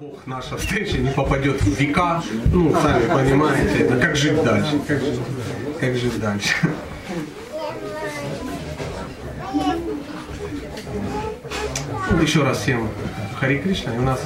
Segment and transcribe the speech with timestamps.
[0.00, 5.00] Бог наша встреча не попадет в века, ну, сами понимаете, это как жить дальше, как
[5.00, 5.20] жить,
[5.80, 6.54] как жить дальше.
[12.22, 12.88] Еще раз всем
[13.40, 14.20] Хари Кришна, и у нас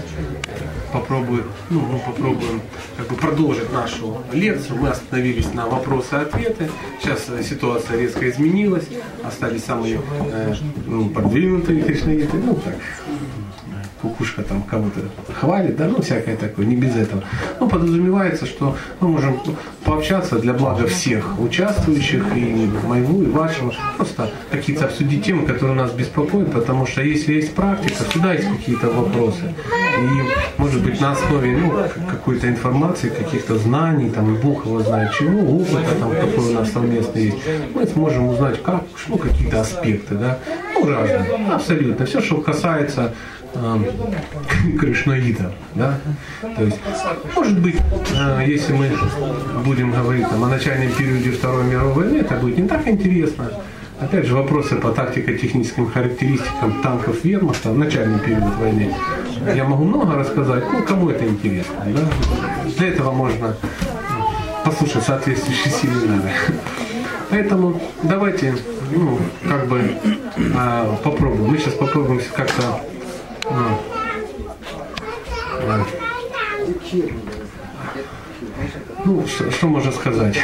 [0.92, 2.60] попробуем, ну, мы попробуем
[2.98, 4.78] как бы продолжить нашу лекцию.
[4.78, 6.70] Мы остановились на вопросы и ответы.
[7.00, 8.88] Сейчас э, ситуация резко изменилась,
[9.24, 10.00] остались самые
[10.30, 10.54] э,
[10.86, 12.74] ну, продвинутые кришнаиты, ну так,
[14.22, 15.00] кукушка там кого-то
[15.34, 17.22] хвалит, да, ну всякое такое, не без этого.
[17.60, 19.40] Ну, подразумевается, что мы можем
[19.84, 25.90] пообщаться для блага всех участвующих, и моего, и вашего, просто какие-то обсудить темы, которые нас
[25.92, 29.54] беспокоят, потому что если есть практика, всегда есть какие-то вопросы.
[29.98, 31.72] И, может быть, на основе ну,
[32.08, 37.24] какой-то информации, каких-то знаний, там, Бог его знает чего, опыта, там, какой у нас совместный
[37.24, 37.38] есть,
[37.74, 40.38] мы сможем узнать, как, ну, какие-то аспекты, да,
[40.74, 42.06] ну, разные, абсолютно.
[42.06, 43.12] Все, что касается
[44.78, 45.52] кришнаитов.
[45.74, 45.98] Да?
[46.40, 46.78] То есть,
[47.34, 47.76] может быть,
[48.14, 48.90] э, если мы
[49.64, 53.50] будем говорить там, о начальном периоде Второй мировой войны, это будет не так интересно.
[54.00, 58.92] Опять же, вопросы по тактико-техническим характеристикам танков вермахта в начальный период войны.
[59.54, 61.76] Я могу много рассказать, ну, кому это интересно.
[61.86, 62.00] Да?
[62.76, 63.54] Для этого можно
[64.64, 66.30] послушать соответствующие семинары.
[67.30, 68.54] Поэтому давайте,
[68.90, 69.18] ну,
[69.48, 69.80] как бы
[70.36, 71.50] э, попробуем.
[71.50, 72.80] Мы сейчас попробуем как-то.
[79.04, 80.38] Ну, что, что можно сказать?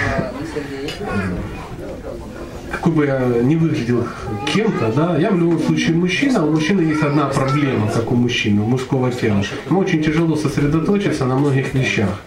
[2.70, 4.06] Какой бы я не выглядел
[4.46, 8.62] кем-то, да, я в любом случае мужчина, у мужчины есть одна проблема, как у мужчины,
[8.62, 9.42] у мужского тела.
[9.68, 12.20] Ему очень тяжело сосредоточиться на многих вещах.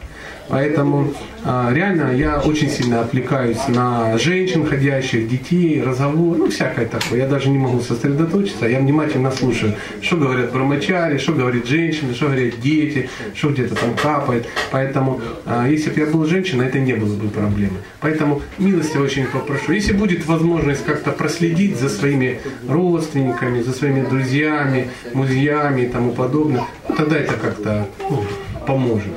[0.52, 1.14] Поэтому
[1.46, 7.20] а, реально я очень сильно отвлекаюсь на женщин, ходящих, детей, разговор, ну всякое такое.
[7.20, 12.26] Я даже не могу сосредоточиться, я внимательно слушаю, что говорят брамачари, что говорит женщина, что
[12.26, 14.46] говорят дети, что где-то там капает.
[14.72, 17.78] Поэтому а, если бы я был женщиной, это не было бы проблемы.
[18.02, 19.72] Поэтому милости очень попрошу.
[19.72, 26.66] Если будет возможность как-то проследить за своими родственниками, за своими друзьями, музеями и тому подобное,
[26.98, 28.26] тогда это как-то ну,
[28.68, 29.14] поможет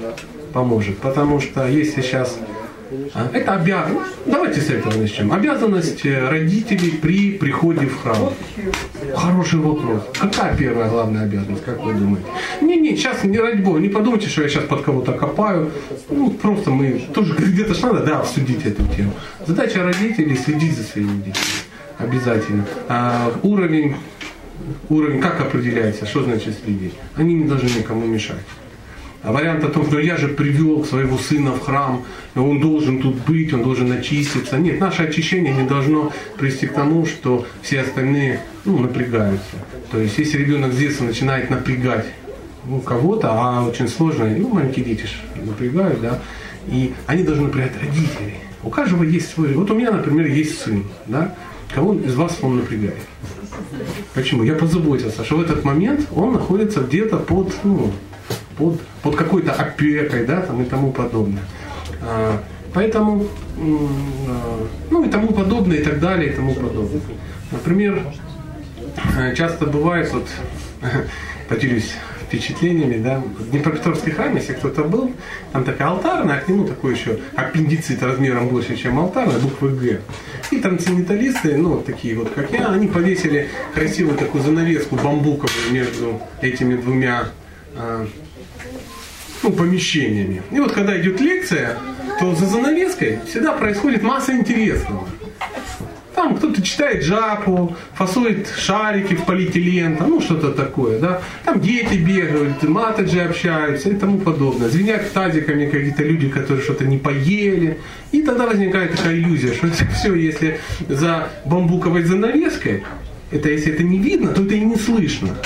[0.55, 0.97] поможет.
[0.99, 2.39] Потому что если сейчас
[3.13, 5.33] а, это обязанность, давайте с этого начнем.
[5.33, 8.33] Обязанность родителей при приходе в храм.
[9.15, 10.03] Хороший вопрос.
[10.19, 12.27] Какая первая главная обязанность, как вы думаете?
[12.61, 15.71] Не-не, сейчас не ради бога, не подумайте, что я сейчас под кого-то копаю.
[16.09, 19.13] Ну, просто мы тоже где-то ж надо, да, обсудить эту тему.
[19.47, 21.35] Задача родителей следить за своими детьми.
[21.99, 22.65] Обязательно.
[22.89, 23.97] А, уровень,
[24.89, 26.95] уровень как определяется, что значит следить?
[27.17, 28.45] Они не должны никому мешать.
[29.25, 32.05] А вариант о том, что я же привел своего сына в храм,
[32.35, 34.59] он должен тут быть, он должен очиститься.
[34.59, 39.57] Нет, наше очищение не должно привести к тому, что все остальные ну, напрягаются.
[39.91, 42.05] То есть, если ребенок с детства начинает напрягать
[42.67, 45.07] ну, кого-то, а очень сложно, ну, маленькие дети
[45.43, 46.21] напрягают, да,
[46.69, 48.35] и они должны напрягать родителей.
[48.62, 49.55] У каждого есть свой.
[49.55, 51.35] Вот у меня, например, есть сын, да,
[51.75, 53.03] кого из вас он напрягает.
[54.12, 54.43] Почему?
[54.43, 57.91] Я позаботился, что в этот момент он находится где-то под, ну,
[58.57, 61.43] под, под какой-то опекой, да, там и тому подобное.
[62.03, 62.43] А,
[62.73, 63.27] поэтому,
[63.57, 67.01] а, ну и тому подобное, и так далее, и тому подобное.
[67.51, 68.03] Например,
[69.17, 70.29] э, часто бывает, вот,
[71.49, 71.95] поделюсь
[72.25, 75.13] впечатлениями, да, в Днепропетровский храм, если кто-то был,
[75.53, 80.01] там такая алтарная, а к нему такой еще аппендицит размером больше, чем алтарная, буквы Г.
[80.51, 86.77] И трансценденталисты, ну, такие вот, как я, они повесили красивую такую занавеску бамбуковую между этими
[86.77, 87.29] двумя
[89.44, 90.43] ну, помещениями.
[90.50, 91.77] И вот когда идет лекция,
[92.19, 95.06] то за занавеской всегда происходит масса интересного.
[96.15, 101.21] Там кто-то читает жапу, фасует шарики в полиэтилен, там, ну что-то такое, да.
[101.44, 104.69] Там дети бегают, матаджи общаются и тому подобное.
[104.69, 107.78] Звенят тазиками какие-то люди, которые что-то не поели.
[108.12, 112.84] И тогда возникает такая иллюзия, что это все, если за бамбуковой занавеской,
[113.32, 115.37] это если это не видно, то это и не слышно.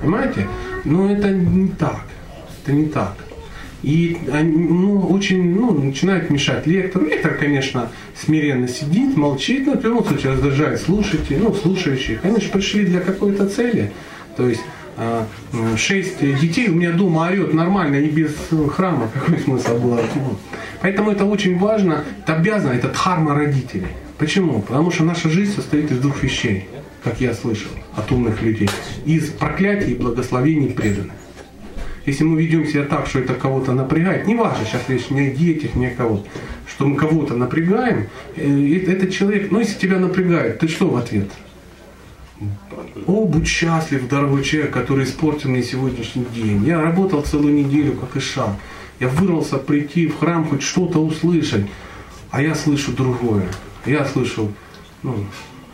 [0.00, 0.48] Понимаете?
[0.84, 2.04] Но это не так
[2.68, 3.14] это не так.
[3.82, 7.02] И ну, очень ну, начинают мешать лектор.
[7.02, 12.24] Лектор, конечно, смиренно сидит, молчит, но в любом случае раздражает слушателей, ну, слушающих.
[12.24, 13.92] Они же пришли для какой-то цели.
[14.36, 14.60] То есть
[14.96, 15.26] а,
[15.76, 18.34] шесть детей у меня дома орет нормально и без
[18.74, 19.08] храма.
[19.14, 20.00] Какой смысл было?
[20.82, 23.88] Поэтому это очень важно, это обязано, это дхарма родителей.
[24.18, 24.60] Почему?
[24.60, 26.68] Потому что наша жизнь состоит из двух вещей,
[27.04, 28.68] как я слышал от умных людей.
[29.06, 31.12] Из проклятий и благословений преданных.
[32.08, 35.30] Если мы ведем себя так, что это кого-то напрягает, не важно, сейчас речь не о
[35.30, 36.24] детях, не о кого
[36.78, 41.28] что мы кого-то напрягаем, э, этот человек, ну если тебя напрягает, ты что в ответ?
[43.06, 46.64] О, будь счастлив, дорогой человек, который испортил мне сегодняшний день.
[46.64, 48.50] Я работал целую неделю, как и шаг.
[49.00, 51.66] Я вырвался прийти в храм, хоть что-то услышать.
[52.30, 53.48] А я слышу другое.
[53.86, 54.52] Я слышу
[55.02, 55.16] ну,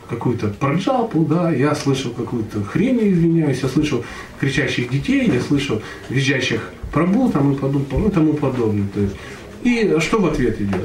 [0.08, 4.04] какую-то проджалпу, да, я слышал какую-то хрень, извиняюсь, я слышал
[4.40, 8.86] кричащих детей, я слышал визжащих пробу там и, подум, ну, тому подобное.
[8.94, 9.16] То есть.
[9.64, 10.84] И что в ответ идет?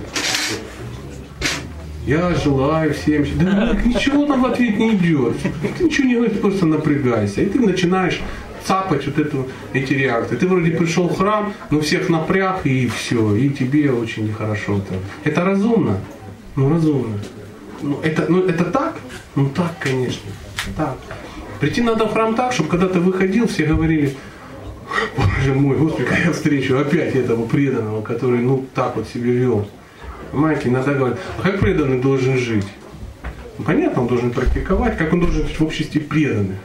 [2.06, 3.26] Я желаю всем...
[3.40, 5.36] Да ничего там в ответ не идет.
[5.78, 7.42] Ты ничего не говоришь, просто напрягайся.
[7.42, 8.20] И ты начинаешь
[8.64, 10.36] цапать вот эту, эти реакции.
[10.36, 15.00] Ты вроде пришел в храм, но всех напряг и все, и тебе очень нехорошо там.
[15.24, 15.98] Это разумно?
[16.56, 17.20] Ну разумно.
[17.82, 18.96] Ну это, ну, это так?
[19.36, 20.30] Ну так, конечно.
[20.76, 20.98] Так.
[21.60, 24.16] Прийти надо в храм так, чтобы когда ты выходил, все говорили,
[25.18, 29.68] Боже мой, Господи, как я встречу опять этого преданного, который ну так вот себя вел.
[30.32, 32.68] Понимаете, иногда говорят, а как преданный должен жить?
[33.58, 36.58] Ну, понятно, он должен практиковать, как он должен жить в обществе преданных.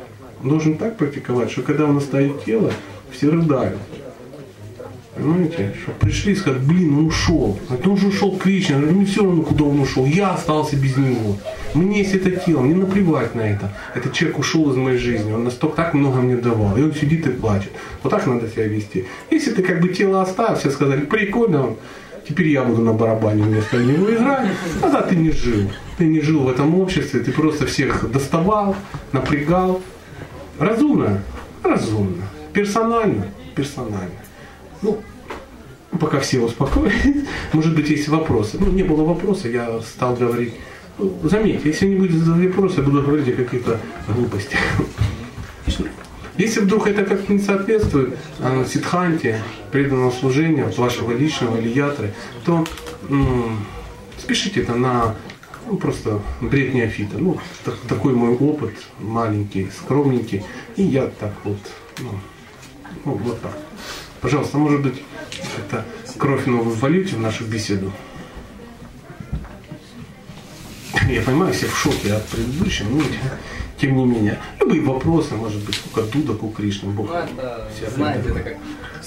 [0.43, 2.71] Он должен так практиковать, что когда он оставит тело,
[3.11, 3.79] все рыдают.
[5.15, 5.73] Понимаете?
[5.81, 7.59] Что пришли и сказали, блин, он ушел.
[7.71, 8.77] А он же ушел к Кришне.
[8.77, 10.05] Мне все равно, куда он ушел.
[10.07, 11.37] Я остался без него.
[11.75, 13.73] Мне есть это тело, мне наплевать на это.
[13.95, 15.33] Этот человек ушел из моей жизни.
[15.33, 16.77] Он настолько так много мне давал.
[16.77, 17.71] И он сидит и плачет.
[18.03, 19.07] Вот так надо себя вести.
[19.31, 21.77] Если ты как бы тело оставил, все сказали, прикольно,
[22.29, 24.49] теперь я буду на барабане вместо него играть.
[24.81, 25.71] Тогда ты не жил.
[25.97, 28.75] Ты не жил в этом обществе, ты просто всех доставал,
[29.13, 29.81] напрягал.
[30.59, 31.23] Разумно?
[31.63, 32.25] Разумно.
[32.53, 33.29] Персонально?
[33.55, 34.24] Персонально.
[34.85, 35.03] Ну,
[35.99, 37.27] пока все успокоились.
[37.53, 38.59] Может быть, есть вопросы.
[38.61, 40.55] Ну, не было вопроса, я стал говорить.
[40.99, 44.61] Ну, заметьте, если не будет вопроса, я буду говорить о каких-то глупостях.
[46.37, 49.41] Если вдруг это как-то не соответствует э, ситханте,
[49.71, 52.13] преданному служению, вашего личного или ятры,
[52.45, 52.65] то
[53.09, 53.65] м-
[54.19, 55.15] спешите это на
[55.69, 57.19] ну, просто бред неофита.
[57.19, 60.43] Ну, так, такой мой опыт, маленький, скромненький.
[60.75, 61.59] И я так вот,
[62.01, 62.11] ну,
[63.05, 63.57] ну вот так.
[64.25, 65.03] Пожалуйста, может быть,
[65.59, 65.85] это
[66.17, 67.93] кровь новую вольете в нашу беседу?
[71.07, 73.03] Я понимаю, все в шоке от предыдущего, но
[73.79, 74.39] тем не менее.
[74.61, 77.11] Любые вопросы, может быть, у Дуда, у Кришны, Бог.
[77.11, 78.57] Ну, это, знаете, это как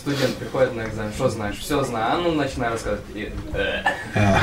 [0.08, 3.04] студент приходит на экзамен, что знаешь, все знаю, а ну начинаю рассказывать.
[3.14, 3.84] И, э.
[4.16, 4.36] э.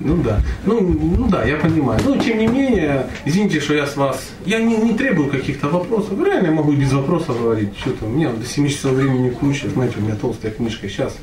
[0.00, 2.00] Ну да, ну, ну да, я понимаю.
[2.04, 6.18] Но тем не менее, извините, что я с вас, я не, не требую каких-то вопросов,
[6.24, 9.96] реально я могу без вопросов говорить, что-то, у меня до 7 часов времени куча, знаете,
[9.98, 11.14] у меня толстая книжка, сейчас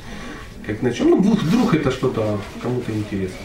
[0.68, 3.38] как начнем, ну вдруг, это что-то кому-то интересно.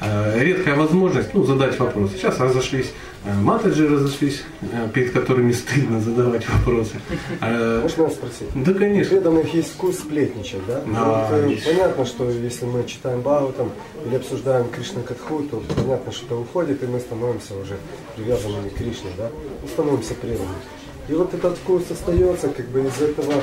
[0.00, 2.10] Э, редкая возможность ну, задать вопрос.
[2.12, 2.92] Сейчас разошлись,
[3.24, 6.94] матаджи разошлись, э, перед которыми стыдно задавать вопросы.
[7.40, 8.48] Можно спросить?
[8.54, 9.16] Да, конечно.
[9.16, 10.82] Преданных есть вкус сплетничать, да?
[10.96, 11.64] А, вот, есть.
[11.64, 13.70] Понятно, что если мы читаем Бау там,
[14.06, 17.76] или обсуждаем Кришна Катху, то понятно, что это уходит, и мы становимся уже
[18.16, 19.30] привязанными к Кришне, да?
[19.62, 20.62] Мы становимся преданными.
[21.08, 23.34] И вот этот вкус остается, как бы из этого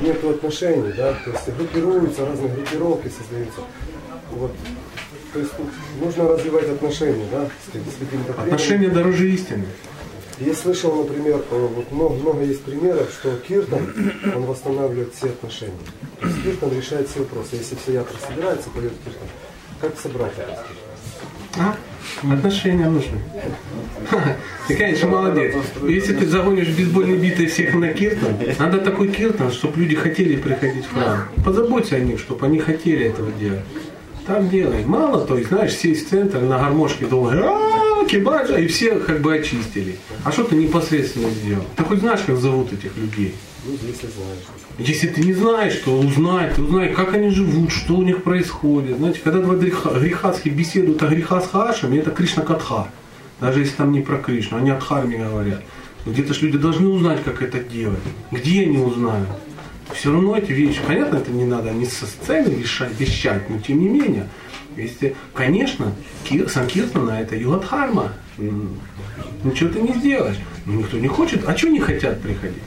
[0.00, 3.60] нет отношений, да, то есть группируются, разные группировки создаются.
[4.32, 4.52] Вот
[5.32, 5.52] то есть
[6.00, 9.66] нужно развивать отношения, да, с, с каким-то Отношения дороже истины.
[10.40, 13.92] Я слышал, например, э, вот много, много есть примеров, что Киртан,
[14.34, 15.74] он восстанавливает все отношения.
[16.18, 17.56] То есть Киртан решает все вопросы.
[17.56, 19.28] Если все ятра собираются, поет Киртан,
[19.80, 20.66] как собрать это?
[21.58, 21.76] А?
[22.22, 23.18] Отношения нужны.
[24.66, 25.54] Ты, конечно, молодец.
[25.86, 30.86] Если ты загонишь бейсбольной битой всех на киртан, надо такой киртан, чтобы люди хотели приходить
[30.86, 31.28] в храм.
[31.44, 33.60] Позаботься о них, чтобы они хотели этого делать.
[34.30, 34.84] Так делай.
[34.84, 39.34] Мало, то есть, знаешь, сесть в центр на гармошке долго, кибаджа, и все как бы
[39.34, 39.96] очистили.
[40.24, 41.64] А что ты непосредственно сделал?
[41.74, 43.34] Ты хоть знаешь, как зовут этих людей?
[43.66, 44.38] Ну, если знаешь.
[44.78, 48.98] Если ты не знаешь, то узнай, ты узнай, как они живут, что у них происходит.
[48.98, 51.50] Знаете, когда два грехаски беседуют о греха с
[51.82, 52.86] это Кришна Катха.
[53.40, 55.60] Даже если там не про Кришну, они о Дхарме говорят.
[56.06, 57.98] Где-то же люди должны узнать, как это делать.
[58.30, 59.28] Где они узнают?
[59.94, 63.80] Все равно эти вещи, понятно, это не надо не со сцены вещать, вещать но тем
[63.80, 64.28] не менее,
[64.76, 65.92] если, конечно,
[66.48, 68.12] Санкиртана это Югадхарма,
[69.44, 70.36] ничего ты не сделаешь.
[70.66, 72.62] Но никто не хочет, а что не хотят приходить?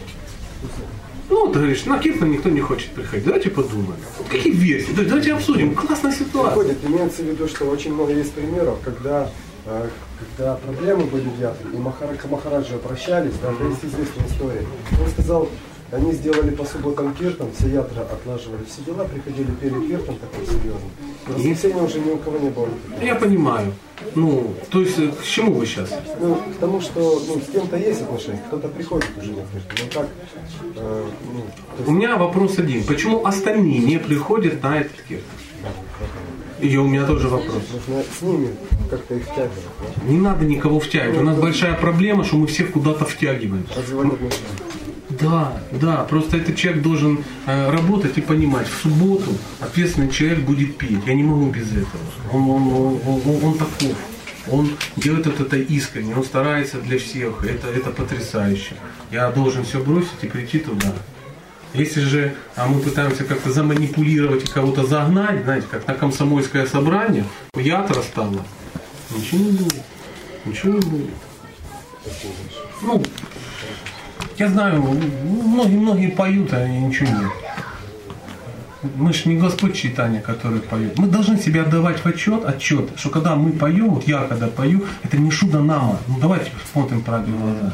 [1.30, 3.25] Ну, ты говоришь, на Киртан никто не хочет приходить.
[3.25, 3.96] Давайте подумаем.
[4.18, 4.92] Вот какие версии?
[4.92, 5.74] Давайте обсудим.
[5.74, 6.56] Классная ситуация.
[6.56, 9.32] Приходит, имеется в виду, что очень много есть примеров, когда
[9.65, 9.88] э,
[10.20, 14.65] когда проблемы были в Ятре, и Махара, Махараджи обращались, да, есть известная история.
[15.01, 15.50] Он сказал,
[15.93, 20.89] они сделали по субботам киртан, все ятра отлаживали все дела, приходили перед киртан такой серьезный.
[21.27, 22.67] В воскресенье уже ни у кого не было.
[23.01, 23.73] Я понимаю.
[24.15, 25.93] Ну, то есть э, к чему вы сейчас?
[26.19, 29.77] Ну, к тому, что ну, с кем-то есть отношения, кто-то приходит уже на киртан.
[29.79, 30.07] Ну, как,
[30.75, 31.39] э, ну,
[31.77, 31.88] есть...
[31.88, 32.83] У меня вопрос один.
[32.85, 35.25] Почему остальные не приходят на этот киртан?
[36.59, 37.62] И у меня тоже вопрос.
[37.71, 38.50] Нужно с ними
[38.89, 40.09] как-то их втягивать, да?
[40.09, 41.19] Не надо никого втягивать.
[41.19, 43.65] У нас большая проблема, что мы всех куда-то втягиваем.
[43.75, 44.73] развивать отношения.
[45.20, 50.77] Да, да, просто этот человек должен э, работать и понимать, в субботу ответственный человек будет
[50.77, 51.00] петь.
[51.05, 52.03] Я не могу без этого.
[52.32, 52.67] Он, он,
[53.05, 53.96] он, он, он таков.
[54.51, 57.46] Он делает это, это искренне, он старается для всех.
[57.46, 58.75] Это, это потрясающе.
[59.12, 60.93] Я должен все бросить и прийти туда.
[61.74, 67.25] Если же а мы пытаемся как-то заманипулировать и кого-то загнать, знаете, как на комсомольское собрание,
[67.55, 68.46] яд стало,
[69.15, 69.84] ничего не будет.
[70.46, 71.10] Ничего не будет.
[72.82, 73.01] Ну,
[74.38, 77.32] я знаю, многие-многие поют, а ничего нет.
[78.98, 80.98] Мы же не Господь читания, который поет.
[81.00, 84.86] Мы должны себе отдавать в отчет, отчет, что когда мы поем, вот я когда пою,
[85.04, 86.00] это не шуда нама.
[86.08, 87.74] Ну давайте смотрим правде в глаза.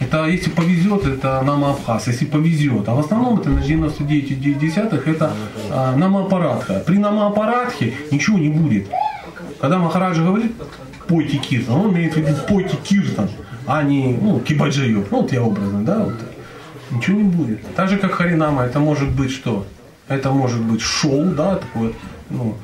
[0.00, 2.88] Это если повезет, это нам Абхаз, если повезет.
[2.88, 5.32] А в основном это на 99 десятых это
[5.70, 6.80] а, намоапаратха.
[6.80, 8.88] При намоапаратхе ничего не будет.
[9.60, 10.52] Когда Махараджа говорит,
[11.06, 13.30] пойте киртан, он имеет в виду пойте киртан,
[13.66, 15.10] а не ну, кибаджиев.
[15.10, 16.14] Ну вот я образно, да, вот.
[16.90, 17.74] Ничего не будет.
[17.74, 19.66] Так же, как Харинама, это может быть что?
[20.08, 21.92] Это может быть шоу, да, такое,
[22.28, 22.56] ну,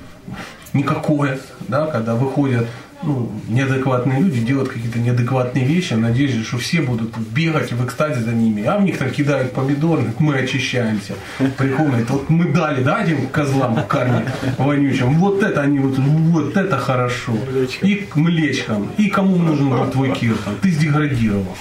[0.75, 2.67] никакое, да, когда выходят
[3.02, 8.21] ну, неадекватные люди делают какие-то неадекватные вещи, в надежде, что все будут бегать в экстазе
[8.21, 8.64] за ними.
[8.64, 11.14] А в них там кидают помидоры, мы очищаемся.
[11.57, 14.26] Приходят, вот мы дали, да, этим козлам в карме
[14.59, 17.37] вонючим, вот это они, вот, вот это хорошо.
[17.83, 18.90] И к млечкам.
[18.99, 20.57] И кому нужен был твой киртан?
[20.61, 21.57] Ты сдеградировал.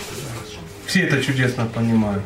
[0.85, 2.23] Все это чудесно понимают.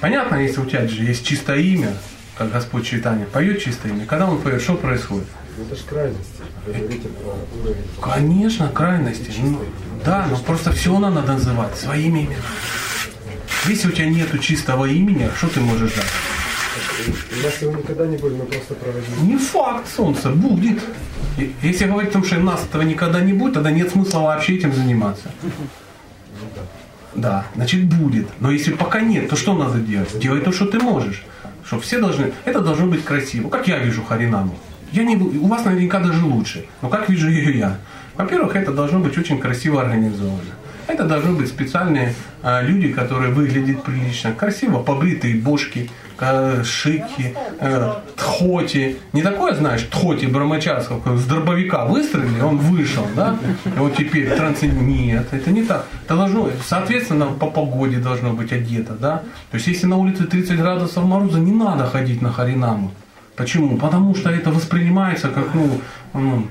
[0.00, 1.94] Понятно, если у тебя же есть чистое имя,
[2.36, 5.26] как Господь Читание поет чистое имя, когда он поет, что происходит?
[5.56, 6.42] Ну, это же крайности.
[6.66, 7.84] Вы говорите про уровень.
[8.02, 9.32] Конечно, крайности.
[9.42, 9.60] Ну,
[10.04, 12.36] да, но просто все надо называть своими именами.
[13.66, 16.04] Если у тебя нету чистого имени, что ты можешь дать?
[17.08, 19.20] У нас его никогда не будет, мы просто проводили.
[19.22, 20.82] Не факт, солнце, будет.
[21.62, 24.72] Если говорить о том, что нас этого никогда не будет, тогда нет смысла вообще этим
[24.72, 25.30] заниматься.
[27.14, 28.28] Да, значит будет.
[28.40, 30.18] Но если пока нет, то что надо делать?
[30.18, 31.24] Делай то, что ты можешь.
[31.64, 33.48] Что все должны, это должно быть красиво.
[33.48, 34.56] Как я вижу Харинаму.
[34.92, 36.64] Я не, бу- у вас наверняка даже лучше.
[36.82, 37.76] Но как вижу ее я?
[38.16, 40.40] Во-первых, это должно быть очень красиво организовано.
[40.88, 45.90] Это должны быть специальные а, люди, которые выглядят прилично, красиво побритые бошки,
[46.20, 48.96] э, шики, э, тхоти.
[49.12, 53.36] Не такое, знаешь, тхоти Брамачарского, как с дробовика выстрелили, он вышел, да?
[53.64, 54.80] И вот теперь трансцендент.
[54.82, 55.86] Нет, это не так.
[56.04, 59.22] Это должно, соответственно, по погоде должно быть одето, да?
[59.50, 62.92] То есть, если на улице 30 градусов мороза, не надо ходить на Харинаму.
[63.36, 63.76] Почему?
[63.76, 65.80] Потому что это воспринимается как, ну,
[66.14, 66.48] ну,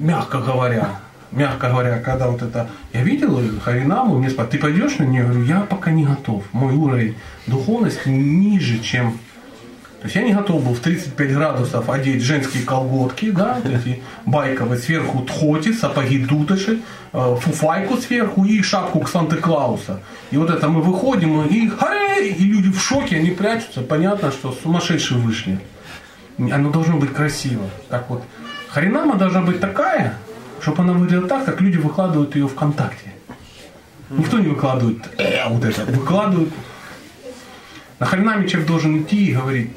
[0.00, 1.00] мягко говоря,
[1.32, 2.68] мягко говоря, когда вот это...
[2.94, 5.22] Я видел Харинаму, мне спрашивают, ты пойдешь на нее?
[5.22, 6.44] Я говорю, я пока не готов.
[6.52, 7.14] Мой уровень
[7.46, 9.18] духовности ниже, чем...
[10.06, 14.78] То есть я не готов был в 35 градусов одеть женские колготки, да, эти байковые,
[14.78, 16.78] сверху тхоти, сапоги дутыши,
[17.12, 19.98] э, фуфайку сверху и шапку к Санта-Клауса.
[20.30, 21.68] И вот это мы выходим, и,
[22.20, 23.80] и люди в шоке, они прячутся.
[23.80, 25.58] Понятно, что сумасшедшие вышли.
[26.38, 27.64] Оно должно быть красиво.
[27.90, 28.22] Как вот
[28.68, 30.14] Харинама должна быть такая,
[30.60, 33.12] чтобы она выглядела так, как люди выкладывают ее ВКонтакте.
[34.10, 36.52] Никто не выкладывает «э», вот это, выкладывают.
[37.98, 39.70] На Харинаме человек должен идти и говорить.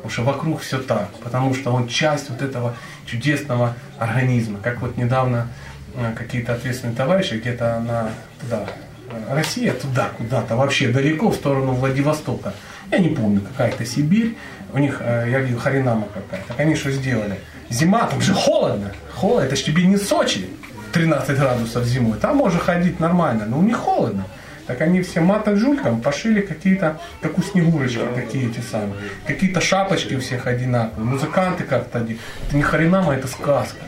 [0.00, 2.74] Потому что вокруг все так, потому что он часть вот этого
[3.06, 4.58] чудесного организма.
[4.62, 5.48] Как вот недавно
[5.94, 8.66] э, какие-то ответственные товарищи где-то на туда,
[9.10, 12.54] э, Россия туда куда-то, вообще далеко в сторону Владивостока.
[12.90, 14.36] Я не помню, какая-то Сибирь,
[14.72, 16.48] у них, э, я видел, Харинама какая-то.
[16.48, 17.38] Так они что сделали?
[17.68, 18.92] Зима, там же холодно.
[19.14, 20.48] Холодно, это ж тебе не Сочи,
[20.92, 22.18] 13 градусов зимой.
[22.18, 24.24] Там можно ходить нормально, но у них холодно.
[24.70, 28.94] Так они все маток жулькам пошили какие-то, как у Снегурочки, такие эти самые.
[29.26, 31.06] Какие-то шапочки у всех одинаковые.
[31.06, 32.20] Музыканты как-то один.
[32.46, 33.80] Это не Харинама, это сказка.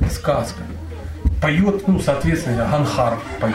[0.00, 0.64] Это сказка.
[1.40, 3.54] Поет, ну, соответственно, Ганхар поет.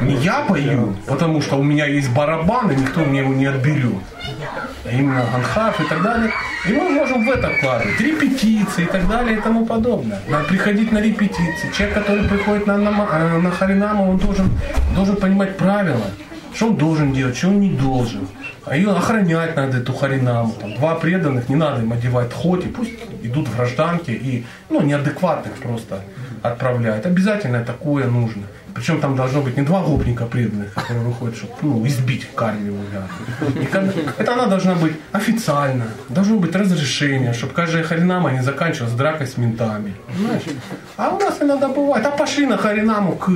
[0.00, 4.02] Не я пою, потому что у меня есть барабан, и никто мне его не отберет.
[4.84, 6.32] А именно Ганхар и так далее.
[6.68, 8.00] И мы можем в это вкладывать.
[8.00, 10.20] Репетиции и так далее и тому подобное.
[10.28, 11.70] Надо приходить на репетиции.
[11.76, 14.50] Человек, который приходит на, на, э, на Харинаму, он должен,
[14.94, 16.06] должен понимать правила.
[16.54, 18.28] Что он должен делать, что он не должен.
[18.64, 20.52] А ее охранять надо, эту Харинаму.
[20.60, 25.54] Там, два преданных, не надо им одевать хоти, пусть идут в гражданке и ну, неадекватных
[25.54, 26.02] просто
[26.42, 27.06] отправляют.
[27.06, 28.42] Обязательно такое нужно.
[28.74, 32.26] Причем там должно быть не два гопника преданных, которые выходят, чтобы ну, избить.
[33.60, 33.84] И как-
[34.18, 39.36] Это она должна быть официально, должно быть разрешение, чтобы каждая харинама не заканчивалась дракой с
[39.36, 39.94] ментами.
[40.06, 40.42] Понимаешь?
[40.96, 43.30] А у нас иногда бывает, а пошли на харинаму к,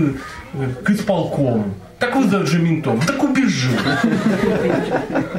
[0.84, 1.74] к исполкому.
[1.98, 3.70] Так вызовут же ментов, так убежи.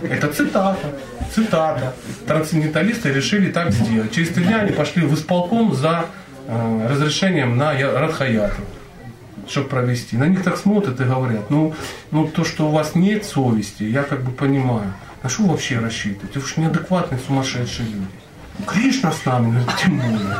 [0.10, 0.88] Это цитата.
[1.36, 1.94] цитата,
[2.26, 4.12] трансценденталисты решили так сделать.
[4.12, 6.06] Через три дня они пошли в исполком за
[6.48, 8.62] э, разрешением на Радхаяту,
[9.50, 10.18] чтобы провести.
[10.18, 11.74] На них так смотрят и говорят, ну,
[12.12, 14.94] ну то, что у вас нет совести, я как бы понимаю.
[15.24, 16.40] На что вообще рассчитываете?
[16.40, 18.08] Вы же неадекватные, сумасшедшие люди.
[18.66, 20.38] Кришна с нами, ну, тем более.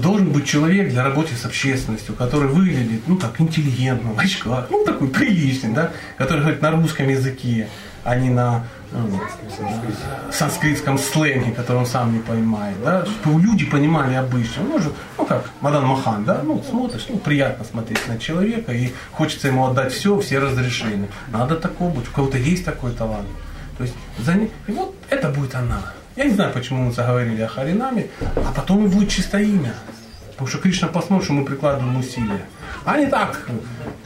[0.00, 4.84] Должен быть человек для работы с общественностью, который выглядит, ну так, интеллигентно, в очках, ну
[4.84, 7.68] такой приличный, да, который говорит на русском языке,
[8.04, 9.20] а не на ну,
[10.32, 14.62] санскритском сленге, который он сам не понимает, да, чтобы люди понимали обычно.
[14.64, 18.92] Ну, же, ну как, Мадан Махан, да, ну смотришь, ну приятно смотреть на человека и
[19.12, 21.08] хочется ему отдать все, все разрешения.
[21.28, 23.28] Надо такого быть, у кого-то есть такой талант.
[23.78, 25.80] То есть за не- и вот это будет она.
[26.16, 29.74] Я не знаю, почему мы заговорили о Харинаме, а потом и будет чисто имя.
[30.32, 32.46] Потому что Кришна посмотрит, что мы прикладываем усилия.
[32.84, 33.46] А не так,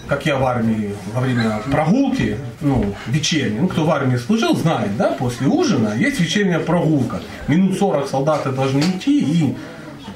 [0.09, 3.61] как я в армии во время прогулки, ну, вечерней.
[3.61, 7.21] Ну, кто в армии служил, знает, да, после ужина есть вечерняя прогулка.
[7.49, 9.57] Минут 40 солдаты должны идти и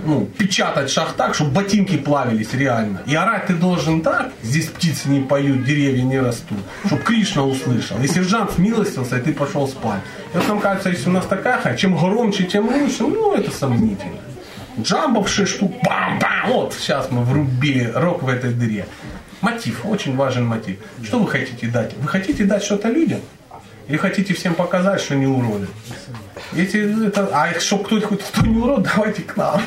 [0.05, 3.03] ну, печатать шаг так, чтобы ботинки плавились реально.
[3.07, 8.01] И орать ты должен так, здесь птицы не поют, деревья не растут, чтобы Кришна услышал.
[8.03, 10.01] И сержант смилостился, и ты пошел спать.
[10.35, 13.51] И вот нам кажется, если у нас такая, ха, чем громче, тем лучше, ну, это
[13.51, 14.19] сомнительно.
[14.81, 18.87] Джамбов 6 штук, бам-бам, вот сейчас мы врубили рок в этой дыре.
[19.41, 20.79] Мотив, очень важен мотив.
[21.03, 21.97] Что вы хотите дать?
[21.97, 23.21] Вы хотите дать что-то людям?
[23.89, 25.67] Или хотите всем показать, что не уроды?
[26.53, 29.61] Если это, а чтобы кто хоть кто не урод, давайте к нам.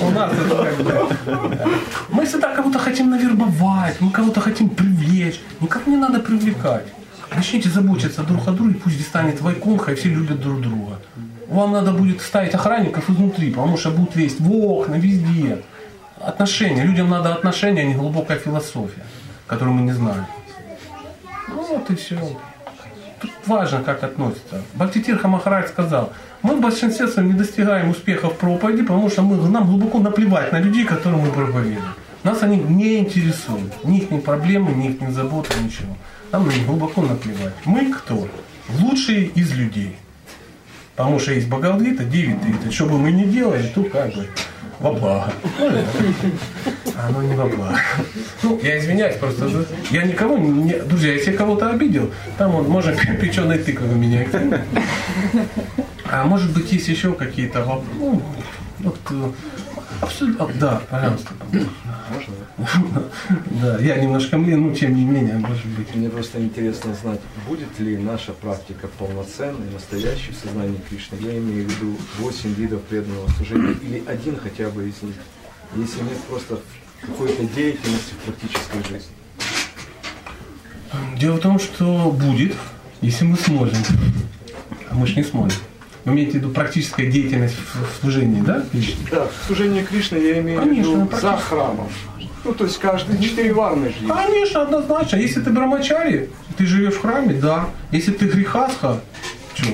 [0.00, 1.68] У нас это как бы.
[2.10, 5.40] Мы всегда кого-то хотим навербовать, мы кого-то хотим привлечь.
[5.60, 6.86] Никого не надо привлекать.
[7.34, 11.00] Начните заботиться друг о друге, пусть здесь станет вайкунха, и все любят друг друга.
[11.48, 15.62] Вам надо будет ставить охранников изнутри, потому что будут лезть в окна, везде.
[16.20, 16.84] Отношения.
[16.84, 19.04] Людям надо отношения, а не глубокая философия,
[19.46, 20.26] которую мы не знаем.
[21.48, 22.18] Ну вот и все.
[23.20, 24.62] Тут важно, как относится.
[24.74, 29.36] Бхактитирха Махарадж сказал, мы в большинстве своем не достигаем успеха в проповеди, потому что мы,
[29.48, 31.94] нам глубоко наплевать на людей, которым мы проповедуем.
[32.22, 33.84] Нас они не интересуют.
[33.84, 35.94] Ни их проблемы, ни их заботы, ничего.
[36.32, 37.54] Нам глубоко наплевать.
[37.66, 38.28] Мы кто?
[38.80, 39.96] Лучшие из людей.
[40.96, 42.72] Потому что есть Бхагавдгита, 9 30.
[42.72, 44.28] Что бы мы ни делали, то как бы
[44.80, 45.32] во
[46.96, 47.48] Оно не во.
[48.42, 50.74] Ну, я извиняюсь, просто я никого не...
[50.74, 54.60] Друзья, если я кого-то обидел, там вот, можно печеной тыквы меня кинуть.
[56.10, 57.88] А может быть, есть еще какие-то вопросы?
[57.98, 58.22] Ну,
[58.80, 58.98] вот,
[60.04, 60.48] абсолютно...
[60.60, 61.30] Да, пожалуйста.
[61.52, 62.34] Можно?
[63.60, 65.94] Да, я немножко млин, но тем не менее, может быть.
[65.94, 71.16] Мне просто интересно знать, будет ли наша практика полноценной, настоящей в сознании Кришны.
[71.20, 75.16] Я имею в виду 8 видов преданного служения или один хотя бы из них.
[75.76, 76.58] Если нет просто
[77.00, 79.12] какой-то деятельности в практической жизни.
[81.18, 82.54] Дело в том, что будет,
[83.00, 83.78] если мы сможем.
[84.90, 85.58] А мы же не сможем.
[86.04, 88.64] Вы имеете в виду практическая деятельность в в служении, да?
[89.10, 91.36] Да, служение Кришны я имею Конечно, в виду практически.
[91.36, 91.88] за храмом.
[92.44, 94.06] Ну, то есть каждые четыре варны есть.
[94.06, 95.16] Конечно, однозначно.
[95.16, 97.70] Если ты брамачари, ты живешь в храме, да.
[97.90, 99.00] Если ты грехасха,
[99.54, 99.68] что?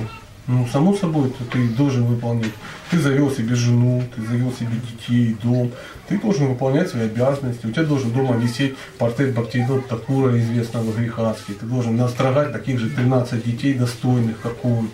[0.47, 2.53] Ну, само собой, то ты должен выполнять.
[2.91, 5.73] Ты завел себе жену, ты завел себе детей, дом.
[6.09, 7.67] Ты должен выполнять свои обязанности.
[7.67, 11.53] У тебя должен дома висеть портрет Бхактивинода Такура, известного грехаски.
[11.53, 14.91] Ты должен настрогать таких же 13 детей достойных, как он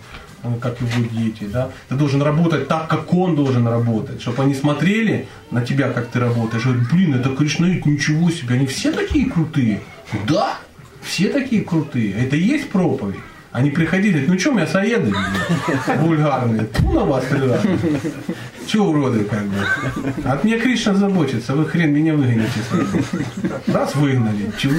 [0.54, 5.28] как его дети, да, ты должен работать так, как он должен работать, чтобы они смотрели
[5.50, 9.30] на тебя, как ты работаешь, и говорят, блин, это Кришнаит, ничего себе, они все такие
[9.30, 9.80] крутые.
[10.26, 10.58] Да,
[11.02, 12.12] все такие крутые.
[12.14, 13.20] Это и есть проповедь.
[13.52, 15.14] Они приходили, ну что, мясоеды
[16.00, 17.60] вульгарные, Тьфу на вас раза.
[18.66, 19.56] Чего уроды как бы?
[20.24, 22.50] От меня Кришна заботится, вы хрен меня выгоните.
[23.66, 24.74] Раз выгнали, чего?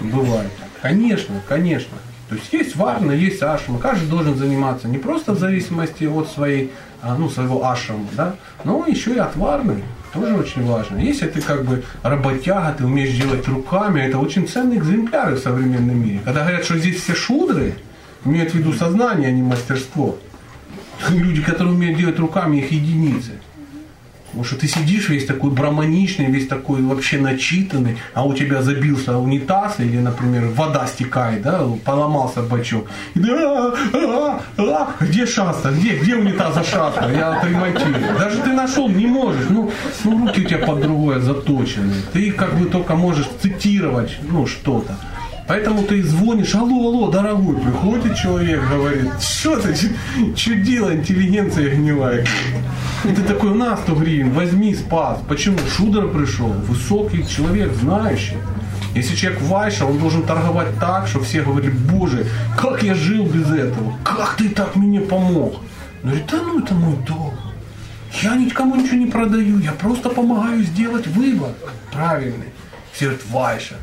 [0.00, 0.50] Бывает.
[0.82, 1.96] Конечно, конечно.
[2.32, 3.78] То есть есть варна, есть ашрама.
[3.78, 8.86] Каждый должен заниматься не просто в зависимости от своей, а, ну, своего ашрама, да, но
[8.86, 9.82] еще и от варны.
[10.14, 10.96] Тоже очень важно.
[10.96, 16.02] Если ты как бы работяга, ты умеешь делать руками, это очень ценные экземпляры в современном
[16.02, 16.20] мире.
[16.24, 17.74] Когда говорят, что здесь все шудры,
[18.24, 20.16] имеют в виду сознание, а не мастерство.
[21.10, 23.32] Люди, которые умеют делать руками, их единицы.
[24.32, 29.18] Потому что ты сидишь весь такой браманичный, весь такой вообще начитанный, а у тебя забился
[29.18, 32.88] унитаз или, например, вода стекает, да, поломался бачок.
[33.14, 38.18] «А, а, а, где шаста, где, где унитаза шаста, я отремонтирую.
[38.18, 39.70] Даже ты нашел не можешь, ну,
[40.04, 41.92] ну руки у тебя под другое заточены.
[42.14, 44.96] Ты как бы только можешь цитировать, ну, что-то.
[45.52, 49.76] Поэтому ты звонишь, алло, алло, дорогой, приходит человек, говорит, что ты,
[50.34, 52.24] чудила, интеллигенция гнилая.
[53.04, 55.18] И ты такой, у нас 100 гривен, возьми, спас.
[55.28, 55.58] Почему?
[55.76, 58.38] Шудер пришел, высокий человек, знающий.
[58.94, 62.26] Если человек вайша, он должен торговать так, что все говорили, боже,
[62.58, 65.56] как я жил без этого, как ты так мне помог.
[66.02, 67.34] Он говорит, да ну это мой долг.
[68.22, 71.50] Я никому ничего не продаю, я просто помогаю сделать выбор
[71.92, 72.48] правильный.
[72.92, 73.74] Все говорят, Вайша.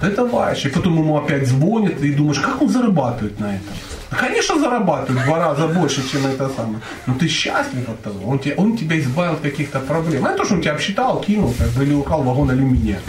[0.00, 0.68] Это Вайша.
[0.68, 3.74] И потом ему опять звонят, и думаешь, как он зарабатывает на этом?
[4.10, 6.80] Да, конечно, зарабатывает в два раза больше, чем это самое.
[7.06, 8.28] Но ты счастлив от того.
[8.28, 10.24] Он тебя, он тебя избавил от каких-то проблем.
[10.24, 13.00] А не то, что он тебя обсчитал, кинул, как бы, или украл вагон алюминия.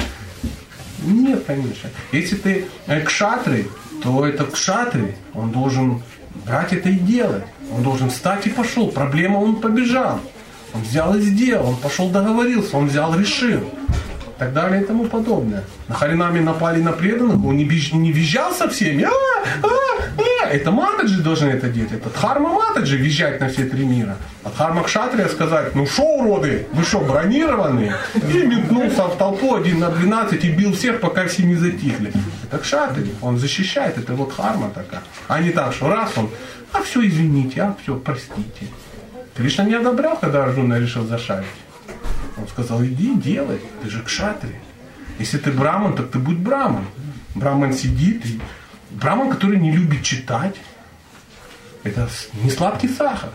[1.05, 1.89] Нет, конечно.
[2.11, 3.67] Если ты э, кшатри,
[4.03, 6.01] то это кшатри, он должен
[6.45, 7.43] брать это и делать.
[7.71, 8.89] Он должен встать и пошел.
[8.89, 10.19] Проблема, он побежал.
[10.73, 13.61] Он взял и сделал, он пошел договорился, он взял, решил.
[14.37, 15.63] Так далее и тому подобное.
[15.87, 19.03] На Харинаме напали на преданных, он не, беж, не визжал со всеми.
[19.03, 19.09] А,
[19.63, 19.67] а,
[20.17, 20.49] а.
[20.49, 21.93] Это матаджи должны это делать.
[21.93, 24.17] Это дхарма матаджи визжать на все три мира.
[24.43, 27.95] А дхарма кшатрия сказать, ну шо, уроды, вы что, бронированные?
[28.13, 32.11] И метнулся в толпу один на 12 и бил всех, пока все не затихли.
[32.43, 35.01] Это кшатри, он защищает, это вот харма такая.
[35.27, 36.29] А не так, что раз он,
[36.73, 38.67] а все, извините, а все, простите.
[39.35, 41.47] Кришна не одобрял, когда Арджуна решил зашарить.
[42.37, 44.55] Он сказал, иди, делай, ты же кшатри.
[45.19, 46.85] Если ты браман, так ты будь браман.
[47.35, 48.39] Браман сидит, и
[48.91, 50.55] браман, который не любит читать,
[51.83, 52.09] это
[52.43, 53.29] не сладкий сахар.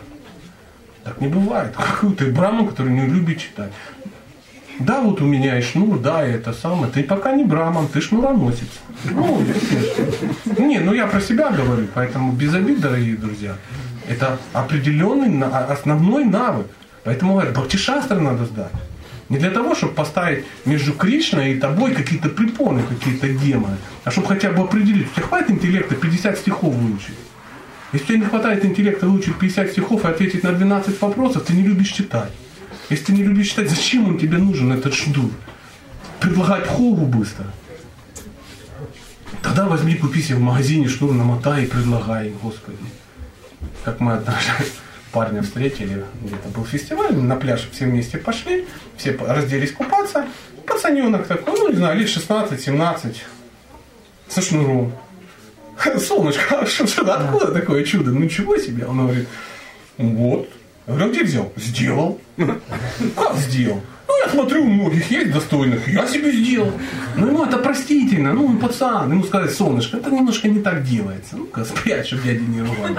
[1.05, 1.75] Так не бывает.
[1.75, 3.73] Какой ты браман, который не любит читать?
[4.81, 6.91] Да, вот у меня и шнур, да, и это самое.
[6.91, 8.69] Ты пока не браман, ты шнуроносец.
[9.05, 9.43] Ну,
[10.59, 13.57] не, ну я про себя говорю, поэтому без обид, дорогие друзья.
[14.09, 16.67] Это определенный основной навык.
[17.05, 18.73] Поэтому говорят, бхактишастры надо сдать.
[19.31, 24.27] Не для того, чтобы поставить между Кришной и тобой какие-то препоны, какие-то демоны, а чтобы
[24.27, 27.17] хотя бы определить, у тебя хватит интеллекта 50 стихов выучить.
[27.93, 31.63] Если тебе не хватает интеллекта выучить 50 стихов и ответить на 12 вопросов, ты не
[31.63, 32.33] любишь читать.
[32.91, 35.31] Если ты не любишь читать, зачем он тебе нужен, этот шнур?
[36.21, 37.47] Предлагать хогу быстро.
[39.43, 42.77] Тогда возьми, купи себе в магазине шнур, намотай и предлагай, Господи
[43.85, 44.65] как мы однажды
[45.13, 50.27] парня встретили, где-то был фестиваль, на пляж все вместе пошли, все разделись купаться.
[50.67, 53.17] Пацаненок такой, ну не знаю, лет 16-17,
[54.29, 54.93] со шнуром.
[55.99, 58.11] Солнышко, а что, что, откуда такое чудо?
[58.11, 58.87] Ну ничего себе.
[58.87, 59.29] Он говорит,
[59.97, 60.49] вот.
[60.87, 61.53] Я говорю, «А где взял?
[61.57, 62.21] Сделал.
[63.17, 63.81] Как сделал?
[64.21, 66.73] Ну, я смотрю, у многих есть достойных, я себе сделал.
[67.17, 71.37] Ну, ему это простительно, ну, пацан, ему сказать, солнышко, это немножко не так делается.
[71.37, 72.97] Ну-ка, спрячь, чтобы дяди не ругали.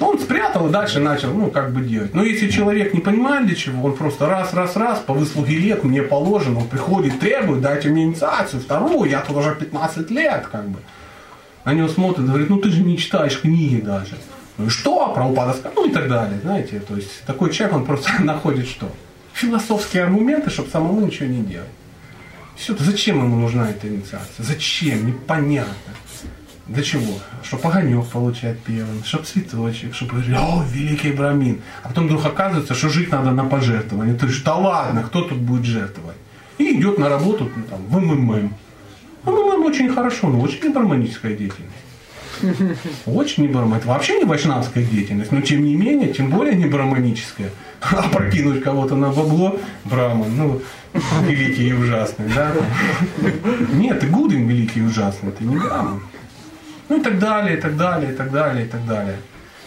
[0.00, 2.14] Он спрятал и дальше начал, ну, как бы делать.
[2.14, 5.82] Но если человек не понимает для чего, он просто раз, раз, раз, по выслуге лет
[5.82, 10.68] мне положено, он приходит, требует, дайте мне инициацию, вторую, я тут уже 15 лет, как
[10.68, 10.78] бы.
[11.64, 14.14] На него смотрят, говорит, ну, ты же не читаешь книги даже.
[14.56, 15.12] Ну и что?
[15.12, 16.80] Правопада ну и так далее, знаете.
[16.80, 18.88] То есть такой человек, он просто находит что?
[19.34, 21.68] Философские аргументы, чтобы самому ничего не делать.
[22.56, 24.44] Все, зачем ему нужна эта инициация?
[24.44, 25.06] Зачем?
[25.06, 25.74] Непонятно.
[26.66, 27.18] Для чего?
[27.42, 31.60] Чтобы огонек получать первым, чтобы цветочек, чтобы говорили, о, великий брамин.
[31.82, 34.14] А потом вдруг оказывается, что жить надо на пожертвование.
[34.16, 36.16] То есть, да ладно, кто тут будет жертвовать?
[36.56, 38.54] И идет на работу ну, там, в МММ.
[39.24, 41.74] МММ очень хорошо, но очень гармоническая деятельность.
[43.06, 43.76] Очень не.
[43.76, 47.50] Это вообще не вайшнавская деятельность, но тем не менее, тем более не браманическая.
[47.92, 50.62] А прокинуть кого-то на бабло, браман, ну,
[51.22, 52.52] великий и ужасный, да?
[53.72, 56.02] Нет, ты Гудин великий и ужасный, ты не браман.
[56.88, 59.16] Ну и так далее, и так далее, и так далее, и так далее.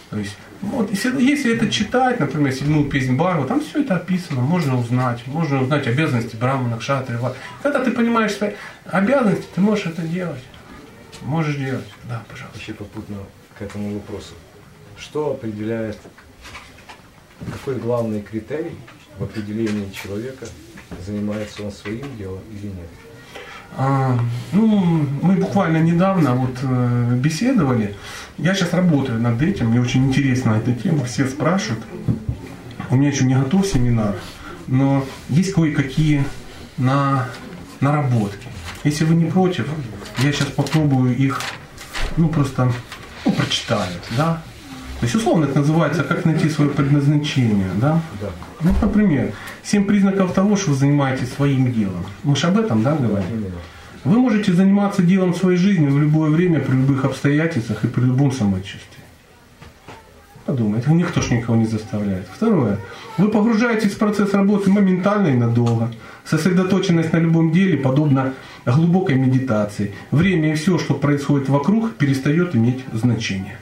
[0.10, 4.42] То есть, вот, если, если это читать, например, седьмую песнь Барва, там все это описано,
[4.42, 7.18] можно узнать, можно узнать обязанности Брамана, Кшатри,
[7.62, 8.52] Когда ты понимаешь свои
[8.86, 10.44] обязанности, ты можешь это делать.
[11.22, 11.88] Можешь делать.
[12.08, 12.60] Да, пожалуйста.
[12.60, 13.18] Еще попутно
[13.58, 14.34] к этому вопросу.
[14.98, 15.98] Что определяет,
[17.52, 18.76] какой главный критерий
[19.20, 20.48] в определении человека,
[21.06, 22.90] занимается он своим делом или нет?
[23.76, 24.18] А,
[24.54, 27.96] ну, мы буквально недавно вот э, беседовали.
[28.38, 31.84] Я сейчас работаю над этим, мне очень интересна эта тема, все спрашивают.
[32.90, 34.16] У меня еще не готов семинар,
[34.68, 36.24] но есть кое-какие
[36.78, 37.28] на,
[37.82, 38.48] наработки.
[38.84, 39.68] Если вы не против,
[40.20, 41.42] я сейчас попробую их,
[42.16, 42.72] ну просто,
[43.26, 44.42] ну, прочитаю, да.
[45.00, 48.02] То есть, условно, это называется «Как найти свое предназначение», да?
[48.20, 48.30] Да.
[48.62, 49.32] Ну, например,
[49.64, 52.04] семь признаков того, что вы занимаетесь своим делом.
[52.24, 53.46] Мы же об этом, да, говорим?
[54.04, 58.32] Вы можете заниматься делом своей жизни в любое время, при любых обстоятельствах и при любом
[58.32, 59.04] самочувствии.
[60.46, 62.26] Подумайте, никто ж никого не заставляет.
[62.34, 62.80] Второе.
[63.18, 65.92] Вы погружаетесь в процесс работы моментально и надолго.
[66.26, 68.34] Сосредоточенность на любом деле подобна
[68.66, 69.94] глубокой медитации.
[70.10, 73.58] Время и все, что происходит вокруг, перестает иметь значение.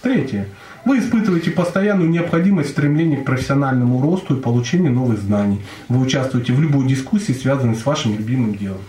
[0.00, 0.46] Третье.
[0.88, 5.60] Вы испытываете постоянную необходимость стремления к профессиональному росту и получению новых знаний.
[5.90, 8.80] Вы участвуете в любой дискуссии, связанной с вашим любимым делом.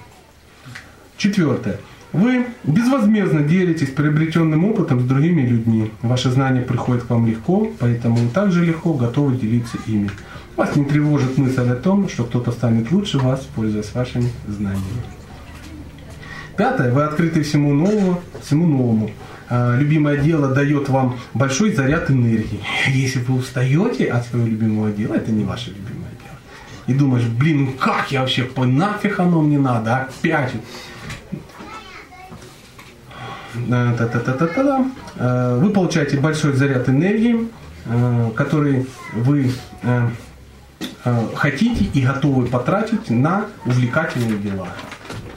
[1.17, 1.77] Четвертое.
[2.13, 5.91] Вы безвозмездно делитесь приобретенным опытом с другими людьми.
[6.01, 10.09] Ваши знания приходят к вам легко, поэтому вы также легко готовы делиться ими.
[10.55, 15.03] Вас не тревожит мысль о том, что кто-то станет лучше вас, пользуясь вашими знаниями.
[16.55, 16.93] Пятое.
[16.93, 19.12] Вы открыты всему новому, всему новому.
[19.49, 22.62] А, Любимое дело дает вам большой заряд энергии.
[22.88, 26.38] Если вы устаете от своего любимого дела, это не ваше любимое дело.
[26.88, 30.53] И думаешь, блин, ну как я вообще, нафиг оно мне надо, опять.
[33.55, 34.85] Э, та-та-та-та-та.
[35.17, 37.47] Э, Вы получаете большой заряд энергии,
[37.85, 39.51] э, который вы
[41.35, 44.67] хотите и готовы потратить на увлекательные дела.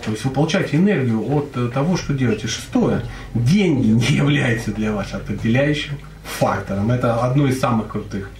[0.04, 2.48] То есть вы получаете энергию от э, того, что делаете.
[2.48, 3.02] Шестое.
[3.34, 6.90] Деньги не являются для вас определяющим фактором.
[6.90, 8.30] Это одно из самых крутых.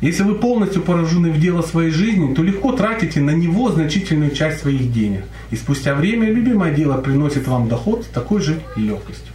[0.00, 4.60] Если вы полностью поражены в дело своей жизни, то легко тратите на него значительную часть
[4.60, 5.24] своих денег.
[5.50, 9.32] И спустя время любимое дело приносит вам доход с такой же легкостью.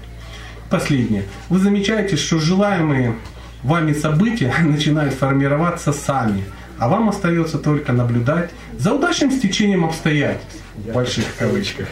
[0.69, 1.23] Последнее.
[1.47, 3.15] Вы замечаете, что желаемые
[3.63, 6.43] вами события начинают формироваться сами,
[6.77, 11.87] а вам остается только наблюдать за удачным стечением обстоятельств, в больших кавычках.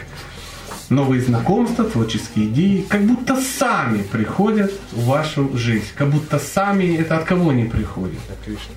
[0.88, 7.18] Новые знакомства, творческие идеи, как будто сами приходят в вашу жизнь, как будто сами это
[7.18, 8.20] от кого они приходят.
[8.28, 8.74] А Кришна.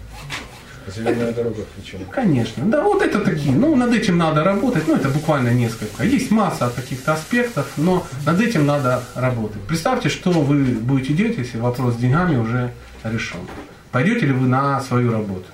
[0.95, 2.06] Зеленая дорога включена.
[2.06, 2.65] Конечно.
[2.65, 3.56] Да, вот это такие.
[3.56, 4.88] Ну, над этим надо работать.
[4.88, 6.04] Ну, это буквально несколько.
[6.04, 9.62] Есть масса каких-то аспектов, но над этим надо работать.
[9.67, 13.41] Представьте, что вы будете делать, если вопрос с деньгами уже решен.
[13.91, 15.45] Пойдете ли вы на свою работу?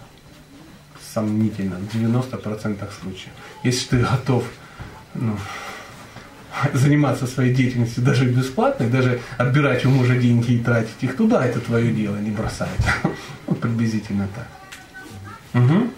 [1.13, 3.32] Сомнительно, в 90% случаев.
[3.65, 4.43] Если ты готов
[5.15, 5.36] ну,
[6.73, 11.43] заниматься своей деятельностью даже бесплатно, и даже отбирать у мужа деньги и тратить их туда,
[11.43, 12.69] это твое дело, не бросать.
[13.47, 14.47] Вот приблизительно так.
[15.54, 15.91] Мгм.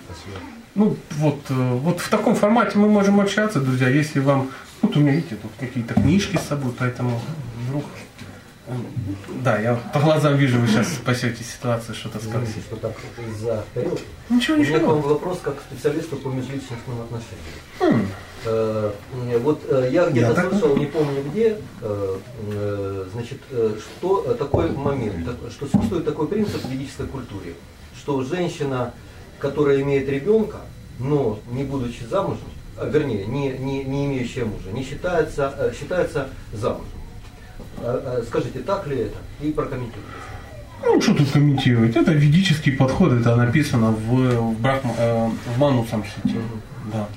[0.76, 3.90] Ну, вот, э, вот в таком формате мы можем общаться, друзья.
[3.90, 4.50] Если вам...
[4.82, 7.20] Вот у меня, видите, тут какие-то книжки с собой, поэтому
[7.66, 7.84] вдруг...
[9.44, 12.64] Да, я по глазам вижу, вы сейчас спасете ситуацию, что-то спросить.
[12.66, 12.92] что так
[13.40, 14.00] заперил.
[14.30, 15.14] Ничего, У меня к вам ничего.
[15.14, 18.02] вопрос как специалисту по межличностным отношениям.
[18.02, 18.08] М,
[18.46, 18.92] Э,
[19.30, 21.58] э, Вот э, я где-то Я так слышал, не помню где,
[23.14, 27.56] значит, что такой момент, что существует такой принцип в ведической культуре,
[27.96, 28.94] что женщина,
[29.40, 30.58] которая имеет ребенка,
[31.00, 36.86] но не будучи замужем, а, вернее, не, не, не имеющая мужа, не считается, считается замужем.
[37.80, 39.18] А, а, Скажите, так ли это?
[39.42, 40.10] И прокомментируйте.
[40.84, 41.96] Ну, что тут комментировать?
[41.96, 46.36] Это ведический подход, это написано в, в, Брахма, э, в Ману Самхите.
[46.94, 47.08] Да.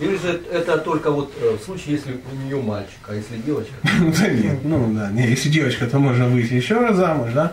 [0.00, 3.74] Или же это только вот э, в случае, если у нее мальчик, а если девочка?
[4.20, 7.52] Да нет, ну да, не, если девочка, то можно выйти еще раз замуж, да?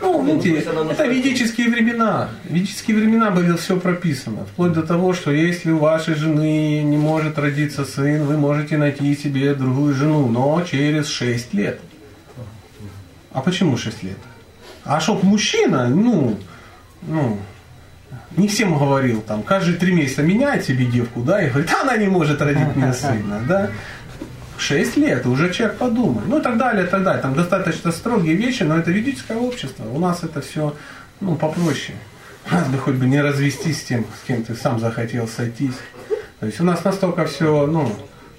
[0.00, 0.58] Ну, Ну, видите,
[0.90, 2.28] это ведические времена.
[2.44, 4.44] В ведические времена было все прописано.
[4.52, 9.16] Вплоть до того, что если у вашей жены не может родиться сын, вы можете найти
[9.16, 11.80] себе другую жену, но через 6 лет.
[13.32, 14.18] А почему 6 лет?
[14.84, 16.38] А чтоб мужчина, ну,
[17.02, 17.38] ну,
[18.36, 22.08] не всем говорил, там, каждые три месяца меняет себе девку, да, и говорит, она не
[22.08, 23.70] может родить мне сына, да.
[24.56, 26.24] Шесть лет, уже человек подумай.
[26.26, 27.22] Ну и так далее, и так далее.
[27.22, 29.84] Там достаточно строгие вещи, но это ведическое общество.
[29.84, 30.74] У нас это все,
[31.20, 31.96] ну, попроще.
[32.50, 35.76] У нас бы хоть бы не развестись с тем, с кем ты сам захотел сойтись.
[36.40, 37.88] То есть у нас настолько все, ну,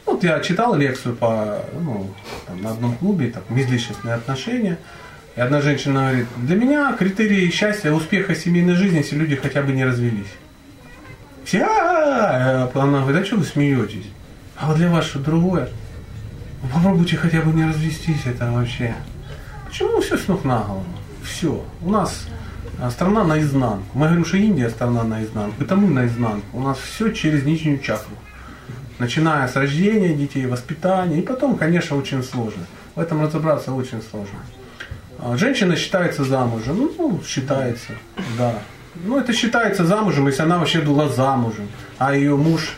[0.06, 2.10] вот я читал лекцию по, ну,
[2.48, 4.78] там, на одном клубе, там, межличностные отношения.
[5.40, 9.72] И одна женщина говорит, для меня критерии счастья, успеха семейной жизни, если люди хотя бы
[9.72, 10.34] не развелись.
[11.46, 14.12] Все, «А-а-а!» она говорит, а что вы смеетесь?
[14.58, 15.70] А вот для вас что другое?
[16.74, 18.94] Попробуйте хотя бы не развестись, это вообще.
[19.66, 20.84] Почему все с ног на голову?
[21.24, 21.64] Все.
[21.84, 22.28] У нас
[22.78, 23.86] а, страна наизнанку.
[23.94, 25.64] Мы говорим, что Индия страна наизнанку.
[25.64, 26.58] Это мы наизнанку.
[26.58, 28.18] У нас все через нижнюю чакру.
[28.98, 31.20] Начиная с рождения детей, воспитания.
[31.20, 32.64] И потом, конечно, очень сложно.
[32.96, 34.40] В этом разобраться очень сложно.
[35.22, 36.78] А, Женщина считается замужем.
[36.78, 37.94] Ну, ну, считается,
[38.38, 38.60] да.
[38.96, 41.68] Ну, это считается замужем, если она вообще была замужем.
[41.98, 42.74] А ее муж,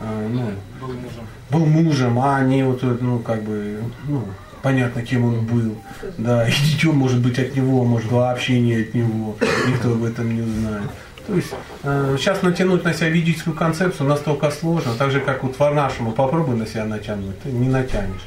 [0.00, 1.24] э, ну, Был мужем.
[1.50, 4.24] был мужем, а не вот, ну, как бы, ну,
[4.62, 5.76] понятно, кем он был.
[6.18, 9.36] Да, и дитё может быть от него, может вообще не от него.
[9.68, 10.90] Никто об этом не узнает.
[11.26, 15.58] То есть э, сейчас натянуть на себя ведическую концепцию настолько сложно, так же как вот
[15.58, 18.22] нашему попробуй на себя натянуть, ты не натянешь.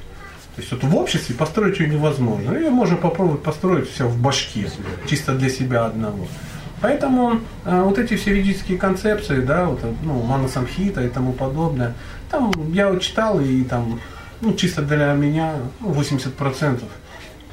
[0.59, 2.53] То есть вот в обществе построить ее невозможно.
[2.53, 4.69] Ее можно попробовать построить все в башке,
[5.07, 6.27] чисто для себя одного.
[6.81, 11.93] Поэтому э, вот эти все ведические концепции, да, вот, ну, мана самхита и тому подобное,
[12.29, 14.01] там я вот читал и там,
[14.41, 16.83] ну, чисто для меня, ну, 80%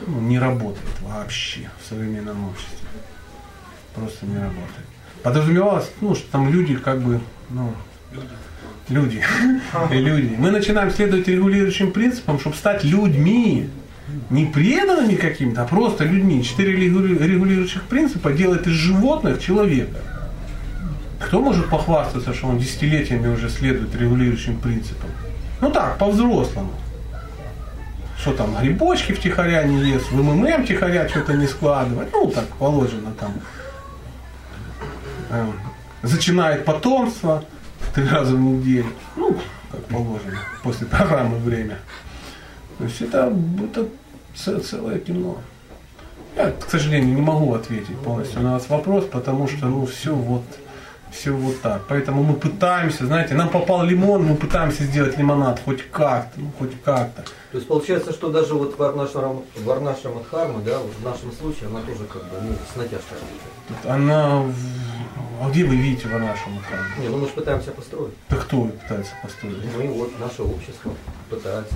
[0.09, 2.88] ну, не работает вообще в современном обществе.
[3.95, 4.87] Просто не работает.
[5.23, 7.73] Подразумевалось, ну, что там люди как бы, ну,
[8.88, 9.22] Люди.
[9.90, 10.35] Люди.
[10.38, 13.68] Мы начинаем следовать регулирующим принципам, чтобы стать людьми.
[14.31, 16.42] Не преданными каким-то, а просто людьми.
[16.44, 19.99] Четыре регули- регулирующих принципа делают из животных человека.
[21.18, 25.11] Кто может похвастаться, что он десятилетиями уже следует регулирующим принципам?
[25.61, 26.72] Ну так, по-взрослому.
[28.16, 32.09] Что там, грибочки втихаря не ест, в МММ втихаря что-то не складывать.
[32.12, 33.33] Ну, так положено там.
[35.31, 35.53] Эм,
[36.03, 37.44] Зачинает потомство
[37.96, 38.92] три раза в неделю.
[39.16, 39.35] Ну,
[39.72, 41.78] как положено, после программы «Время».
[42.76, 43.32] То есть это,
[43.64, 45.38] это целое кино.
[46.37, 50.42] Я, к сожалению, не могу ответить полностью на ваш вопрос, потому что, ну, все вот,
[51.11, 51.83] все вот так.
[51.88, 56.73] Поэтому мы пытаемся, знаете, нам попал лимон, мы пытаемся сделать лимонад хоть как-то, ну, хоть
[56.83, 57.23] как-то.
[57.23, 61.81] То есть получается, что даже вот Варнашрам, Варнашрама Дхарма, да, вот в нашем случае, она
[61.81, 63.19] тоже как бы ну, с натяжкой
[63.85, 64.45] Она,
[65.42, 66.88] а где вы видите в нашем экране?
[66.99, 68.14] Не, ну мы же пытаемся построить.
[68.29, 69.57] Да кто пытается построить?
[69.77, 70.92] Мы вот наше общество
[71.31, 71.75] пытается.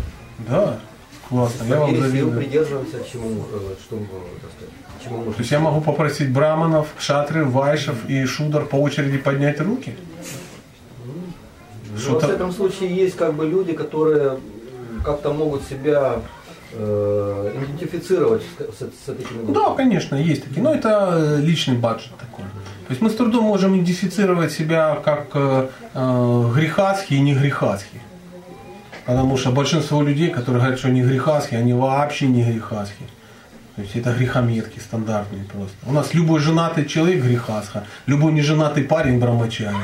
[0.49, 0.79] Да,
[1.31, 2.39] классно, я вам завидую.
[2.39, 5.33] придерживаемся, чему, э, что, сказать, чему можем.
[5.35, 9.95] То есть я могу попросить браманов, шатры, вайшев и шудар по очереди поднять руки?
[11.93, 14.39] Ну, Что-то- всяком случае, есть как бы люди, которые
[15.05, 16.21] как-то могут себя
[16.73, 19.55] э, идентифицировать с, с- с этими группами.
[19.55, 20.63] Да, конечно, есть такие.
[20.63, 22.45] Но это э, личный баджет такой.
[22.45, 28.01] То есть мы с трудом можем идентифицировать себя как э, э, грехасхи и не грехасхи.
[29.11, 33.05] Потому что большинство людей, которые говорят, что они грехасхи, они вообще не грехасхи.
[33.75, 35.75] То есть это грехометки стандартные просто.
[35.85, 39.75] У нас любой женатый человек грехасха, любой неженатый парень брамачари.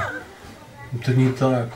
[0.93, 1.71] Это не так.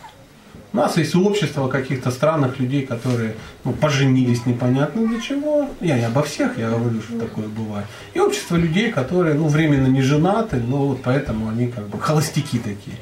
[0.73, 3.35] У нас есть общество каких-то странных людей, которые
[3.65, 5.69] ну, поженились непонятно для чего.
[5.81, 7.87] Я не обо всех, я говорю, что такое бывает.
[8.15, 12.61] И общество людей, которые ну, временно не женаты, но вот поэтому они как бы холостяки
[12.61, 12.97] такие.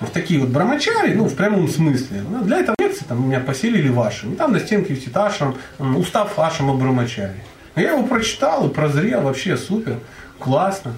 [0.00, 2.24] Есть такие вот брамачари, ну, в прямом смысле.
[2.28, 4.32] Ну, для этого лекции там меня поселили в Ашем.
[4.32, 7.40] И там на стенке висит Ашем, устав Ашема брамачари.
[7.76, 9.98] Я его прочитал и прозрел, вообще супер,
[10.38, 10.92] классно.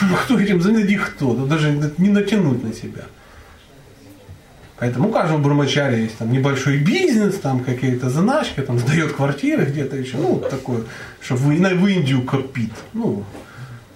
[0.00, 1.34] Ну, Кто этим занять кто?
[1.34, 3.02] Тут даже не натянуть на себя.
[4.78, 9.96] Поэтому у каждого бурмачаря есть там небольшой бизнес, там какие-то заначки, там сдает квартиры где-то
[9.96, 10.82] еще, ну, вот такое,
[11.20, 13.22] чтобы в, в Индию копит, ну,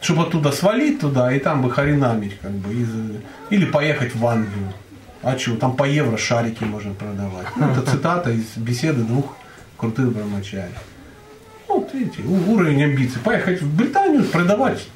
[0.01, 3.17] чтобы оттуда свалить туда и там бы харинамить, как бы, из-
[3.51, 4.73] или поехать в Англию.
[5.27, 7.49] А что, там по евро шарики можно продавать.
[7.57, 9.37] Ну, это цитата из беседы двух
[9.77, 10.77] крутых брамачарей.
[11.67, 13.21] Вот видите, уровень амбиций.
[13.25, 14.87] Поехать в Британию, продавать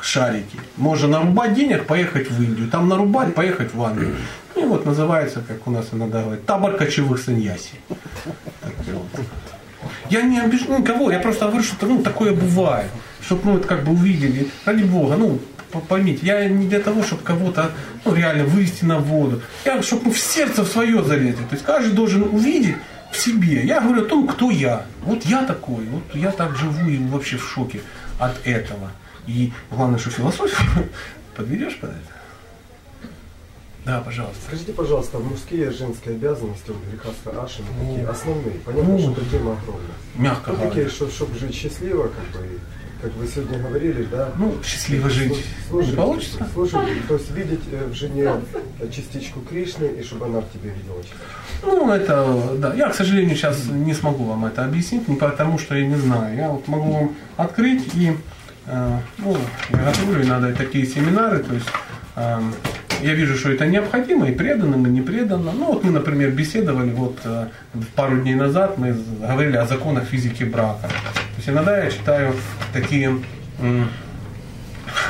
[0.00, 0.60] шарики.
[0.76, 2.68] Можно нарубать денег, поехать в Индию.
[2.68, 4.14] Там нарубать, поехать в Англию.
[4.54, 7.74] И вот называется, как у нас иногда говорят, табор кочевых саньяси.
[10.10, 12.90] Я не обижу никого, я просто говорю, что ну, такое бывает.
[13.20, 14.48] Чтобы мы это как бы увидели.
[14.64, 15.40] Ради Бога, ну,
[15.88, 17.70] поймите, я не для того, чтобы кого-то
[18.04, 19.42] ну, реально вывести на воду.
[19.64, 21.42] Я, чтобы мы в сердце в свое залезли.
[21.44, 22.76] То есть каждый должен увидеть
[23.12, 23.64] в себе.
[23.64, 24.86] Я говорю о том, кто я.
[25.02, 27.80] Вот я такой, вот я так живу и вообще в шоке
[28.18, 28.90] от этого.
[29.26, 30.88] И главное, что философию
[31.36, 32.00] подведешь под это.
[33.84, 34.40] Да, пожалуйста.
[34.48, 38.54] Скажите, пожалуйста, мужские и женские обязанности у Грехаска Ашина такие основные.
[38.64, 39.96] Понятно, Ну, что тема огромная.
[40.16, 40.90] Мягко Ну, такие, говоря.
[40.90, 42.48] что, чтобы жить счастливо, как бы,
[43.00, 44.30] как вы сегодня говорили, да.
[44.38, 46.48] Ну, счастливо жить не Слушать, получится.
[46.52, 48.30] слушать, то есть видеть э, в жене
[48.90, 51.02] частичку Кришны, и чтобы она в тебе видела.
[51.62, 52.74] Ну, это, да.
[52.74, 56.36] Я, к сожалению, сейчас не смогу вам это объяснить, не потому что я не знаю.
[56.36, 58.16] Я вот могу вам открыть и,
[58.66, 59.36] э, ну,
[59.70, 61.68] я готовлю иногда такие семинары, то есть
[62.16, 62.40] э,
[63.02, 65.52] я вижу, что это необходимо и преданным, и не преданно.
[65.52, 67.46] Ну, вот мы, например, беседовали вот э,
[67.94, 70.88] пару дней назад, мы говорили о законах физики брака.
[70.88, 72.34] То есть иногда я читаю
[72.72, 73.18] такие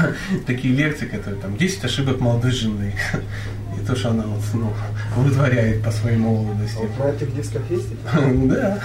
[0.46, 2.94] такие лекции, которые там 10 ошибок молодой жены.
[3.77, 4.72] И то, что она вот, ну,
[5.16, 6.79] вытворяет по своей молодости.
[6.99, 7.88] А на этих дисках есть?
[8.49, 8.81] Да,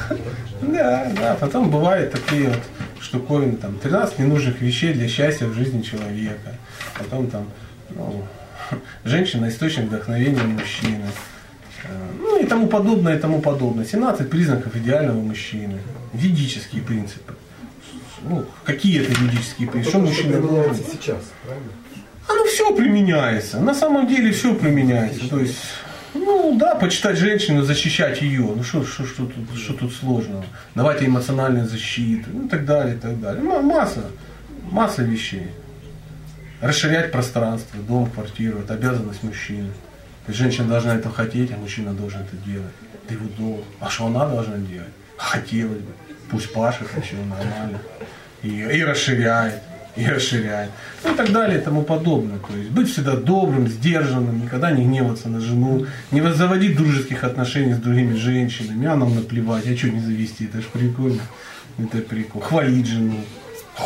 [0.61, 1.37] да, да.
[1.39, 2.59] Потом бывают такие вот
[2.99, 6.55] штуковины, там, 13 ненужных вещей для счастья в жизни человека.
[6.97, 7.47] Потом там,
[7.89, 8.25] ну,
[9.03, 11.05] женщина источник вдохновения мужчины.
[11.83, 11.87] Э,
[12.19, 13.85] Ну и тому подобное, и тому подобное.
[13.85, 15.79] 17 признаков идеального мужчины.
[16.13, 17.33] Ведические принципы.
[18.23, 19.89] Ну, какие это ведические принципы?
[19.97, 20.75] Что мужчина должен?
[20.75, 21.71] сейчас, правильно?
[22.27, 23.59] Оно все применяется.
[23.59, 25.27] На самом деле все применяется.
[25.27, 25.57] То есть,
[26.13, 28.41] ну да, почитать женщину, защищать ее.
[28.55, 30.45] Ну что, что, что, тут, что тут сложного?
[30.75, 33.41] Давать ей эмоциональную защиту, ну и так далее, и так далее.
[33.43, 34.03] Ма- Масса,
[34.69, 35.47] масса вещей.
[36.61, 39.69] Расширять пространство, дом, квартиру, это обязанность мужчины.
[40.27, 42.71] Есть женщина должна это хотеть, а мужчина должен это делать.
[43.03, 43.65] Это его долг.
[43.79, 44.89] А что она должна делать?
[45.17, 45.91] Хотелось бы.
[46.29, 47.79] Пусть пашет еще нормально.
[48.43, 49.61] И, и расширяет.
[49.95, 50.69] и расширяет.
[51.03, 52.37] Ну и так далее и тому подобное.
[52.37, 57.73] То есть быть всегда добрым, сдержанным, никогда не гневаться на жену, не заводить дружеских отношений
[57.73, 61.21] с другими женщинами, а нам наплевать, а что не завести, это же прикольно.
[61.77, 62.47] Это прикольно.
[62.47, 63.17] Хвалить жену.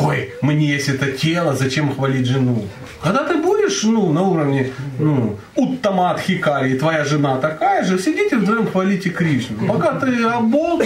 [0.00, 2.64] Ой, мне есть это тело, зачем хвалить жену?
[3.02, 8.66] Когда ты будешь ну, на уровне ну, Уттамат Хикари, твоя жена такая же, сидите вдвоем
[8.66, 9.66] хвалите Кришну.
[9.66, 10.82] Пока ты обол,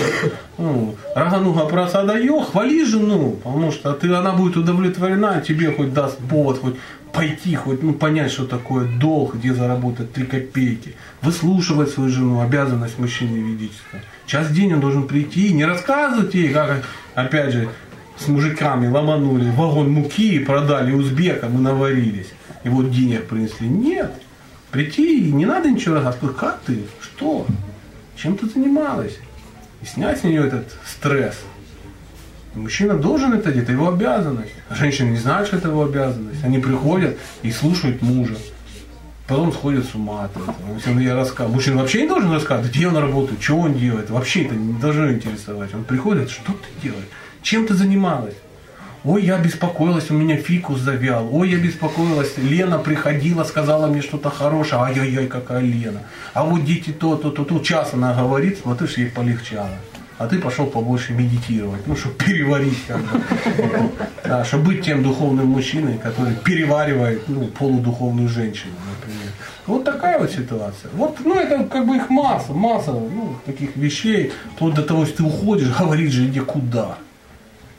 [0.59, 6.61] ну, Рагануга просадаю, хвали жену, потому что ты, она будет удовлетворена, тебе хоть даст повод,
[6.61, 6.77] хоть
[7.13, 12.99] пойти, хоть ну, понять, что такое долг, где заработать три копейки, выслушивать свою жену, обязанность
[12.99, 14.03] мужчины ведическая.
[14.27, 16.85] Час в день он должен прийти, не рассказывать ей, как,
[17.15, 17.69] опять же,
[18.21, 22.29] с мужиками ломанули вагон муки продали узбекам и наварились.
[22.65, 23.67] И вот денег принесли.
[23.67, 24.13] Нет.
[24.71, 26.37] Прийти не надо ничего рассказывать.
[26.37, 26.85] Как ты?
[27.01, 27.47] Что?
[28.17, 29.17] Чем ты занималась?
[29.83, 31.37] И снять с нее этот стресс.
[32.55, 34.53] Мужчина должен это делать, это его обязанность.
[34.69, 36.45] А женщины не знают, что это его обязанность.
[36.45, 38.37] Они приходят и слушают мужа.
[39.27, 40.55] Потом сходят с ума от этого.
[40.75, 41.55] Если он ей рассказывает.
[41.55, 44.11] Мужчина вообще не должен рассказывать, где он работает, что он делает.
[44.11, 45.73] Вообще это не должно интересовать.
[45.73, 47.07] Он приходит, что ты делаешь?
[47.43, 48.35] Чем ты занималась?
[49.03, 51.35] Ой, я беспокоилась, у меня фикус завял.
[51.35, 54.83] Ой, я беспокоилась, Лена приходила, сказала мне что-то хорошее.
[54.83, 56.03] Ай-яй-яй, какая Лена.
[56.35, 57.61] А вот дети то, то, то, то.
[57.61, 59.71] Час она говорит, смотришь, ей полегчало.
[60.19, 63.23] А ты пошел побольше медитировать, ну, чтобы переварить, как бы.
[64.23, 69.33] Да, чтобы быть тем духовным мужчиной, который переваривает ну, полудуховную женщину, например.
[69.67, 70.91] Вот такая вот ситуация.
[70.93, 75.19] Вот, ну, это как бы их масса, масса ну, таких вещей, вплоть до того, что
[75.19, 76.99] ты уходишь, говорит же, иди куда.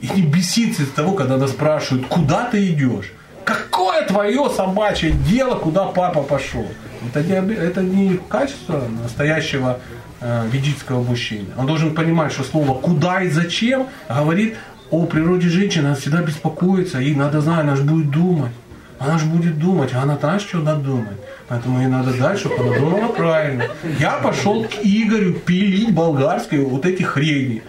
[0.02, 3.12] И не беситься из того, когда нас спрашивают, куда ты идешь.
[3.44, 6.66] Какое твое собачье дело, куда папа пошел?
[7.08, 9.78] Это не, это не качество настоящего
[10.20, 11.46] э, ведического мужчины.
[11.56, 14.56] Он должен понимать, что слово «куда» и «зачем» говорит
[14.90, 15.86] о природе женщины.
[15.86, 18.52] Она всегда беспокоится, ей надо знать, она же будет думать.
[18.98, 21.16] Она же будет думать, а она знаешь, что надо думать.
[21.48, 23.66] Поэтому ей надо дать, чтобы она думала правильно.
[23.98, 27.62] Я пошел к Игорю пилить болгарские вот эти хрени.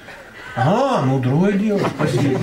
[0.55, 2.39] А, ну другое дело, спасибо.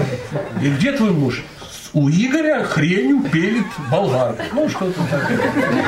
[0.63, 1.45] И где твой муж?
[1.93, 4.45] У Игоря хренью пелит болгарка.
[4.53, 5.41] Ну, что-то такое.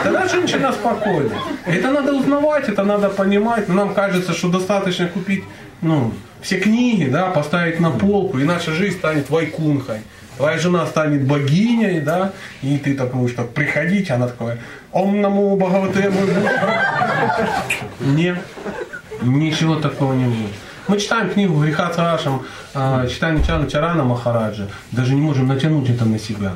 [0.02, 1.30] Тогда женщина спокойна.
[1.64, 3.68] Это надо узнавать, это надо понимать.
[3.68, 5.44] Нам кажется, что достаточно купить
[5.80, 9.98] ну, все книги, да, поставить на полку, и наша жизнь станет вайкунхой.
[10.36, 14.58] Твоя жена станет богиней, да, и ты так будешь так приходить, она такая,
[14.90, 16.10] он наму Бхагавате
[18.00, 18.38] Нет,
[19.20, 20.54] ничего такого не будет.
[20.88, 22.42] Мы читаем книгу «Греха Царашам»,
[22.74, 26.54] э, читаем Чана Чарана Махараджа, даже не можем натянуть это на себя.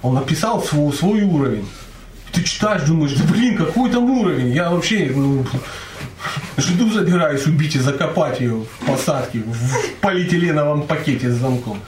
[0.00, 1.68] Он написал свой, свой уровень.
[2.32, 4.52] Ты читаешь, думаешь, да блин, какой там уровень?
[4.52, 5.44] Я вообще ну,
[6.56, 11.80] жду забираюсь убить и закопать ее в посадке в полиэтиленовом пакете с замком.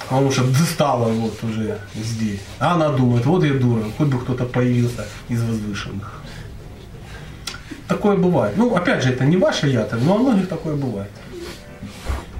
[0.00, 2.40] Потому что достала вот уже здесь.
[2.58, 6.23] А она думает, вот я дура, хоть бы кто-то появился из возвышенных.
[7.88, 8.54] Такое бывает.
[8.56, 11.10] Ну, опять же, это не ваше ято, но у многих такое бывает.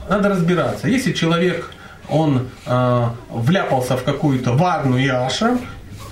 [0.09, 0.89] Надо разбираться.
[0.89, 1.71] Если человек,
[2.09, 5.61] он э, вляпался в какую-то варну и ашрам,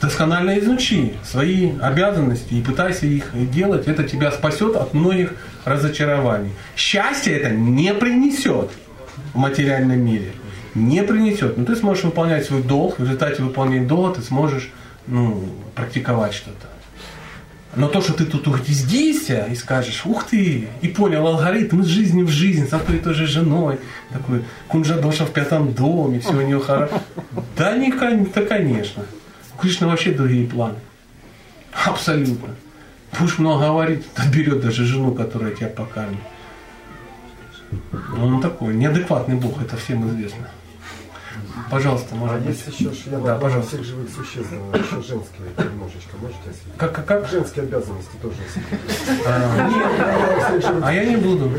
[0.03, 3.87] досконально изучи свои обязанности и пытайся их делать.
[3.87, 6.53] Это тебя спасет от многих разочарований.
[6.77, 8.71] Счастье это не принесет
[9.33, 10.33] в материальном мире.
[10.75, 11.57] Не принесет.
[11.57, 12.99] Но ты сможешь выполнять свой долг.
[12.99, 14.71] В результате выполнения долга ты сможешь
[15.07, 16.72] ну, практиковать что-то.
[17.75, 22.23] Но то, что ты тут угнездишься и скажешь, ух ты, и понял алгоритм из жизни
[22.23, 23.79] в жизнь, с одной и той же женой,
[24.13, 27.01] такой кунжадоша в пятом доме, все у нее хорошо.
[27.57, 29.05] Да, не, да, конечно.
[29.55, 30.77] У Кришны вообще другие планы.
[31.87, 32.55] Абсолютно.
[33.19, 34.05] Будешь много говорить,
[34.35, 36.21] берет даже жену, которая тебя покормит.
[38.19, 40.49] Он такой, неадекватный Бог, это всем известно.
[41.73, 42.49] Пожалуйста, может а быть.
[42.49, 43.77] есть еще член Да, пожалуйста.
[43.77, 46.77] всех живых существ, еще женские немножечко, можете осветить?
[46.77, 47.29] Как, как, как?
[47.31, 49.27] Женские обязанности тоже осветить.
[49.27, 49.71] А,
[50.83, 51.51] а я не буду.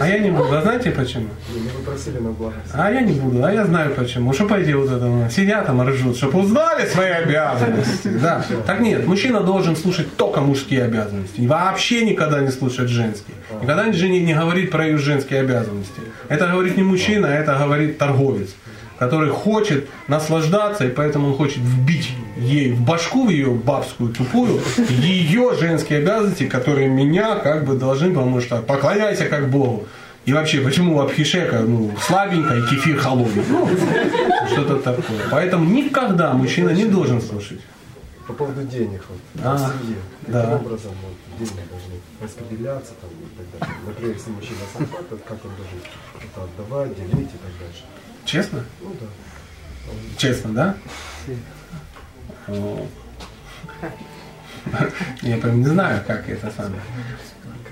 [0.00, 0.56] А я не буду.
[0.56, 1.28] А знаете почему?
[1.52, 2.54] Ну, Вы просили на благо.
[2.72, 4.32] А я не буду, а я знаю почему.
[4.32, 8.08] Что пойди вот это, сидят там ржут, чтобы узнали свои обязанности.
[8.08, 8.42] Да.
[8.66, 11.38] Так нет, мужчина должен слушать только мужские обязанности.
[11.42, 13.36] И вообще никогда не слушать женские.
[13.60, 16.00] Никогда жене не говорит про ее женские обязанности.
[16.30, 18.48] Это говорит не мужчина, а это говорит торговец
[19.04, 24.60] который хочет наслаждаться, и поэтому он хочет вбить ей в башку, в ее бабскую тупую,
[24.88, 29.86] ее женские обязанности, которые меня как бы должны, потому что поклоняйся как Богу.
[30.24, 33.44] И вообще, почему Абхишека ну, слабенько и кефир холодный?
[33.46, 33.68] Ну,
[34.50, 35.20] что-то такое.
[35.30, 37.60] Поэтому никогда мужчина не должен слушать.
[38.26, 39.98] По поводу денег, вот, А, в семье.
[40.28, 40.40] да.
[40.40, 43.76] Каким образом вот, деньги должны распределяться там, и так далее.
[43.86, 44.86] Например, если мужчина сам
[45.28, 45.78] как он должен
[46.16, 47.84] это отдавать, делить и так дальше.
[48.24, 48.64] Честно?
[48.80, 49.06] Ну да.
[50.16, 50.74] Честно, да?
[52.48, 52.86] О.
[55.22, 56.80] Я прям не знаю, как это самое.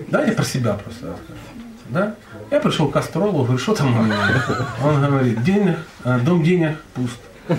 [0.08, 1.38] Давайте про себя просто расскажу.
[1.88, 2.14] Да?
[2.50, 4.16] Я пришел к астрологу, говорю, что там у меня?
[4.82, 7.20] Он говорит, денег, э, дом денег пуст.
[7.48, 7.56] А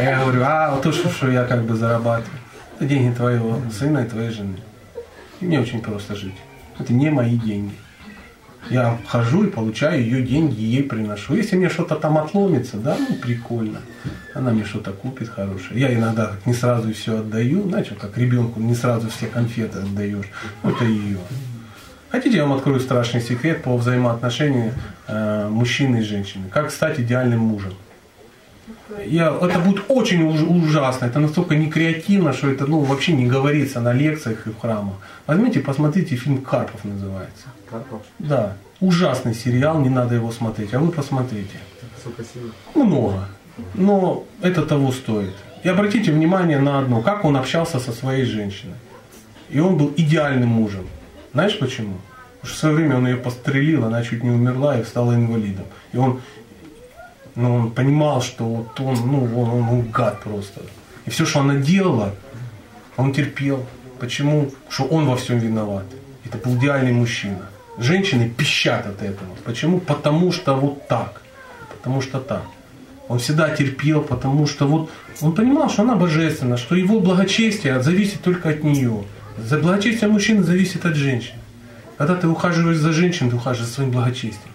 [0.00, 2.38] я говорю, а вот то, что, что я как бы зарабатываю,
[2.76, 4.58] это деньги твоего сына и твоей жены.
[5.40, 6.36] И мне очень просто жить.
[6.78, 7.74] Это не мои деньги.
[8.70, 11.34] Я хожу и получаю ее деньги, ей приношу.
[11.34, 13.80] Если мне что-то там отломится, да, ну прикольно.
[14.34, 15.80] Она мне что-то купит хорошее.
[15.80, 20.26] Я иногда не сразу все отдаю, знаете, как ребенку не сразу все конфеты отдаешь.
[20.62, 21.18] Это ее.
[22.10, 24.72] Хотите, я вам открою страшный секрет по взаимоотношению
[25.06, 26.48] э, мужчины и женщины.
[26.50, 27.74] Как стать идеальным мужем.
[29.06, 33.80] Я, это будет очень уж, ужасно, это настолько некреативно, что это ну, вообще не говорится
[33.80, 34.94] на лекциях и в храмах.
[35.26, 37.46] Возьмите, посмотрите, фильм «Карпов» называется.
[37.70, 38.02] Карпов.
[38.18, 41.58] Да, ужасный сериал, не надо его смотреть, а вы посмотрите.
[42.00, 42.52] Сколько сил?
[42.74, 43.28] Много,
[43.74, 45.34] но это того стоит.
[45.64, 48.74] И обратите внимание на одно, как он общался со своей женщиной.
[49.50, 50.86] И он был идеальным мужем.
[51.32, 51.96] Знаешь почему?
[52.40, 55.64] Потому что в свое время он ее пострелил, она чуть не умерла и стала инвалидом.
[55.92, 56.20] И он,
[57.38, 60.60] ну, он понимал, что вот он, ну, он, он, он гад просто.
[61.06, 62.12] И все, что она делала,
[62.96, 63.64] он терпел.
[64.00, 64.50] Почему?
[64.68, 65.84] Что он во всем виноват.
[66.24, 67.48] Это был идеальный мужчина.
[67.78, 69.30] Женщины пищат от этого.
[69.44, 69.78] Почему?
[69.78, 71.22] Потому что вот так.
[71.70, 72.42] Потому что так.
[73.06, 78.20] Он всегда терпел, потому что вот он понимал, что она божественна, что его благочестие зависит
[78.20, 79.04] только от нее.
[79.38, 81.34] За благочестие мужчины зависит от женщин.
[81.98, 84.52] Когда ты ухаживаешь за женщиной, ты ухаживаешь за своим благочестием.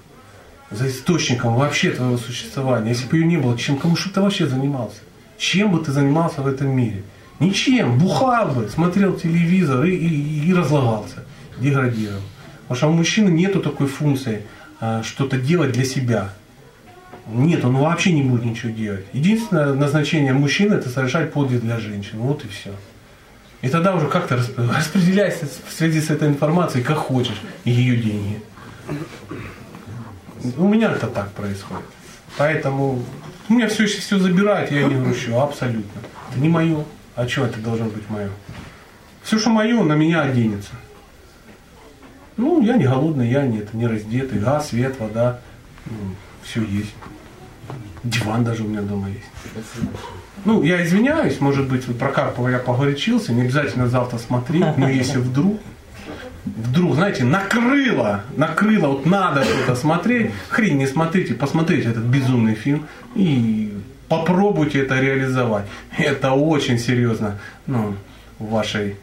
[0.74, 2.90] За источником вообще твоего существования.
[2.90, 4.98] Если бы ее не было, чем кому что ты вообще занимался?
[5.38, 7.04] Чем бы ты занимался в этом мире?
[7.40, 8.00] Ничем.
[8.00, 11.26] Бухал бы, смотрел телевизор и, и, и разлагался,
[11.60, 12.22] деградировал.
[12.64, 14.44] Потому что у мужчины нету такой функции
[14.80, 16.30] а, что-то делать для себя.
[17.28, 19.06] Нет, он вообще не будет ничего делать.
[19.14, 22.18] Единственное назначение мужчины это совершать подвиг для женщин.
[22.20, 22.72] Вот и все.
[23.62, 27.96] И тогда уже как-то расп- распределяйся в связи с этой информацией, как хочешь, и ее
[27.96, 28.42] деньги.
[30.58, 31.86] У меня это так происходит.
[32.38, 33.04] Поэтому
[33.50, 36.02] у меня все, все забирают, я не грущу, абсолютно.
[36.30, 36.84] Это не мое.
[37.16, 38.30] А что это должно быть мое?
[39.24, 40.72] Все, что мое, на меня оденется.
[42.36, 44.40] Ну, я не голодный, я не, это, не раздетый.
[44.40, 45.40] Газ, свет, вода.
[46.42, 46.94] все есть.
[48.04, 49.66] Диван даже у меня дома есть.
[50.44, 54.90] Ну, я извиняюсь, может быть, вот про Карпова я погорячился, не обязательно завтра смотреть, но
[54.90, 55.62] если вдруг,
[56.46, 62.88] вдруг, знаете, накрыло, накрыло, вот надо что-то смотреть, хрень не смотрите, посмотрите этот безумный фильм
[63.16, 63.78] и
[64.10, 65.66] попробуйте это реализовать.
[65.98, 67.96] Это очень серьезно ну,
[68.40, 68.98] в вашей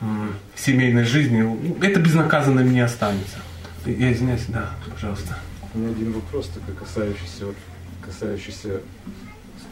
[0.00, 1.44] м, семейной жизни.
[1.84, 3.38] Это безнаказанным не останется.
[3.86, 5.38] Я извиняюсь, да, пожалуйста.
[5.74, 7.56] У меня один вопрос, только касающийся, вот,
[8.04, 8.80] касающийся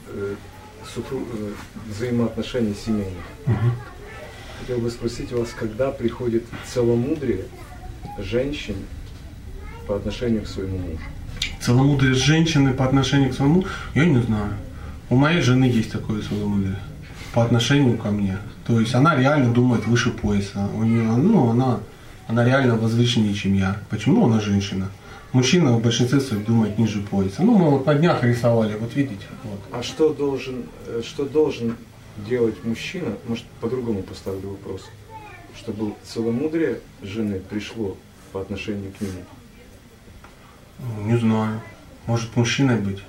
[0.08, 0.34] э,
[0.94, 1.52] супру- э,
[1.88, 3.24] взаимоотношений семейных.
[4.60, 7.44] Хотел бы спросить вас, когда приходит целомудрие
[8.18, 8.76] женщин
[9.86, 11.02] по отношению к своему мужу?
[11.60, 14.52] Целомудрие женщины по отношению к своему, я не знаю.
[15.08, 16.76] У моей жены есть такое целомудрие
[17.32, 18.38] по отношению ко мне.
[18.66, 20.68] То есть она реально думает выше пояса.
[20.74, 21.80] У нее, ну, она,
[22.28, 23.80] она реально возвышеннее, чем я.
[23.88, 24.90] Почему она женщина?
[25.32, 27.42] Мужчина в большинстве своих думает ниже пояса.
[27.42, 29.26] Ну, мы вот на днях рисовали, вот видите.
[29.44, 29.60] Вот.
[29.72, 31.76] А что должен, э, что должен
[32.28, 34.82] делать мужчина, может, по-другому поставлю вопрос,
[35.56, 37.96] чтобы целомудрие жены пришло
[38.32, 39.24] по отношению к нему?
[41.04, 41.60] Не знаю.
[42.06, 43.02] Может мужчиной быть.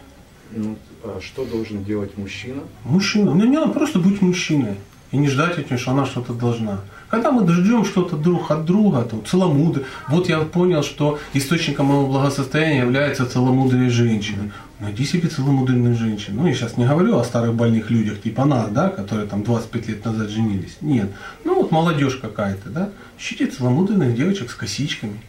[0.52, 2.64] Ну, а что должен делать мужчина?
[2.84, 3.34] Мужчина.
[3.34, 4.76] Ну, не надо просто быть мужчиной.
[5.12, 6.82] И не ждать от нее, что она что-то должна.
[7.12, 9.86] Когда мы ждем что-то друг от друга, то целомудрие.
[10.08, 14.54] Вот я понял, что источником моего благосостояния является целомудрие женщины.
[14.80, 16.42] Найди себе целомудренную женщину.
[16.42, 19.88] Ну, я сейчас не говорю о старых больных людях, типа нас, да, которые там 25
[19.90, 20.78] лет назад женились.
[20.80, 21.12] Нет.
[21.44, 22.90] Ну, вот молодежь какая-то, да.
[23.20, 25.20] Ищите целомудренных девочек с косичками.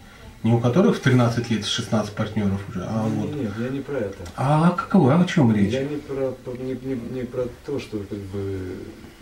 [0.44, 3.34] Не у которых в 13 лет 16 партнеров уже, а вот.
[3.34, 4.18] Нет, я не про это.
[4.36, 5.72] А каково, о чем речь?
[5.72, 8.58] Я не про, не, не- не про то, что как бы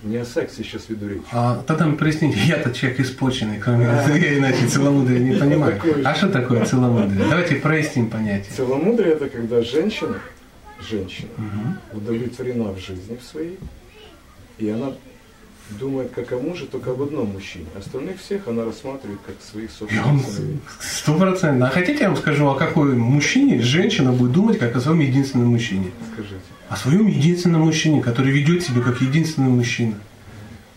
[0.03, 1.23] не о сексе сейчас веду речь.
[1.33, 5.81] А тогда проясните, я-то человек испорченный, кроме я иначе целомудрия не понимаю.
[6.05, 7.29] А что такое целомудрие?
[7.29, 8.53] Давайте проясним понятие.
[8.57, 10.19] Целомудрие это когда женщина,
[10.81, 11.29] женщина
[11.93, 13.59] удовлетворена в жизни в своей,
[14.59, 14.93] и она
[15.79, 17.67] думает как о муже только об одном мужчине.
[17.79, 20.61] Остальных всех она рассматривает как своих собственных сыновей.
[20.81, 21.69] стопроцентно.
[21.69, 25.49] А хотите, я вам скажу, о какой мужчине женщина будет думать, как о своем единственном
[25.49, 25.91] мужчине?
[26.13, 26.41] Скажите.
[26.69, 29.95] О своем единственном мужчине, который ведет себя как единственный мужчина.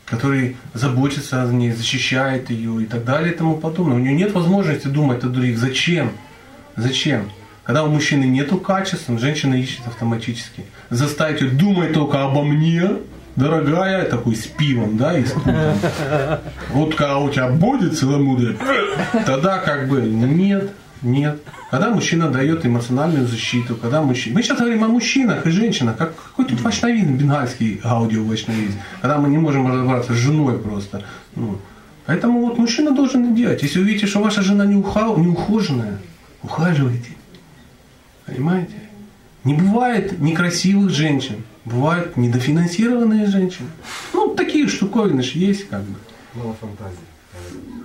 [0.05, 3.95] Который заботится о ней, защищает ее и так далее и тому подобное.
[3.95, 5.57] У нее нет возможности думать о других.
[5.57, 6.11] Зачем?
[6.75, 7.29] Зачем?
[7.63, 10.65] Когда у мужчины нету качеств, женщина ищет автоматически.
[10.89, 12.97] Заставить ее думать только обо мне,
[13.35, 15.33] дорогая, такой с пивом, да, и с.
[16.71, 18.57] Вот когда у тебя будет целомудрие,
[19.25, 20.71] тогда как бы нет,
[21.01, 21.41] нет.
[21.71, 24.35] Когда мужчина дает эмоциональную защиту, когда мужчина...
[24.35, 29.17] Мы сейчас говорим о мужчинах и женщинах, как какой тут вайшнавизм, бенгальский аудио вайшнавизм, когда
[29.17, 31.03] мы не можем разобраться с женой просто.
[31.35, 31.57] Ну,
[32.05, 33.63] поэтому вот мужчина должен делать.
[33.63, 35.15] Если вы видите, что ваша жена не, уха...
[35.17, 35.97] не ухоженная,
[36.43, 37.09] ухаживайте.
[38.27, 38.75] Понимаете?
[39.43, 43.69] Не бывает некрасивых женщин, бывают недофинансированные женщины.
[44.13, 45.95] Ну, такие штуковины же есть как бы.
[46.35, 46.97] Мало фантазии.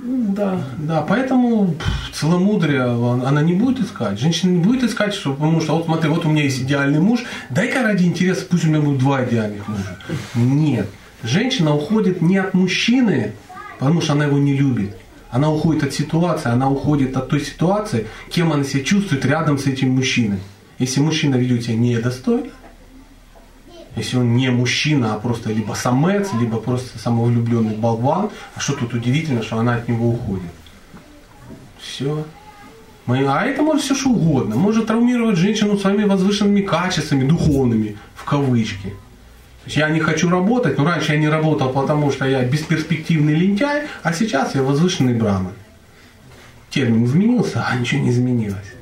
[0.05, 1.74] Да, да, поэтому
[2.12, 4.18] целомудрие она не будет искать.
[4.18, 7.24] Женщина не будет искать, что, потому что вот смотри, вот у меня есть идеальный муж,
[7.51, 9.99] дай-ка ради интереса, пусть у меня будет два идеальных мужа.
[10.35, 10.89] Нет.
[11.22, 13.33] Женщина уходит не от мужчины,
[13.79, 14.97] потому что она его не любит.
[15.31, 19.66] Она уходит от ситуации, она уходит от той ситуации, кем она себя чувствует рядом с
[19.66, 20.39] этим мужчиной.
[20.79, 22.51] Если мужчина ведет себя недостойно,
[23.99, 28.95] если он не мужчина, а просто либо самец, либо просто самовлюбленный болван, а что тут
[28.95, 30.51] удивительно, что она от него уходит.
[31.81, 32.25] Все.
[33.07, 34.57] А это может все что угодно.
[34.57, 38.89] Может травмировать женщину своими возвышенными качествами, духовными, в кавычки.
[38.89, 43.35] То есть я не хочу работать, но раньше я не работал, потому что я бесперспективный
[43.35, 45.53] лентяй, а сейчас я возвышенный браман.
[46.71, 48.75] Термин изменился, а ничего не изменилось.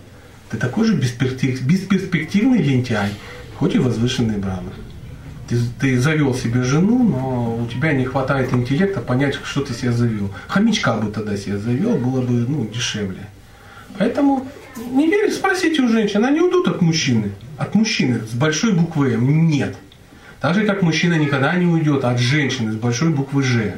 [0.51, 3.11] Ты такой же бесперспективный лентяй,
[3.59, 4.73] хоть и возвышенный браман
[5.49, 9.93] ты, ты завел себе жену, но у тебя не хватает интеллекта понять, что ты себе
[9.93, 10.31] завел.
[10.49, 13.29] Хомячка бы тогда себе завел, было бы ну, дешевле.
[13.99, 17.33] Поэтому не верь, спросите у женщин, они уйдут от мужчины.
[17.57, 19.49] От мужчины с большой буквы М.
[19.49, 19.77] Нет.
[20.41, 23.75] Так же, как мужчина никогда не уйдет от женщины с большой буквы Ж.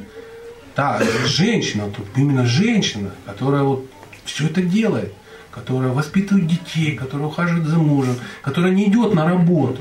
[0.74, 3.90] Да, женщина тут, именно женщина, которая вот
[4.24, 5.12] все это делает,
[5.50, 9.80] которая воспитывает детей, которая ухаживает за мужем, которая не идет на работу.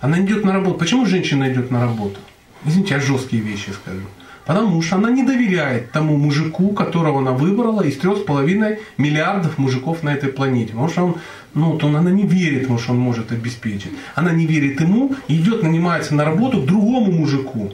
[0.00, 0.78] Она идет на работу.
[0.78, 2.18] Почему женщина идет на работу?
[2.64, 4.06] Извините, я жесткие вещи скажу.
[4.46, 9.58] Потому что она не доверяет тому мужику, которого она выбрала из трех с половиной миллиардов
[9.58, 10.72] мужиков на этой планете.
[10.72, 11.14] Потому что он,
[11.54, 13.92] ну, то она не верит, потому что он может обеспечить.
[14.14, 17.72] Она не верит ему идет, нанимается на работу к другому мужику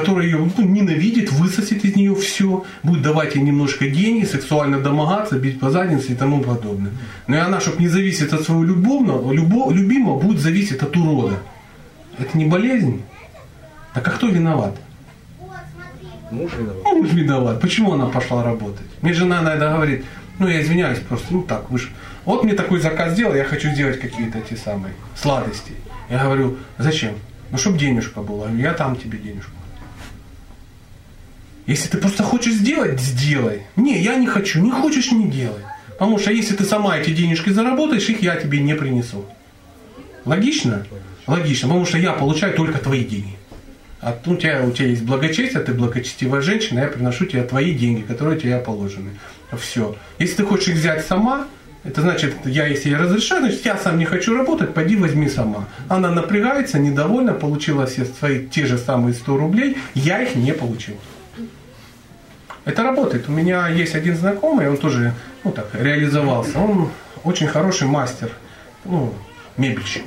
[0.00, 5.38] который ее ну, ненавидит, высосет из нее все, будет давать ей немножко денег, сексуально домогаться,
[5.38, 6.92] бить по заднице и тому подобное.
[7.26, 11.38] Но и она, чтобы не зависеть от своего любовного, любо, любимого, будет зависеть от урода.
[12.18, 13.02] Это не болезнь?
[13.94, 14.76] Так а кто виноват?
[16.30, 16.84] Муж виноват.
[16.84, 17.60] Муж виноват.
[17.60, 18.86] Почему она пошла работать?
[19.00, 20.04] Мне жена иногда говорит,
[20.38, 21.88] ну я извиняюсь просто, ну так, вы же...
[22.26, 25.72] Вот мне такой заказ сделал, я хочу сделать какие-то те самые сладости.
[26.10, 27.12] Я говорю, зачем?
[27.50, 28.50] Ну, чтобы денежка была.
[28.50, 29.55] Я там тебе денежку.
[31.66, 33.62] Если ты просто хочешь сделать, сделай.
[33.74, 34.60] Не, я не хочу.
[34.60, 35.62] Не хочешь, не делай.
[35.98, 39.24] Потому что если ты сама эти денежки заработаешь, их я тебе не принесу.
[40.24, 40.86] Логично?
[41.26, 41.68] Логично.
[41.68, 43.36] Потому что я получаю только твои деньги.
[44.00, 48.02] А у тебя, у тебя есть благочестие, ты благочестивая женщина, я приношу тебе твои деньги,
[48.02, 49.10] которые тебе положены.
[49.58, 49.96] Все.
[50.18, 51.48] Если ты хочешь их взять сама,
[51.82, 55.66] это значит, я если я разрешаю, значит, я сам не хочу работать, пойди возьми сама.
[55.88, 60.96] Она напрягается, недовольна, получила все свои те же самые 100 рублей, я их не получил.
[62.66, 63.28] Это работает.
[63.28, 65.14] У меня есть один знакомый, он тоже
[65.44, 66.58] ну, так, реализовался.
[66.58, 66.90] Он
[67.22, 68.32] очень хороший мастер,
[68.84, 69.14] ну,
[69.56, 70.02] мебельщик.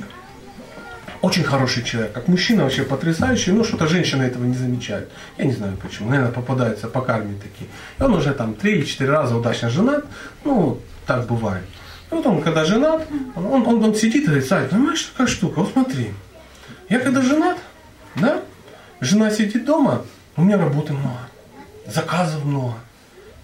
[1.22, 2.12] Очень хороший человек.
[2.12, 5.10] Как мужчина вообще потрясающий, но что-то женщины этого не замечают.
[5.38, 6.10] Я не знаю почему.
[6.10, 7.70] Наверное, попадаются по карме такие.
[7.98, 10.04] И он уже там три или четыре раза удачно женат.
[10.44, 11.64] Ну, так бывает.
[12.10, 13.06] И вот он, когда женат,
[13.36, 16.10] он, он, он, сидит и говорит, Сай, понимаешь, такая штука, вот смотри.
[16.90, 17.56] Я когда женат,
[18.16, 18.42] да,
[19.00, 20.04] жена сидит дома,
[20.36, 21.29] у меня работы много
[21.92, 22.74] заказов много,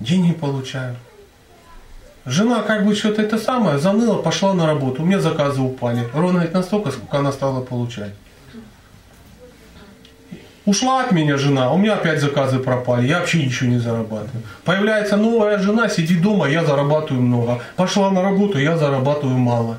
[0.01, 0.97] деньги получаю.
[2.25, 6.09] Жена как бы что-то это самое, заныла, пошла на работу, у меня заказы упали.
[6.13, 8.13] Ровно ведь настолько, сколько она стала получать.
[10.65, 14.43] Ушла от меня жена, у меня опять заказы пропали, я вообще ничего не зарабатываю.
[14.65, 17.61] Появляется новая жена, сидит дома, я зарабатываю много.
[17.77, 19.79] Пошла на работу, я зарабатываю мало.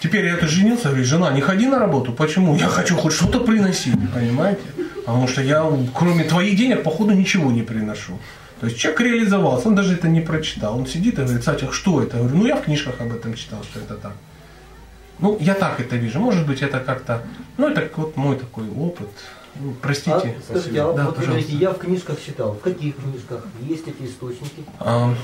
[0.00, 2.12] Теперь я это женился, говорит, жена, не ходи на работу.
[2.12, 2.56] Почему?
[2.56, 4.62] Я хочу хоть что-то приносить, понимаете?
[5.04, 8.18] Потому что я, кроме твоих денег, походу, ничего не приношу.
[8.60, 10.78] То есть человек реализовался, он даже это не прочитал.
[10.78, 12.16] Он сидит и говорит, Сатя, что это?
[12.16, 14.12] Я говорю, ну я в книжках об этом читал, что это так.
[15.18, 16.18] Ну, я так это вижу.
[16.18, 17.22] Может быть, это как-то,
[17.58, 19.08] ну, это вот мой такой опыт.
[19.56, 20.36] Ну, простите.
[20.38, 22.54] А, скажите, а да, вот вы говорите, я в книжках читал.
[22.54, 23.44] В каких книжках?
[23.60, 24.64] Есть эти источники?
[24.78, 25.14] А,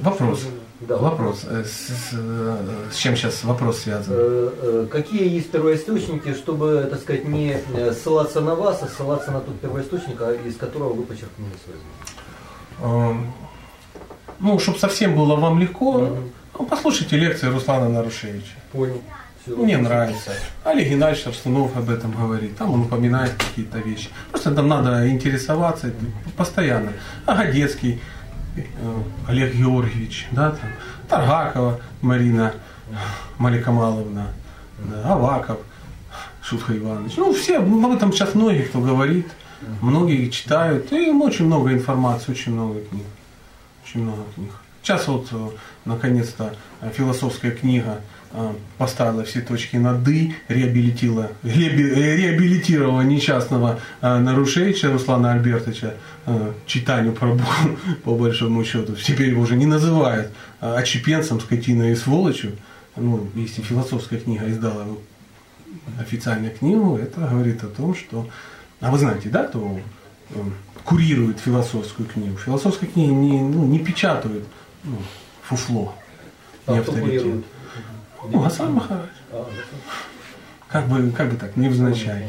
[0.00, 0.46] вопрос.
[0.80, 1.44] Да, вопрос.
[1.48, 2.56] Э, с, с, э,
[2.92, 4.14] с чем сейчас вопрос связан?
[4.16, 7.58] Э, какие есть первоисточники, чтобы, так сказать, не
[7.92, 11.52] ссылаться на вас, а ссылаться на тот первоисточник, а из которого вы подчеркнули
[12.78, 13.16] свою
[14.38, 16.18] Ну, чтобы совсем было вам легко,
[16.58, 18.52] Ну, послушайте лекции Руслана Нарушевича.
[18.72, 19.00] Понял.
[19.46, 19.56] Всё.
[19.56, 20.32] Мне нравится.
[20.64, 22.56] Олег Геннадьевич Арстунов об этом говорит.
[22.56, 24.08] Там он упоминает какие-то вещи.
[24.30, 25.92] Просто там надо интересоваться
[26.36, 26.92] постоянно.
[27.26, 28.00] Агадецкий
[29.28, 30.70] Олег Георгиевич, да, там,
[31.08, 32.54] Таргакова Марина
[33.38, 34.28] Маликамаловна,
[34.78, 35.58] да, Аваков
[36.42, 37.16] Шутха Иванович.
[37.16, 39.26] Ну, все, ну, об этом сейчас многие кто говорит,
[39.80, 40.92] многие читают.
[40.92, 43.06] И очень много информации, очень много книг.
[43.84, 44.50] Очень много книг.
[44.82, 45.48] Сейчас вот, э,
[45.84, 48.15] наконец-то, э, философская книга э,
[48.78, 55.94] поставила все точки над «и», реабилитила, э, реабилитировала несчастного э, нарушителя Руслана Альбертовича
[56.26, 57.36] э, читанию про
[58.04, 58.94] по большому счету.
[58.94, 60.30] Теперь его уже не называют
[60.60, 62.52] очепенцем, скотиной и сволочью.
[62.96, 64.98] Ну, если философская книга издала ну,
[66.00, 68.28] официальную книгу, это говорит о том, что...
[68.80, 69.78] А вы знаете, да, кто
[70.30, 70.34] э,
[70.84, 72.36] курирует философскую книгу?
[72.36, 74.44] Философская книга не, ну, не печатают
[74.84, 74.96] ну,
[75.42, 75.94] фуфло,
[76.66, 77.44] не А авторитет.
[78.30, 79.08] Ну, Гасан Махарадж.
[80.68, 82.28] Как бы, как бы так, невзначай.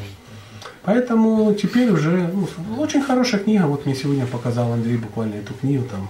[0.83, 2.47] Поэтому теперь уже ну,
[2.81, 3.63] очень хорошая книга.
[3.65, 6.07] Вот мне сегодня показал Андрей буквально эту книгу там.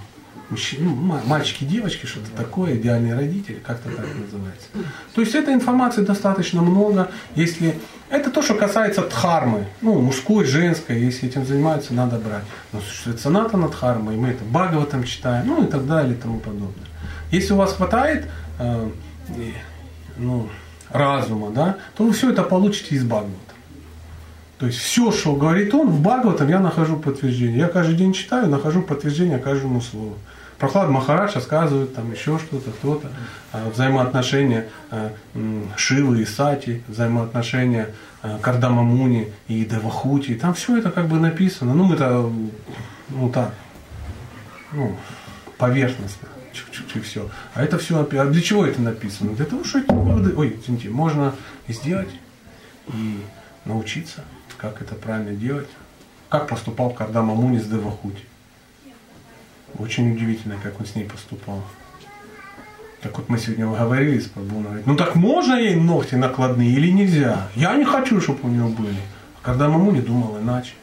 [0.79, 4.67] ну, ма- мальчики, девочки, что-то такое, идеальные родители, как-то так называется.
[5.15, 7.09] То есть этой информации достаточно много.
[7.33, 12.43] Если это то, что касается дхармы, ну, мужской, женской, если этим занимаются, надо брать.
[12.71, 16.39] Но существует соната над дхармой, мы это Бхагаватам читаем, ну и так далее и тому
[16.39, 16.85] подобное.
[17.31, 18.27] Если у вас хватает
[18.59, 18.89] э,
[20.17, 20.49] ну,
[20.89, 23.33] разума, да, то вы все это получите из Бхагавата.
[24.57, 27.59] То есть все, что говорит он, в Бхагаватам я нахожу подтверждение.
[27.59, 30.17] Я каждый день читаю, нахожу подтверждение каждому слову.
[30.57, 33.11] Прохлад Махарадж рассказывает там еще что-то, кто-то,
[33.51, 34.67] а, взаимоотношения
[35.35, 40.33] м, Шивы и Сати, взаимоотношения а, Кардама Муни и Девахути.
[40.33, 41.75] Там все это как бы написано.
[41.75, 42.27] Ну, это,
[43.09, 43.53] ну так,
[44.71, 44.97] ну,
[45.59, 46.27] поверхностно,
[46.95, 47.29] и все.
[47.53, 49.33] А это все, а для чего это написано?
[49.33, 51.33] Для того, что эти выводы, ой, извините, можно
[51.67, 52.09] сделать
[52.93, 53.19] и
[53.65, 54.23] научиться,
[54.57, 55.67] как это правильно делать.
[56.29, 58.23] Как поступал Кардама Муни с Девахути.
[59.77, 61.63] Очень удивительно, как он с ней поступал.
[63.01, 67.47] Так вот мы сегодня говорили с Прабху, ну так можно ей ногти накладные или нельзя?
[67.55, 68.97] Я не хочу, чтобы у нее были.
[69.41, 70.73] А когда Мамуни думал иначе.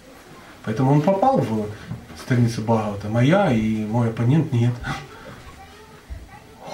[0.64, 1.68] Поэтому он попал в
[2.22, 4.72] страницу Бхагавата, моя и мой оппонент нет.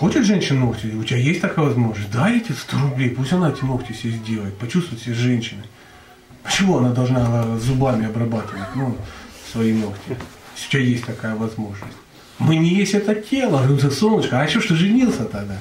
[0.00, 0.86] Хочет женщина ногти?
[0.86, 2.10] У тебя есть такая возможность?
[2.10, 5.64] Дай эти 100 рублей, пусть она эти ногти себе сделает, почувствует себя женщиной.
[6.42, 8.96] Почему она должна зубами обрабатывать ну,
[9.52, 10.16] свои ногти,
[10.56, 11.98] если у тебя есть такая возможность?
[12.38, 15.58] Мы не есть это тело, говорю, «Да, солнышко, а что ж ты женился тогда?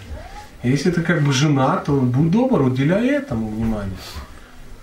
[0.63, 3.97] Если ты как бы жена, то будь добр, уделяй этому внимание.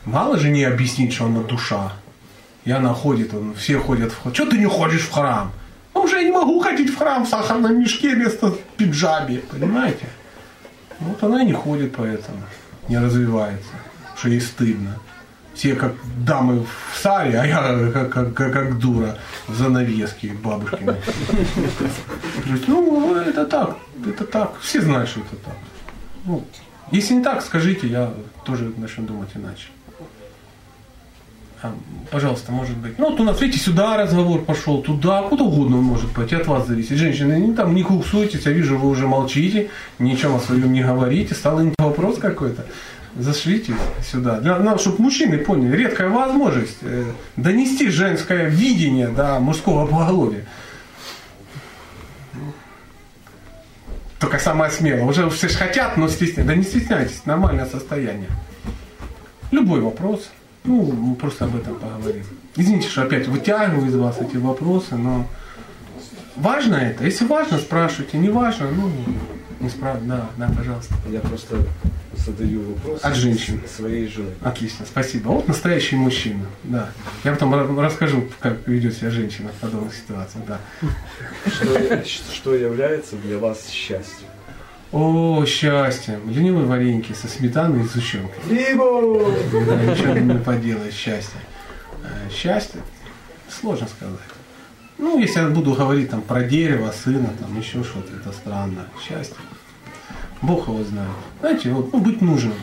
[0.05, 1.95] Мало же не объяснить, что она душа.
[2.67, 4.35] И она ходит, он, все ходят в храм.
[4.35, 5.51] Что ты не ходишь в храм?
[6.27, 10.07] Не могу ходить в храм в сахарном мешке вместо пиджаби, понимаете?
[10.99, 12.43] Вот она и не ходит поэтому,
[12.89, 13.71] не развивается,
[14.17, 14.99] что ей стыдно.
[15.55, 15.93] Все как
[16.27, 20.97] дамы в саре, а я как, как, как, как дура в занавеске бабушкины.
[22.67, 24.59] Ну, это так, это так.
[24.61, 25.57] Все знают, что это так.
[26.25, 26.45] Ну,
[26.91, 28.13] если не так, скажите, я
[28.45, 29.69] тоже начну думать иначе.
[31.63, 31.75] А,
[32.11, 32.99] пожалуйста, может быть.
[32.99, 36.47] Ну, вот у нас, видите, сюда разговор пошел, туда, куда угодно он может пойти, от
[36.47, 36.99] вас зависит.
[36.99, 41.35] Женщины, не, там не куксуйтесь, я вижу, вы уже молчите, ничего о своем не говорите,
[41.35, 42.67] стал вопрос какой-то.
[43.19, 43.73] Зашлите
[44.05, 44.41] сюда.
[44.41, 47.05] Для, для, чтобы мужчины поняли, редкая возможность э,
[47.37, 50.45] донести женское видение до мужского поголовья.
[54.19, 55.05] Только самое смелое.
[55.05, 56.45] Уже все же хотят, но стесняются.
[56.45, 58.29] Да не стесняйтесь, нормальное состояние.
[59.51, 60.29] Любой вопрос.
[60.67, 62.25] Ну, мы просто об этом поговорим.
[62.57, 65.27] Извините, что опять вытягиваю из вас эти вопросы, но
[66.37, 67.05] важно это.
[67.05, 68.19] Если важно, спрашивайте.
[68.19, 68.91] Не важно, ну,
[69.61, 70.09] не спрашивайте.
[70.09, 70.95] Да, да, пожалуйста.
[71.11, 71.59] Я просто
[72.17, 73.61] задаю вопрос От женщин.
[73.69, 74.31] своей жены.
[74.43, 75.29] Отлично, спасибо.
[75.29, 76.47] Вот настоящий мужчина.
[76.65, 76.91] Да.
[77.25, 80.45] Я потом ра- расскажу, как ведет себя женщина в подобных ситуациях.
[80.49, 80.59] Да.
[81.51, 84.29] Что, что является для вас счастьем?
[84.93, 86.21] О, счастье.
[86.27, 88.39] Ленивые вареньки со сметаной и сгущенкой.
[88.49, 89.25] Либо!
[89.67, 91.41] Да, ничего не поделаешь, счастье.
[92.05, 92.81] Э, Счастье,
[93.49, 94.19] сложно сказать.
[94.99, 98.87] Ну, если я буду говорить там про дерево, сына, там еще что-то, это странно.
[99.07, 99.37] Счастье.
[100.41, 101.11] Бог его знает.
[101.41, 102.55] Знаете, вот, ну, быть нужным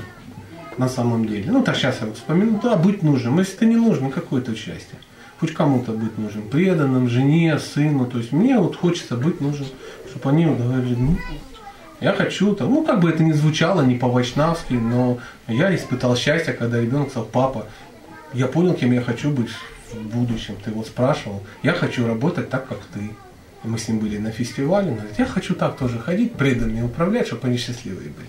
[0.78, 1.52] на самом деле.
[1.52, 3.38] Ну, так сейчас я вот вспомину, да, быть нужным.
[3.40, 4.98] Если ты не нужен, какое то счастье?
[5.40, 8.06] Хоть кому-то быть нужен, преданным, жене, сыну.
[8.06, 9.66] То есть мне вот хочется быть нужен,
[10.10, 11.18] чтобы они вот говорили, ну,
[12.04, 16.54] я хочу, там, ну как бы это ни звучало, не по-вайшнавски, но я испытал счастье,
[16.54, 17.66] когда ребенок сказал, папа,
[18.34, 19.50] я понял, кем я хочу быть
[19.94, 20.58] в будущем.
[20.64, 23.00] Ты вот спрашивал, я хочу работать так, как ты.
[23.00, 24.92] И мы с ним были на фестивале.
[24.92, 28.28] Он я хочу так тоже ходить, преданными управлять, чтобы они счастливые были.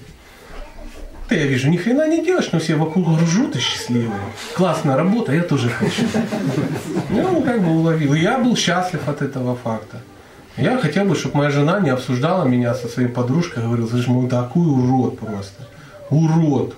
[1.28, 4.20] Да я вижу, ни хрена не делаешь, но все вокруг ржут и счастливые.
[4.54, 6.02] Классная работа, я тоже хочу.
[7.10, 8.14] Ну, как бы уловил.
[8.14, 10.00] Я был счастлив от этого факта.
[10.56, 14.28] Я хотел бы, чтобы моя жена не обсуждала меня со своей подружкой, говорила, слышь, мой
[14.28, 15.66] такой урод просто.
[16.10, 16.76] Урод.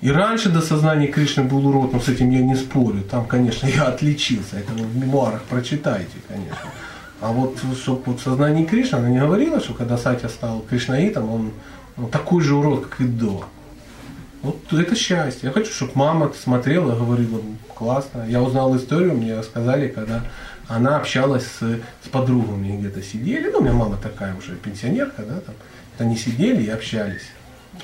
[0.00, 3.02] И раньше до сознания Кришны был урод, но с этим я не спорю.
[3.02, 4.56] Там, конечно, я отличился.
[4.58, 6.70] Это вы в мемуарах прочитайте, конечно.
[7.20, 11.30] А вот, чтобы вот в сознании Кришны, она не говорила, что когда Сатя стал Кришнаитом,
[11.30, 11.50] он
[11.96, 13.44] ну, такой же урод, как и до.
[14.42, 15.48] Вот это счастье.
[15.48, 17.40] Я хочу, чтобы мама смотрела, говорила,
[17.74, 18.24] классно.
[18.28, 20.24] Я узнал историю, мне рассказали, когда
[20.68, 23.50] она общалась с, с подругами, где-то сидели.
[23.50, 25.54] Ну, у меня мама такая уже пенсионерка, да, там.
[25.98, 27.28] Они сидели и общались.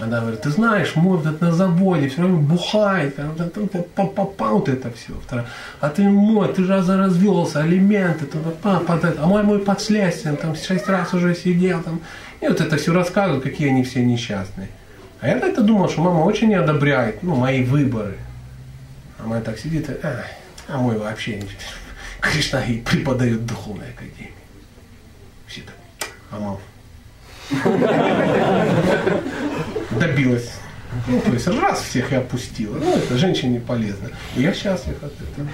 [0.01, 5.15] Она говорит, ты знаешь, мой вот на заводе все равно бухает, вот это все.
[5.81, 10.37] А ты мой, ты же развелся, алименты, там, папа, это, а мой мой под следствием,
[10.37, 12.01] там шесть раз уже сидел, там.
[12.41, 14.69] И вот это все рассказывают, какие они все несчастные.
[15.21, 18.19] А я это думал, что мама очень не одобряет ну, мои выборы.
[19.19, 20.25] А моя так сидит, а,
[20.69, 21.49] а мой вообще не
[22.21, 24.33] Кришна и преподает духовной академии.
[25.47, 25.75] Все так,
[26.31, 26.61] а мама
[29.99, 30.51] добилась.
[31.07, 32.77] Ну, то есть раз всех и опустила.
[32.77, 34.11] Ну, это женщине полезно.
[34.37, 35.49] И я счастлив от этого.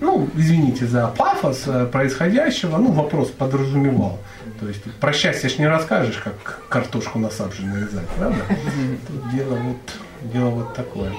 [0.00, 4.20] Ну, извините за пафос э, происходящего, ну, вопрос подразумевал.
[4.60, 7.62] То есть про счастье ж не расскажешь, как картошку на сабже
[8.16, 8.38] правда?
[9.06, 11.12] Тут дело вот, дело вот такое.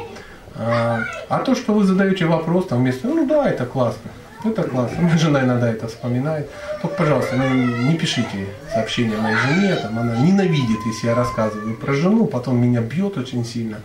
[0.55, 4.11] А, а то, что вы задаете вопрос там вместе, ну да, это классно.
[4.45, 5.01] Это классно.
[5.01, 6.49] Моя жена иногда это вспоминает.
[6.81, 9.75] Только, пожалуйста, не, не пишите сообщения моей жене.
[9.75, 13.79] Там, она ненавидит, если я рассказываю про жену, потом меня бьет очень сильно.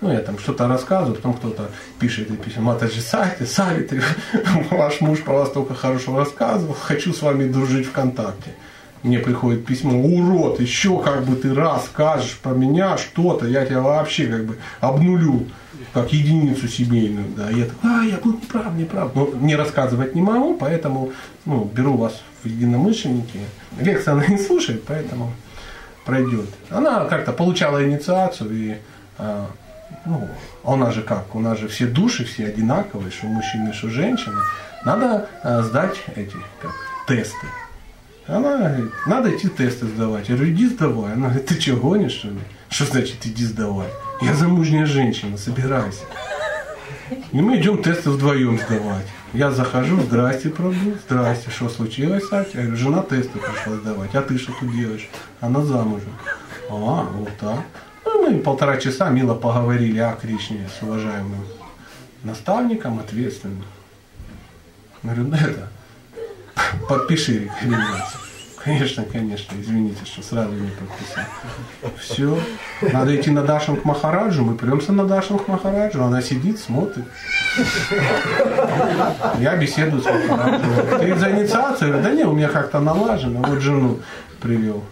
[0.00, 4.02] Ну, я там что-то рассказываю, потом кто-то пишет и пишет, Матаджи Сати, Савитри,
[4.70, 8.50] ваш муж про вас только хорошо рассказывал, хочу с вами дружить ВКонтакте.
[9.02, 14.26] Мне приходит письмо, урод, еще как бы ты расскажешь про меня что-то, я тебя вообще
[14.26, 15.46] как бы обнулю
[15.92, 20.22] как единицу семейную, да, я такой, а, я был неправ, неправ, но не рассказывать не
[20.22, 21.12] могу, поэтому,
[21.44, 23.40] ну, беру вас в единомышленники.
[23.78, 25.32] Лекция она не слушает, поэтому
[26.04, 26.48] пройдет.
[26.70, 28.76] Она как-то получала инициацию, и,
[29.18, 29.48] а,
[30.06, 30.28] ну,
[30.64, 34.36] у нас же как, у нас же все души, все одинаковые, что мужчины, что женщины.
[34.84, 36.72] Надо а, сдать эти, как,
[37.06, 37.46] тесты.
[38.26, 40.28] Она говорит, надо идти тесты сдавать.
[40.28, 41.14] Я говорю, иди сдавай.
[41.14, 42.38] Она говорит, ты что, гонишь, что ли?
[42.68, 43.88] Что значит иди сдавай?
[44.20, 46.04] Я замужняя женщина, собирайся.
[47.32, 49.06] И мы идем тесты вдвоем сдавать.
[49.32, 52.50] Я захожу, здрасте, пробу, здрасте, что случилось, Сатя?
[52.58, 55.08] Я говорю, жена тесты пришла сдавать, а ты что тут делаешь?
[55.40, 56.12] Она замужем.
[56.70, 57.60] А, вот так.
[58.04, 61.44] Ну, мы полтора часа мило поговорили о Кришне с уважаемым
[62.22, 63.64] наставником, ответственным.
[65.02, 65.68] Говорю, ну это,
[66.88, 68.22] подпиши рекомендацию.
[68.64, 71.24] Конечно, конечно, извините, что сразу не подписал.
[71.98, 72.38] Все.
[72.92, 74.44] Надо идти на Дашин к Махараджу.
[74.44, 76.04] Мы премся на Дашин к Махараджу.
[76.04, 77.04] Она сидит, смотрит.
[79.40, 80.98] Я беседую с Махараджем.
[81.00, 81.88] Ты за инициацию?
[81.88, 83.40] Я говорю, да не, у меня как-то налажено.
[83.42, 83.98] Вот жену
[84.40, 84.84] привел.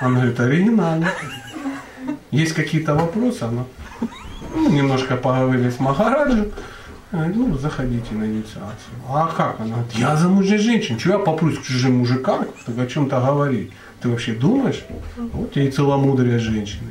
[0.00, 1.12] Он говорит, оригинально.
[2.30, 3.42] Есть какие-то вопросы?
[3.42, 3.64] Она
[4.54, 6.50] ну, немножко поговорили с Махараджем.
[7.12, 8.96] Ну, заходите на инициацию.
[9.06, 9.84] А как она?
[9.94, 10.98] Я замужняя женщина.
[10.98, 13.70] Чего я попрусь к чужим мужикам, так о чем-то говорить?
[14.00, 14.82] Ты вообще думаешь?
[15.16, 16.90] Вот тебе и целомудрие женщины.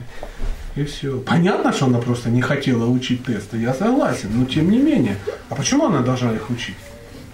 [0.75, 1.19] И все.
[1.19, 3.57] Понятно, что она просто не хотела учить тесты.
[3.57, 5.17] Я согласен, но тем не менее.
[5.49, 6.77] А почему она должна их учить?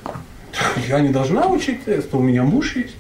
[0.88, 2.96] Я не должна учить тесты, у меня муж есть.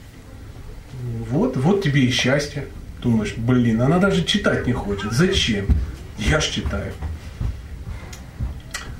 [1.29, 2.67] Вот, вот тебе и счастье.
[3.01, 5.13] Думаешь, блин, она даже читать не хочет.
[5.13, 5.65] Зачем?
[6.17, 6.91] Я ж читаю.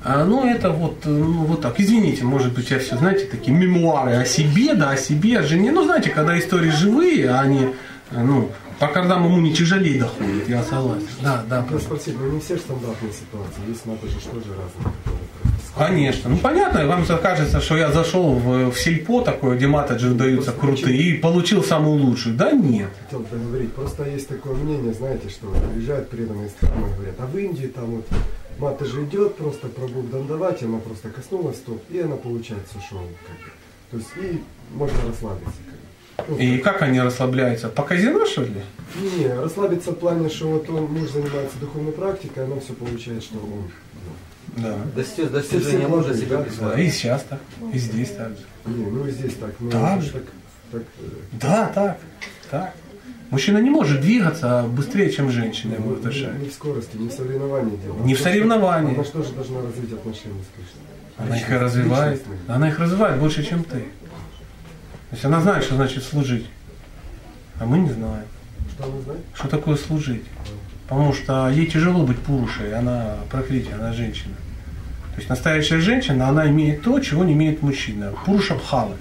[0.09, 1.81] А, ну, это вот, э, ну, вот так.
[1.81, 5.71] Извините, может быть, я все, знаете, такие мемуары о себе, да, о себе, о жене.
[5.71, 7.67] Ну, знаете, когда истории живые, а они,
[8.11, 8.49] э, ну,
[8.79, 11.07] по кардам ему не тяжелее доходит, я согласен.
[11.21, 11.65] Да, да.
[11.69, 14.93] Ну, спросить, ну не все стандартные ситуации, есть надо же что же разные.
[15.77, 16.29] Конечно.
[16.29, 20.97] Ну понятно, вам кажется, что я зашел в, в сельпо такое, где матаджи даются крутые,
[20.97, 22.35] и получил самую лучшую.
[22.35, 22.89] Да нет.
[23.03, 23.73] Хотел проговорить.
[23.73, 27.85] Просто есть такое мнение, знаете, что приезжают преданные страны и говорят, а в Индии там
[27.87, 28.07] вот
[28.59, 33.05] Мата же идет, просто пробует дандавать, она просто коснулась стоп, и она получает сушон.
[33.27, 33.51] Как бы.
[33.91, 34.43] То есть и
[34.73, 35.53] можно расслабиться.
[36.17, 36.33] Как бы.
[36.33, 37.69] Ну, и как они расслабляются?
[37.69, 38.61] По казино, что ли?
[38.99, 43.37] Не, расслабиться в плане, что вот он, муж занимается духовной практикой, она все получает, что
[43.37, 43.71] он
[44.55, 44.77] ну, да.
[45.29, 47.39] Достижение мужа себя да, да, и сейчас так,
[47.73, 48.45] и здесь так же.
[48.65, 49.51] Не, ну и здесь так.
[49.59, 50.11] Ну, так же.
[50.11, 50.23] Так,
[50.71, 51.99] так, э, да, так,
[52.49, 52.73] так.
[53.30, 56.39] Мужчина не может двигаться быстрее, чем женщина его разрешает.
[56.39, 57.97] Не в скорости, не в соревновании дело.
[58.03, 58.93] Не в соревновании.
[58.95, 60.82] Она что же должна развить отношения с Кришной?
[61.17, 62.21] Она их развивает.
[62.47, 63.80] Она их развивает больше, чем ты.
[63.80, 66.45] То есть она знает, что значит служить.
[67.59, 68.25] А мы не знаем,
[68.75, 69.21] Что она знает?
[69.34, 70.23] что такое служить.
[70.88, 74.36] Потому что ей тяжело быть пурушей, она прокрытие, она женщина.
[75.15, 78.13] То есть настоящая женщина, она имеет то, чего не имеет мужчина.
[78.25, 78.95] Пуруша бхавы.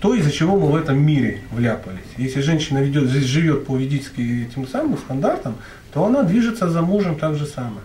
[0.00, 2.00] То, из-за чего мы в этом мире вляпались.
[2.16, 5.56] Если женщина ведет, здесь живет по ведическим этим самым стандартам,
[5.92, 7.82] то она движется за мужем так же самое.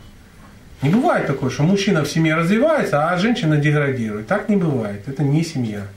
[0.81, 4.27] Не бывает такое, что мужчина в семье развивается, а женщина деградирует.
[4.27, 5.07] Так не бывает.
[5.07, 5.87] Это не семья.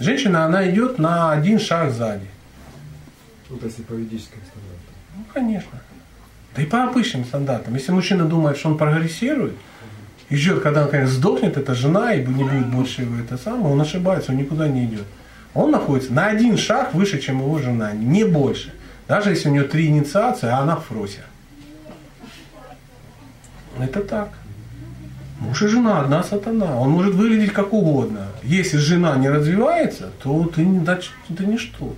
[0.00, 2.26] Женщина, она идет на один шаг сзади.
[3.48, 4.94] Вот если по ведическим стандартам.
[5.16, 5.80] Ну, конечно.
[6.56, 7.74] Да и по обычным стандартам.
[7.74, 9.54] Если мужчина думает, что он прогрессирует,
[10.30, 13.80] и ждет, когда наконец сдохнет эта жена, и не будет больше его это самое, он
[13.80, 15.04] ошибается, он никуда не идет.
[15.54, 18.72] Он находится на один шаг выше, чем его жена, не больше.
[19.06, 21.20] Даже если у нее три инициации, а она в фросе.
[23.78, 24.30] Это так.
[25.40, 26.78] Муж и жена одна сатана.
[26.78, 28.28] Он может выглядеть как угодно.
[28.42, 30.98] Если жена не развивается, то ты, да,
[31.28, 31.94] это ничто.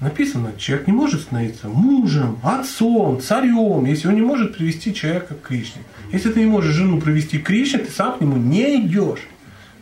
[0.00, 5.42] Написано, человек не может становиться мужем, отцом, царем, если он не может привести человека к
[5.42, 5.82] Кришне.
[6.10, 9.20] Если ты не можешь жену привести к Кришне, ты сам к нему не идешь.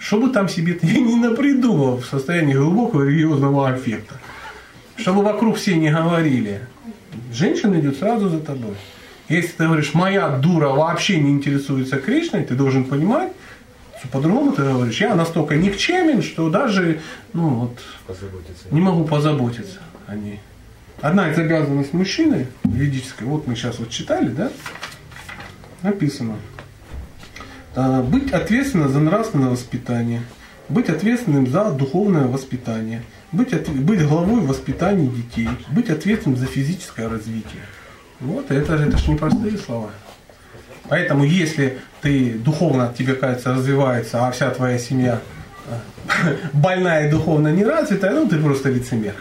[0.01, 4.15] Что бы там себе ты не напридумал в состоянии глубокого религиозного аффекта.
[4.97, 6.63] Чтобы вокруг все не говорили.
[7.33, 8.75] Женщина идет сразу за тобой.
[9.29, 13.33] Если ты говоришь, моя дура вообще не интересуется Кришной, ты должен понимать,
[13.99, 17.01] что по-другому ты говоришь, я настолько никчемен, что даже
[17.35, 17.79] ну, вот,
[18.71, 20.41] не могу позаботиться о ней.
[21.03, 24.51] Одна из обязанностей мужчины ведической, вот мы сейчас вот читали, да,
[25.83, 26.37] написано,
[27.75, 30.23] быть ответственным за нравственное воспитание,
[30.69, 33.03] быть ответственным за духовное воспитание,
[33.33, 37.63] быть, от- быть главой воспитания детей, быть ответственным за физическое развитие.
[38.21, 39.91] Вот это, же- это же непростые слова.
[40.89, 45.21] Поэтому если ты духовно от тебя, кажется, развивается, а вся твоя семья
[45.69, 49.15] э, больная и духовно не развитая, ну ты просто лицемер.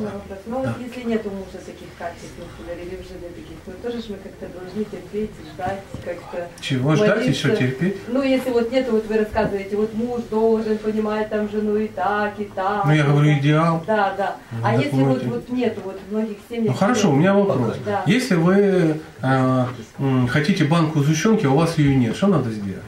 [0.00, 0.38] Ну, Можно вопрос?
[0.46, 0.68] Ну Да.
[0.78, 4.10] вот если нет у мужа таких качеств, например, или в жены таких, то тоже ж
[4.10, 6.48] мы как-то должны терпеть, ждать, как-то...
[6.60, 7.48] Чего ждать, молиться.
[7.48, 7.96] еще терпеть?
[8.08, 12.38] Ну, если вот нет, вот вы рассказываете, вот муж должен понимать там жену и так,
[12.40, 12.86] и так.
[12.86, 13.40] Ну, я говорю, так.
[13.40, 13.84] идеал.
[13.86, 14.36] Да, да.
[14.52, 15.26] Ну, а если вроде.
[15.26, 16.72] вот, вот нету, вот в многих семьях...
[16.72, 17.76] Ну хорошо, у меня вопрос.
[17.84, 18.02] Да.
[18.06, 19.64] Если вы э,
[19.98, 22.82] м, хотите банку сгущенки, а у вас ее нет, что надо сделать?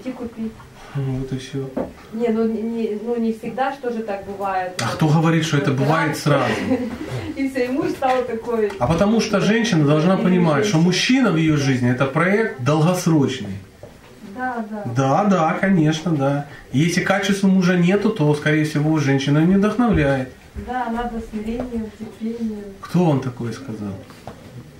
[0.00, 0.52] Идти купить.
[0.94, 1.68] Ну, Вот и все.
[2.14, 4.80] Не, ну не, ну не всегда, что же так бывает.
[4.80, 6.54] А кто говорит, что это бывает сразу?
[7.36, 8.70] И все, и муж стал такой.
[8.78, 13.58] А потому что женщина должна понимать, что мужчина в ее жизни это проект долгосрочный.
[14.36, 14.84] Да, да.
[14.96, 16.46] Да, да, конечно, да.
[16.72, 20.28] И если качества мужа нету, то, скорее всего, женщина не вдохновляет.
[20.66, 22.64] Да, надо смирением, терпением.
[22.80, 23.94] Кто он такой сказал?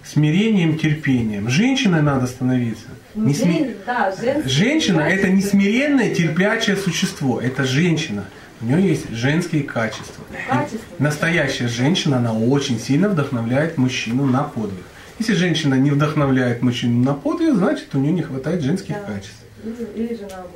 [0.05, 1.49] Смирением, терпением.
[1.49, 2.87] Женщиной надо становиться.
[3.15, 5.59] Не сме- жен- да, женский Женщина это не качество.
[5.59, 7.41] смиренное, терпячее существо.
[7.41, 8.25] Это женщина.
[8.61, 10.25] У нее есть женские качества.
[10.49, 10.81] Качество.
[10.99, 14.85] Настоящая женщина, она очень сильно вдохновляет мужчину на подвиг.
[15.19, 19.13] Если женщина не вдохновляет мужчину на подвиг, значит у нее не хватает женских Да.
[19.15, 19.45] качеств.
[19.65, 20.51] Или, или же наоборот.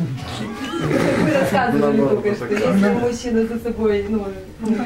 [0.00, 4.26] Вы рассказывали только что, если мужчина за собой ну,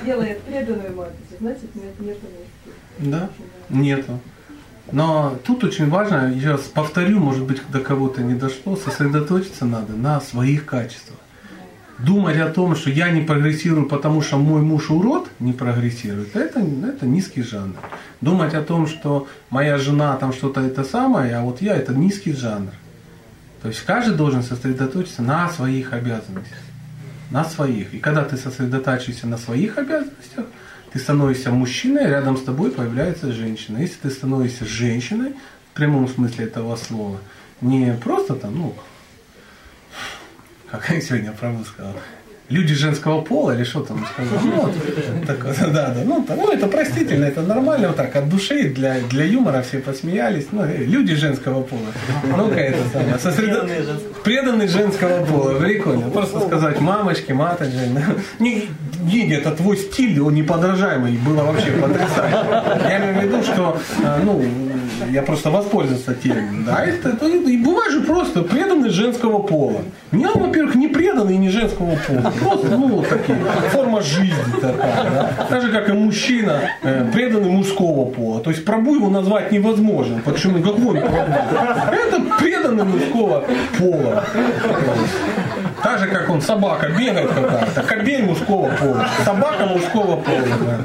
[0.04, 3.10] делает преданную матушку, значит нет, нет мужчин.
[3.10, 3.30] Да?
[3.68, 4.20] Нету.
[4.92, 9.94] Но тут очень важно, я раз повторю, может быть, до кого-то не дошло, сосредоточиться надо
[9.94, 11.18] на своих качествах.
[11.98, 16.60] Думать о том, что я не прогрессирую, потому что мой муж урод не прогрессирует, это,
[16.60, 17.76] это низкий жанр.
[18.20, 22.32] Думать о том, что моя жена там что-то это самое, а вот я это низкий
[22.32, 22.72] жанр.
[23.62, 26.58] То есть каждый должен сосредоточиться на своих обязанностях.
[27.30, 27.94] На своих.
[27.94, 30.44] И когда ты сосредотачиваешься на своих обязанностях,
[30.94, 33.78] ты становишься мужчиной, рядом с тобой появляется женщина.
[33.78, 35.34] Если ты становишься женщиной,
[35.72, 37.18] в прямом смысле этого слова,
[37.60, 38.74] не просто там, ну,
[40.70, 41.94] как я сегодня правду сказал,
[42.50, 44.38] люди женского пола или что там сказал.
[44.44, 48.28] Ну, вот, такое, да, да, ну, там, ну, это простительно, это нормально, вот так, от
[48.28, 50.46] души, для, для юмора все посмеялись.
[50.52, 51.80] Ну, э, люди женского пола.
[52.36, 53.68] Ну-ка, это самое, сосредо-
[54.24, 56.10] Преданный женского пола, прикольно.
[56.10, 57.74] Просто сказать мамочки, маточки.
[58.38, 58.68] Не,
[59.02, 62.88] не, это твой стиль, он неподражаемый, было вообще потрясающе.
[62.88, 64.44] Я имею в виду, что, э, ну,
[65.10, 66.64] я просто воспользовался термином.
[66.64, 69.80] Да, это, это- и бывает же просто преданный женского пола.
[70.12, 72.32] Я, во-первых, не преданный и не женского пола.
[72.40, 73.38] Просто, ну, вот такие,
[73.70, 75.10] форма жизни такая.
[75.10, 75.46] Да?
[75.48, 78.40] Так же, как и мужчина, э, преданный мужского пола.
[78.40, 80.20] То есть пробу его назвать невозможно.
[80.24, 80.62] Почему?
[80.62, 81.08] Какой он?
[81.92, 83.44] Это преданный мужского
[83.78, 84.24] пола.
[85.82, 90.44] Так же, как он, собака бегает какая-то, кобель мужского пола, собака мужского пола.
[90.66, 90.78] да.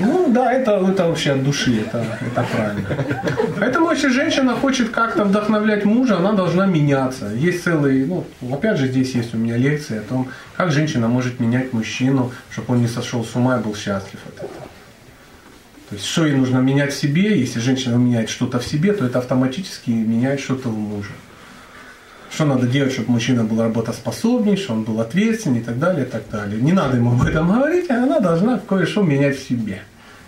[0.00, 2.88] Ну да, это, это вообще от души, это, это правильно.
[3.58, 7.30] Поэтому если женщина хочет как-то вдохновлять мужа, она должна меняться.
[7.34, 11.40] Есть целый, ну, опять же, здесь есть у меня лекция о том, как женщина может
[11.40, 14.68] менять мужчину, чтобы он не сошел с ума и был счастлив от этого.
[15.88, 19.06] То есть, что ей нужно менять в себе, если женщина меняет что-то в себе, то
[19.06, 21.10] это автоматически меняет что-то в муже.
[22.36, 26.06] Что надо делать, чтобы мужчина был работоспособней, чтобы он был ответственней и так далее, и
[26.06, 26.60] так далее.
[26.60, 29.80] Не надо ему об этом говорить, а она должна кое-что менять в себе.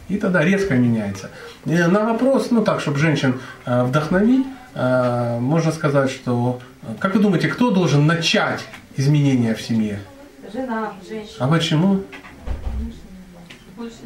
[0.09, 1.29] И тогда резко меняется.
[1.67, 7.15] И на вопрос, ну так, чтобы женщин э, вдохновить, э, можно сказать, что, э, как
[7.15, 8.61] вы думаете, кто должен начать
[8.97, 10.01] изменения в семье?
[10.51, 12.05] Жена, женщина, А почему?
[13.77, 13.97] больше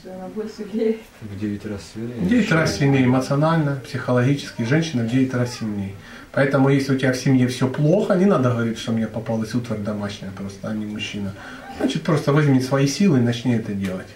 [0.00, 0.98] что она больше греет.
[1.20, 2.16] В 9 раз сильнее.
[2.16, 5.94] В 9 раз сильнее эмоционально, психологически, женщина в 9 раз сильнее.
[6.32, 9.80] Поэтому если у тебя в семье все плохо, не надо говорить, что мне попалась утварь
[9.80, 11.34] домашняя просто, а не мужчина.
[11.78, 14.06] Значит, просто возьми свои силы и начни это делать.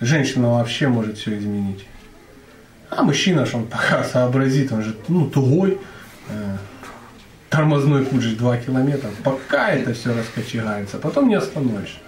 [0.00, 1.86] Женщина вообще может все изменить.
[2.90, 5.78] А мужчина, что он пока сообразит, он же ну, тугой,
[6.28, 6.56] э,
[7.48, 9.10] тормозной путь же 2 километра.
[9.22, 11.98] Пока это все раскочегается, потом не остановишь.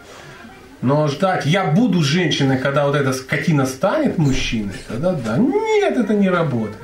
[0.83, 5.39] Но ждать, я буду женщиной, когда вот эта скотина станет мужчиной, тогда да.
[5.39, 6.77] Нет, это не работает.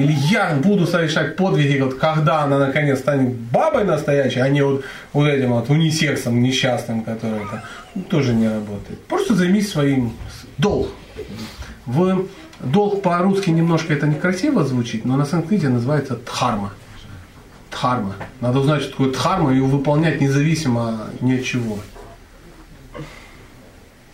[0.00, 4.82] Или я буду совершать подвиги, вот когда она наконец станет бабой настоящей, а не вот,
[5.12, 8.98] вот этим вот унисексом несчастным, который это ну, тоже не работает.
[9.08, 10.14] Просто займись своим
[10.56, 10.88] долг.
[11.84, 12.28] В
[12.60, 16.72] долг по-русски немножко это некрасиво звучит, но на санскрите называется дхарма.
[17.70, 18.14] Дхарма.
[18.40, 21.78] Надо узнать, что такое дхарма, и выполнять независимо ни от чего.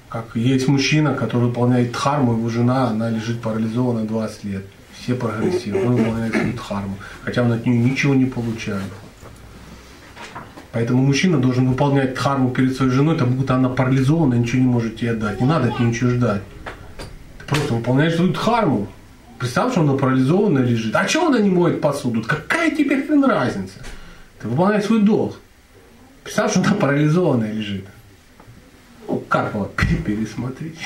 [0.09, 4.67] Как есть мужчина, который выполняет дхарму, его жена, она лежит парализована 20 лет.
[5.07, 8.91] Все прогрессивны, он выполняет свою дхарму, хотя он от нее ничего не получает.
[10.73, 14.97] Поэтому мужчина должен выполнять дхарму перед своей женой, так будто она парализована ничего не может
[14.97, 15.41] тебе дать.
[15.41, 16.43] Не надо от нее ничего ждать.
[17.39, 18.89] Ты просто выполняешь свою дхарму.
[19.39, 20.97] Представь, что она парализована лежит.
[20.97, 22.25] А чего она не моет посуду?
[22.25, 23.79] Какая тебе хрен разница?
[24.43, 25.37] Ты выполняешь свой долг.
[26.25, 27.85] Представь, что она парализованная лежит.
[29.09, 30.79] Ну, вот пересмотреть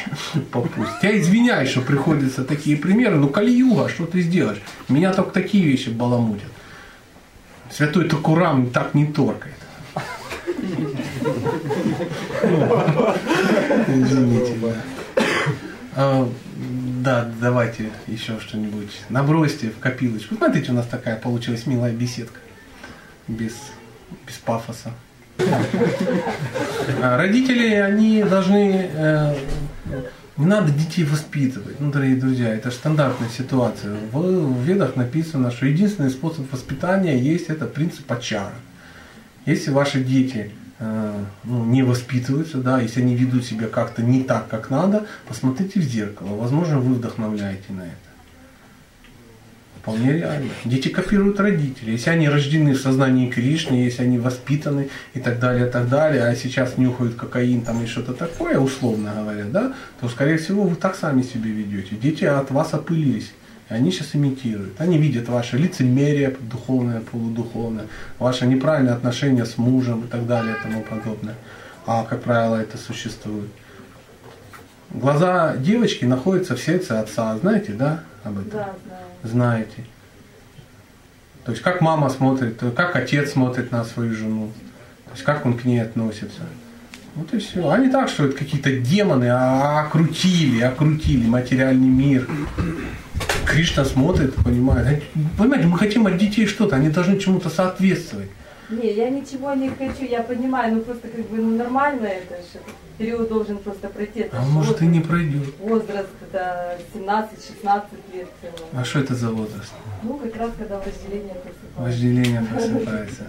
[0.51, 1.03] попусть.
[1.03, 4.61] Я извиняюсь, что приходится такие примеры, но Кали-Юга, что ты сделаешь?
[4.89, 6.51] Меня только такие вещи баламутят.
[7.71, 9.55] Святой Токурам так не торкает.
[12.43, 13.15] Ну,
[13.89, 14.57] Извините.
[15.97, 16.29] А,
[17.03, 18.91] Да, давайте еще что-нибудь.
[19.09, 20.35] Набросьте в копилочку.
[20.35, 22.39] Смотрите, у нас такая получилась милая беседка.
[23.29, 23.55] Без,
[24.27, 24.93] без пафоса.
[27.03, 28.89] А Родители, они должны...
[28.93, 29.35] э,
[30.37, 31.81] Не надо детей воспитывать.
[31.81, 33.95] Ну, дорогие друзья, это стандартная ситуация.
[34.13, 38.55] В, в ведах написано, что единственный способ воспитания есть это принцип ачара.
[39.47, 44.49] Если ваши дети э, ну, не воспитываются, да, если они ведут себя как-то не так,
[44.49, 46.37] как надо, посмотрите в зеркало.
[46.37, 48.10] Возможно, вы вдохновляете на это.
[49.83, 50.51] Вполне реально.
[50.67, 51.93] Дети копируют родителей.
[51.93, 56.25] Если они рождены в сознании Кришны, если они воспитаны и так далее, и так далее,
[56.25, 60.77] а сейчас нюхают кокаин там и что-то такое, условно говоря, да, то, скорее всего, вы
[60.77, 61.97] так сами себя ведете.
[61.97, 63.33] Дети от вас опылились.
[63.71, 64.79] И они сейчас имитируют.
[64.79, 67.87] Они видят ваше лицемерие духовное, полудуховное,
[68.19, 71.37] ваше неправильное отношение с мужем и так далее и тому подобное.
[71.87, 73.49] А, как правило, это существует.
[74.91, 77.39] Глаза девочки находятся в сердце отца.
[77.39, 78.51] Знаете, да, об этом?
[78.51, 79.00] Да, знаю.
[79.23, 79.85] Знаете.
[81.45, 84.53] То есть как мама смотрит, как отец смотрит на свою жену,
[85.07, 86.43] то есть как он к ней относится.
[87.17, 87.69] Вот и все.
[87.69, 92.29] А не так, что это какие-то демоны а окрутили, окрутили материальный мир.
[93.45, 95.03] Кришна смотрит, понимает.
[95.37, 98.31] Понимаете, мы хотим от детей что-то, они должны чему-то соответствовать.
[98.71, 102.61] Не, я ничего не хочу, я понимаю, ну просто как бы ну, нормально это же.
[102.99, 104.21] Период должен просто пройти.
[104.21, 105.55] Это А может и не пройдет.
[105.59, 108.29] Возраст это 17-16 лет.
[108.73, 109.73] А что это за возраст?
[110.03, 111.81] Ну, как раз когда вожделение просыпается.
[111.81, 113.25] Вожделение просыпается.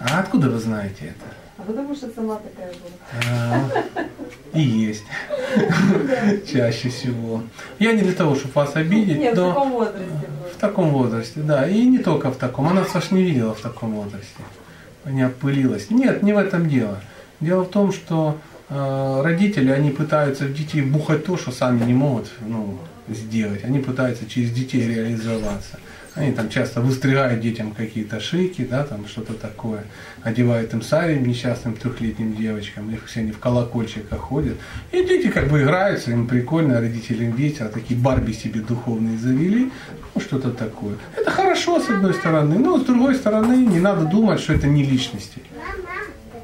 [0.00, 1.34] А откуда вы знаете это?
[1.58, 3.30] А потому что сама такая была.
[3.30, 3.70] А,
[4.54, 5.04] И есть.
[6.50, 7.42] Чаще всего.
[7.78, 10.08] Я не для того, чтобы вас обидеть, Нет, в но таком возрасте
[10.54, 11.68] в таком возрасте, да.
[11.68, 12.68] И не только в таком.
[12.68, 14.42] Она вас не видела в таком возрасте.
[15.06, 15.90] Не опылилась.
[15.90, 17.00] Нет, не в этом дело.
[17.40, 21.92] Дело в том, что э, родители, они пытаются в детей бухать то, что сами не
[21.92, 22.78] могут ну,
[23.08, 23.64] сделать.
[23.64, 25.78] Они пытаются через детей реализоваться.
[26.14, 29.84] Они там часто выстригают детям какие-то шейки, да, там что-то такое,
[30.22, 34.56] одевают им сари несчастным трехлетним девочкам, их все они в колокольчиках ходят.
[34.92, 39.72] И дети как бы играются, им прикольно, родителям весело, такие Барби себе духовные завели,
[40.14, 40.94] ну что-то такое.
[41.16, 44.84] Это хорошо с одной стороны, но с другой стороны не надо думать, что это не
[44.84, 45.42] личности.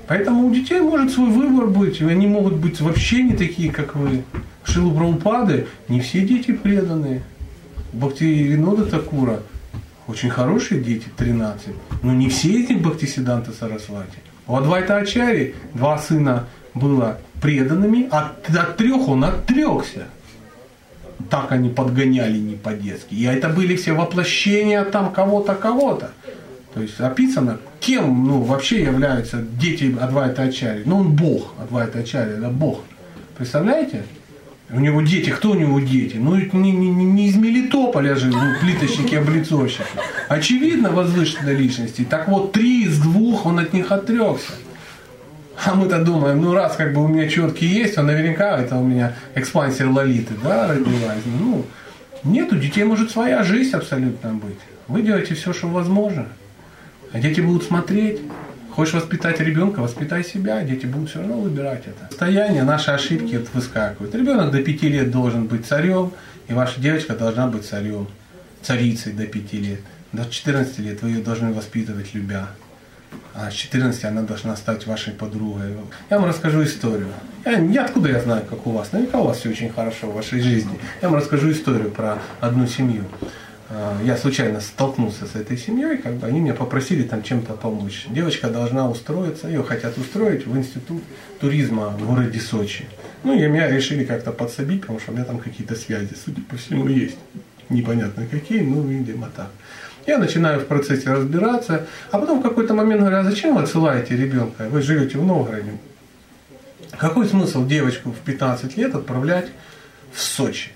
[0.08, 3.94] Поэтому у детей может свой выбор быть, и они могут быть вообще не такие, как
[3.94, 4.24] вы.
[4.64, 5.20] Шилу
[5.86, 7.22] не все дети преданные.
[7.92, 9.40] Бхакти Винода Такура
[10.10, 11.68] очень хорошие дети, 13.
[12.02, 14.18] Но не все эти Бхактисиданта Сарасвати.
[14.46, 20.06] У Адвайта Ачари два сына было преданными, а от трех он отрекся.
[21.30, 23.14] Так они подгоняли не по-детски.
[23.14, 26.10] И это были все воплощения там кого-то, кого-то.
[26.74, 30.82] То есть описано, кем ну, вообще являются дети Адвайта Ачари.
[30.86, 32.80] Ну, он бог, Адвайта Ачари, это бог.
[33.36, 34.04] Представляете?
[34.72, 36.16] У него дети, кто у него дети?
[36.16, 39.82] Ну, не, не, не из Мелитополя же ну, плиточники, облицовщики.
[40.28, 42.06] Очевидно, возвышенной личности.
[42.08, 44.52] Так вот, три из двух он от них отрекся.
[45.64, 48.84] А мы-то думаем, ну раз как бы у меня четкие есть, то наверняка это у
[48.84, 51.18] меня экспансия лолиты, да, родилась.
[51.26, 51.66] Ну,
[52.24, 54.58] нет, у детей может своя жизнь абсолютно быть.
[54.88, 56.28] Вы делаете все, что возможно.
[57.12, 58.20] А дети будут смотреть.
[58.74, 62.08] Хочешь воспитать ребенка, воспитай себя, дети будут все равно выбирать это.
[62.08, 64.14] Состояние, наши ошибки выскакивают.
[64.14, 66.12] Ребенок до 5 лет должен быть царем,
[66.48, 68.08] и ваша девочка должна быть царем,
[68.62, 69.80] царицей до 5 лет.
[70.12, 72.48] До 14 лет вы ее должны воспитывать, любя.
[73.34, 75.76] А с 14 она должна стать вашей подругой.
[76.10, 77.08] Я вам расскажу историю.
[77.44, 78.92] Я, я откуда я знаю, как у вас?
[78.92, 80.78] Наверняка у вас все очень хорошо в вашей жизни.
[81.02, 83.04] Я вам расскажу историю про одну семью.
[83.72, 88.06] А, я случайно столкнулся с этой семьей, как бы они меня попросили там чем-то помочь.
[88.08, 91.02] Девочка должна устроиться, ее хотят устроить в институт
[91.40, 92.86] туризма в городе Сочи.
[93.22, 96.56] Ну и меня решили как-то подсобить, потому что у меня там какие-то связи, судя по
[96.56, 97.18] всему, есть.
[97.68, 99.50] Непонятно какие, ну, видимо, так.
[100.04, 104.16] Я начинаю в процессе разбираться, а потом в какой-то момент говорю, а зачем вы отсылаете
[104.16, 104.68] ребенка?
[104.68, 105.70] Вы живете в Новгороде.
[106.98, 109.46] Какой смысл девочку в 15 лет отправлять
[110.12, 110.70] в Сочи?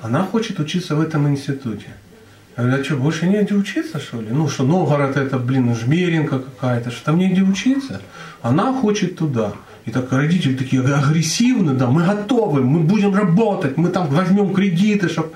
[0.00, 1.86] Она хочет учиться в этом институте.
[2.56, 4.28] Я говорю, а что, больше негде учиться, что ли?
[4.30, 8.02] Ну, что Новгород это, блин, жмеринка какая-то, что там негде учиться.
[8.42, 9.52] Она хочет туда.
[9.86, 15.08] И так родители такие агрессивные, да, мы готовы, мы будем работать, мы там возьмем кредиты,
[15.08, 15.30] чтобы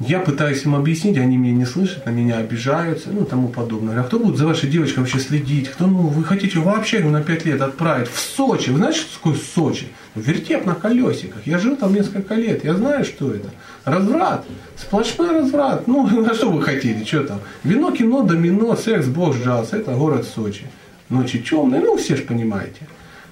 [0.00, 4.00] я пытаюсь им объяснить, они меня не слышат, на меня обижаются, ну, тому подобное.
[4.00, 5.68] А кто будет за вашей девочкой вообще следить?
[5.68, 8.70] Кто, ну, вы хотите вообще на 5 лет отправить в Сочи?
[8.70, 9.88] Вы знаете, что такое Сочи?
[10.14, 11.46] Вертеп на колесиках.
[11.46, 13.50] Я жил там несколько лет, я знаю, что это.
[13.84, 14.46] Разврат.
[14.74, 15.86] Сплошной разврат.
[15.86, 17.04] Ну, а что вы хотели?
[17.04, 17.40] Что там?
[17.62, 19.74] Вино, кино, домино, секс, бог, джаз.
[19.74, 20.64] Это город Сочи.
[21.10, 21.82] Ночи темные.
[21.82, 22.86] Ну, все же понимаете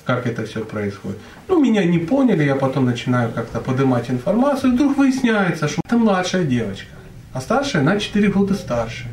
[0.09, 1.18] как это все происходит.
[1.48, 5.98] Ну, меня не поняли, я потом начинаю как-то поднимать информацию, и вдруг выясняется, что это
[5.98, 6.89] младшая девочка,
[7.35, 9.09] а старшая на 4 года старше.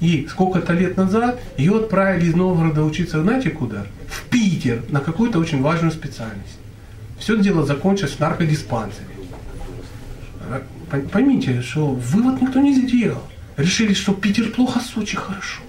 [0.00, 3.86] И сколько-то лет назад ее отправили из Новгорода учиться, знаете куда?
[4.06, 6.58] В Питер, на какую-то очень важную специальность.
[7.18, 9.06] Все дело закончилось в наркодиспансере.
[11.10, 13.22] Поймите, что вывод никто не сделал.
[13.56, 15.62] Решили, что Питер плохо, Сочи хорошо.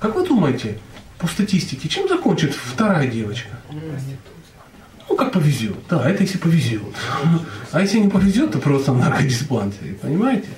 [0.00, 0.78] Как вы думаете,
[1.18, 3.50] по статистике, чем закончит вторая девочка?
[5.08, 5.76] Ну, как повезет.
[5.88, 6.82] Да, это если повезет.
[7.72, 10.48] А если не повезет, то просто в наркодиспансере, понимаете?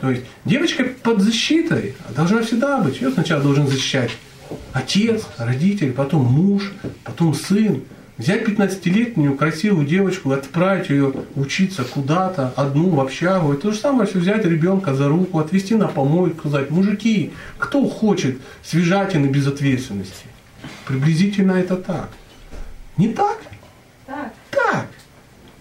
[0.00, 3.00] То есть девочка под защитой должна всегда быть.
[3.00, 4.10] Ее сначала должен защищать
[4.72, 6.72] отец, родитель, потом муж,
[7.04, 7.82] потом сын.
[8.16, 13.52] Взять 15-летнюю красивую девочку, отправить ее учиться куда-то, одну в общагу.
[13.52, 17.88] И то же самое, что взять ребенка за руку, отвезти на помойку, сказать, мужики, кто
[17.88, 20.26] хочет свежатины без ответственности?
[20.86, 22.10] Приблизительно это так.
[22.96, 23.38] Не так?
[24.06, 24.32] Так.
[24.50, 24.86] Так.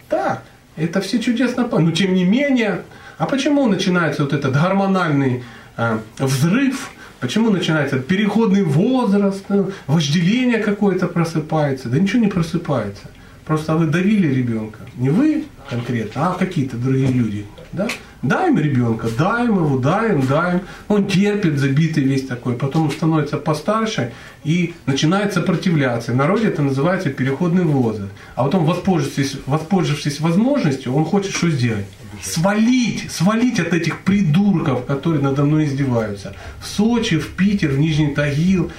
[0.10, 0.44] Так.
[0.76, 1.68] Это все чудесно.
[1.68, 2.84] Но тем не менее,
[3.18, 5.44] а почему начинается вот этот гормональный
[5.78, 6.92] э, взрыв
[7.24, 11.88] Почему начинается переходный возраст, ну, вожделение какое-то просыпается?
[11.88, 13.06] Да ничего не просыпается.
[13.46, 14.80] Просто вы давили ребенка.
[14.98, 17.46] Не вы конкретно, а какие-то другие люди.
[17.74, 17.88] Да?
[18.22, 20.62] Даем ребенка, даем его, даем, даем.
[20.88, 22.54] Он терпит, забитый весь такой.
[22.54, 24.14] Потом становится постарше
[24.44, 26.14] и начинает сопротивляться.
[26.14, 28.12] В народе это называется переходный возраст.
[28.36, 31.86] А потом, воспользовавшись, воспользовавшись возможностью, он хочет что сделать?
[32.22, 36.34] свалить, свалить от этих придурков, которые надо мной издеваются.
[36.62, 38.72] В Сочи, в Питер, в Нижний Тагил,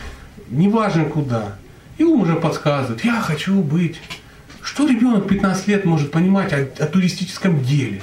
[0.48, 1.56] неважно куда.
[1.98, 4.00] И ум уже подсказывает, я хочу быть.
[4.62, 8.00] Что ребенок 15 лет может понимать о, о туристическом деле?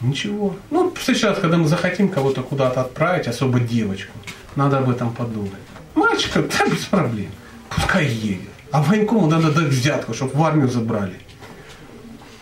[0.00, 0.56] Ничего.
[0.70, 4.12] Ну, сейчас, когда мы захотим кого-то куда-то отправить, особо девочку,
[4.56, 5.52] надо об этом подумать.
[5.94, 7.30] Мальчика, да, без проблем.
[7.68, 8.48] Пускай едет.
[8.70, 11.16] А военкому надо дать взятку, чтобы в армию забрали.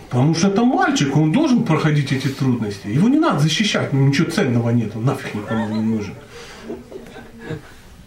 [0.09, 2.87] Потому что это мальчик, он должен проходить эти трудности.
[2.87, 6.15] Его не надо защищать, ну ничего ценного нет, он нафиг никому не нужен.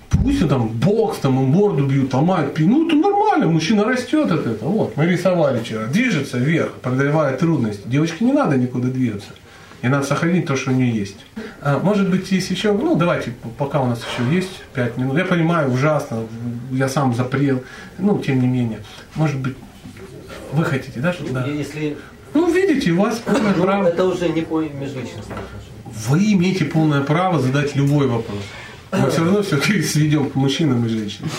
[0.09, 4.69] Пусть там бокс, там ему морду бьют, ломают, ну это нормально, мужчина растет от этого.
[4.69, 7.83] Вот, мы рисовали вчера, движется вверх, преодолевая трудности.
[7.85, 9.29] Девочке не надо никуда двигаться.
[9.81, 11.17] И надо сохранить то, что у нее есть.
[11.61, 15.17] А, может быть, есть еще, ну давайте, пока у нас еще есть 5 минут.
[15.17, 16.23] Я понимаю, ужасно,
[16.71, 17.63] я сам запрел,
[17.97, 18.79] ну тем не менее.
[19.15, 19.55] Может быть,
[20.53, 21.13] Вы хотите, да?
[21.13, 21.45] что- да.
[21.47, 21.97] Если
[22.33, 23.87] Ну, видите, у вас полное ну, право.
[23.87, 25.71] это уже не по межличностным отношениям.
[26.07, 28.39] Вы имеете полное право задать любой вопрос.
[28.91, 31.29] Мы все равно все сведем к мужчинам и женщинам.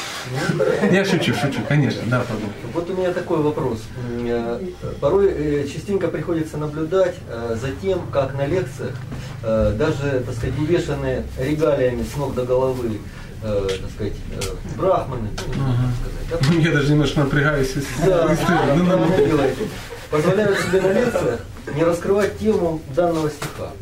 [0.90, 2.52] Я шучу, шучу, конечно, да, пожалуйста.
[2.72, 3.80] Вот у меня такой вопрос.
[4.24, 4.58] Э,
[5.00, 8.94] Порой э, частенько приходится наблюдать э, за тем, как на лекциях,
[9.42, 12.98] даже, так сказать, увешанные регалиями с ног до головы,
[13.42, 15.28] э, так сказать, э, брахманы,
[16.30, 17.72] так сказать, Я даже немножко напрягаюсь.
[17.74, 18.36] если- Да,
[18.76, 19.62] ну, делаете.
[20.10, 21.40] Позволяют себе на лекциях
[21.74, 23.72] не раскрывать тему данного стиха.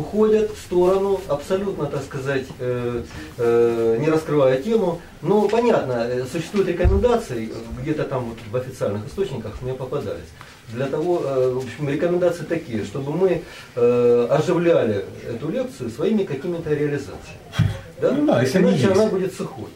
[0.00, 3.02] Уходят в сторону, абсолютно, так сказать, э,
[3.36, 4.98] э, не раскрывая тему.
[5.20, 7.50] Но понятно, э, существуют рекомендации,
[7.82, 10.30] где-то там вот в официальных источниках мне попадались.
[10.72, 13.42] Для того, э, в общем, рекомендации такие, чтобы мы
[13.76, 17.40] э, оживляли эту лекцию своими какими-то реализациями.
[18.00, 18.12] Да?
[18.12, 18.92] Ну да, если Иначе есть.
[18.92, 19.68] она будет сухой.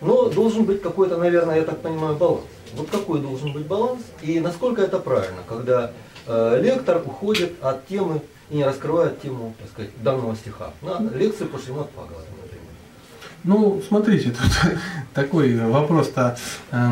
[0.00, 2.42] Но должен быть какой-то, наверное, я так понимаю, баланс.
[2.74, 5.92] Вот какой должен быть баланс и насколько это правильно, когда
[6.26, 8.20] э, лектор уходит от темы
[8.50, 10.70] не раскрывает тему, так сказать, данного стиха.
[10.82, 12.60] На лекции по Шримад Бхагаватам, например.
[13.44, 14.72] Ну, смотрите, тут
[15.14, 16.36] такой вопрос-то
[16.72, 16.90] э,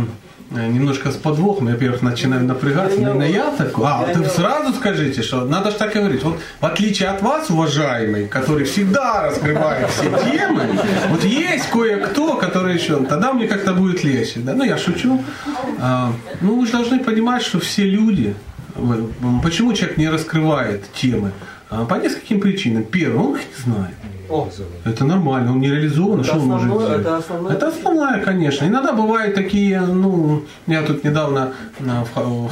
[0.51, 1.68] немножко с подвохом.
[1.68, 2.98] Я, во-первых, начинаю напрягаться.
[2.98, 3.85] Я Наверное, я такой.
[3.86, 6.22] А, Я ты не сразу скажите, что надо же так говорить.
[6.22, 10.78] Вот в отличие от вас, уважаемый, который всегда раскрывает все темы,
[11.10, 14.40] вот есть кое-кто, который еще, тогда мне как-то будет легче.
[14.40, 14.55] Да?
[14.55, 15.22] Ну, я шучу.
[15.80, 18.35] А, ну, вы же должны понимать, что все люди,
[19.43, 21.32] почему человек не раскрывает темы?
[21.70, 22.84] А, по нескольким причинам.
[22.84, 23.94] Первое, он их не знает.
[24.30, 24.48] О,
[24.84, 27.00] Это нормально, он не реализован, Это что он может основное- сделать?
[27.06, 28.66] это основное Это основная, конечно.
[28.66, 32.50] Иногда бывают такие, ну, я тут недавно на- в,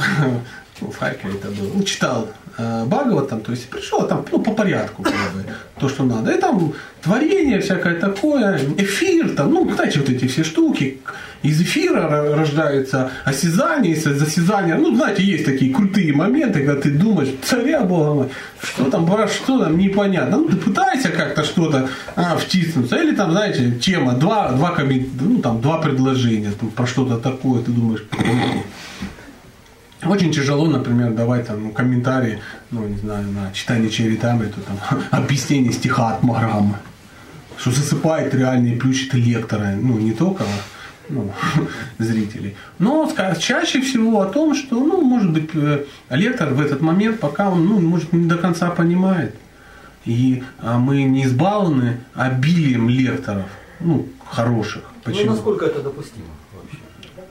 [0.81, 2.27] в Харькове это был, ну, читал
[2.57, 5.13] Бхагаватам, то есть пришел там, ну, по порядку, как
[5.79, 6.31] то, что надо.
[6.31, 6.73] И там
[7.03, 10.99] творение всякое такое, эфир, там, ну, знаете, вот эти все штуки,
[11.43, 16.89] из эфира ро- рождается осязание, из осязания, ну, знаете, есть такие крутые моменты, когда ты
[16.89, 18.29] думаешь, царя Бога мой,
[18.61, 20.37] что там, про что там, непонятно.
[20.37, 22.95] Ну, ты пытаешься как-то что-то а, втиснуться.
[22.95, 24.75] Или там, знаете, тема, два, два,
[25.21, 28.03] ну, там, два предложения там, про что-то такое, ты думаешь,
[30.05, 32.39] очень тяжело, например, давать там ну, комментарии,
[32.71, 36.75] ну, не знаю, на читание Чаритамриту, там, объяснение стиха от Маграммы,
[37.57, 40.43] что засыпает реальные плющиты лектора, ну, не только
[41.09, 41.31] ну,
[41.97, 42.55] зрителей.
[42.79, 47.19] Но ска- чаще всего о том, что, ну, может быть, э, лектор в этот момент,
[47.19, 49.35] пока он, ну, может, не до конца понимает,
[50.05, 53.47] и а, мы не избалованы обилием лекторов,
[53.79, 54.83] ну, хороших.
[55.05, 55.31] ну Почему?
[55.31, 56.25] насколько это допустимо?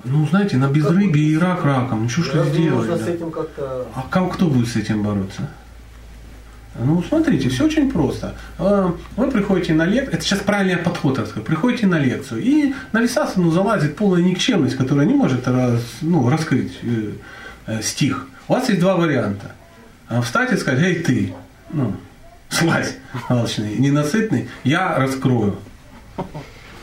[0.09, 2.05] Ну, знаете, на безрыбье и рак раком.
[2.05, 2.89] Ну, что ж сделаешь?
[2.89, 3.05] Нужно да?
[3.05, 3.87] с этим как-то...
[3.95, 5.49] А как, кто будет с этим бороться?
[6.79, 8.35] Ну, смотрите, все очень просто.
[8.59, 11.47] Э, Вы приходите на лекцию, это сейчас правильный подход, так сказать.
[11.47, 16.79] Приходите на лекцию, и на Висасану залазит полная никчемность, которая не может раз- ну, раскрыть
[16.83, 17.13] э,
[17.67, 18.27] э, стих.
[18.49, 19.53] У вас есть два варианта.
[20.09, 21.35] А Встать и сказать, эй, ты,
[21.73, 21.97] ну,
[22.51, 22.97] слазь,
[23.29, 25.57] алчный, ненасытный, я раскрою.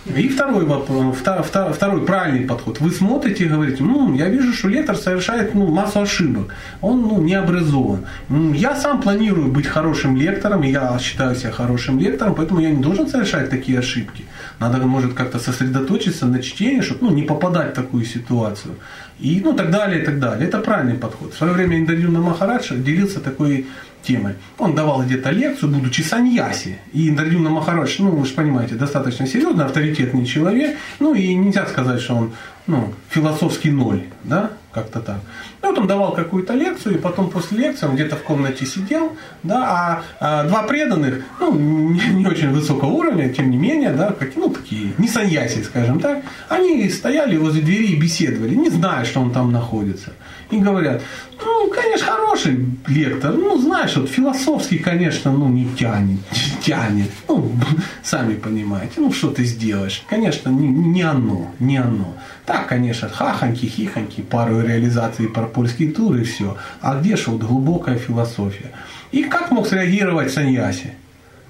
[0.06, 2.82] И второй вопрос, второй, правильный подход.
[2.82, 6.54] Вы смотрите и говорите, ну, я вижу, что лектор совершает ну, массу ошибок.
[6.82, 8.06] Он ну, не образован.
[8.54, 13.08] Я сам планирую быть хорошим лектором, я считаю себя хорошим лектором, поэтому я не должен
[13.08, 14.26] совершать такие ошибки.
[14.60, 18.76] Надо, может, как-то сосредоточиться на чтении, чтобы ну, не попадать в такую ситуацию.
[19.20, 20.50] И ну, так далее, и так далее.
[20.50, 21.34] Это правильный подход.
[21.34, 23.68] В свое время Индадюна Махарадж делился такой
[24.04, 24.36] темой.
[24.58, 26.80] Он давал где-то лекцию, будучи саньяси.
[26.92, 30.78] И Индрадюна Махарадж, ну, вы же понимаете, достаточно серьезный, авторитетный человек.
[31.00, 32.34] Ну, и нельзя сказать, что он
[32.68, 35.20] ну, философский ноль, да, как-то так.
[35.64, 39.64] Вот он давал какую-то лекцию, и потом после лекции он где-то в комнате сидел, да,
[39.66, 44.36] а, а два преданных, ну, не, не очень высокого уровня, тем не менее, да, как,
[44.36, 49.22] ну, такие, не саньяси, скажем так, они стояли возле двери и беседовали, не зная, что
[49.22, 50.12] он там находится.
[50.52, 51.02] И говорят,
[51.44, 56.20] ну, конечно, хороший лектор, ну, знаешь, вот философский, конечно, ну, не тянет,
[56.62, 57.52] тянет, ну,
[58.04, 62.16] сами понимаете, ну, что ты сделаешь, конечно, не, не оно, не оно.
[62.46, 66.58] Так, конечно, хахоньки, хихоньки, пару реализаций про польский тур и все.
[66.82, 68.72] А где же вот глубокая философия?
[69.12, 70.94] И как мог среагировать Саньяси?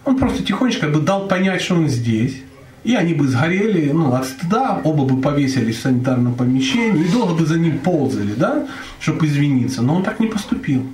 [0.06, 2.42] Он просто тихонечко бы дал понять, что он здесь.
[2.84, 7.34] И они бы сгорели, ну, от стыда, оба бы повесились в санитарном помещении и долго
[7.34, 8.68] бы за ним ползали, да,
[9.00, 9.82] чтобы извиниться.
[9.82, 10.86] Но он так не поступил.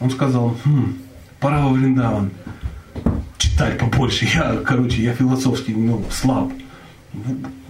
[0.00, 0.96] Он сказал, хм,
[1.38, 2.30] пора во Вриндаван
[3.36, 4.24] читать побольше.
[4.24, 6.50] Я, короче, я философски, ну, слаб.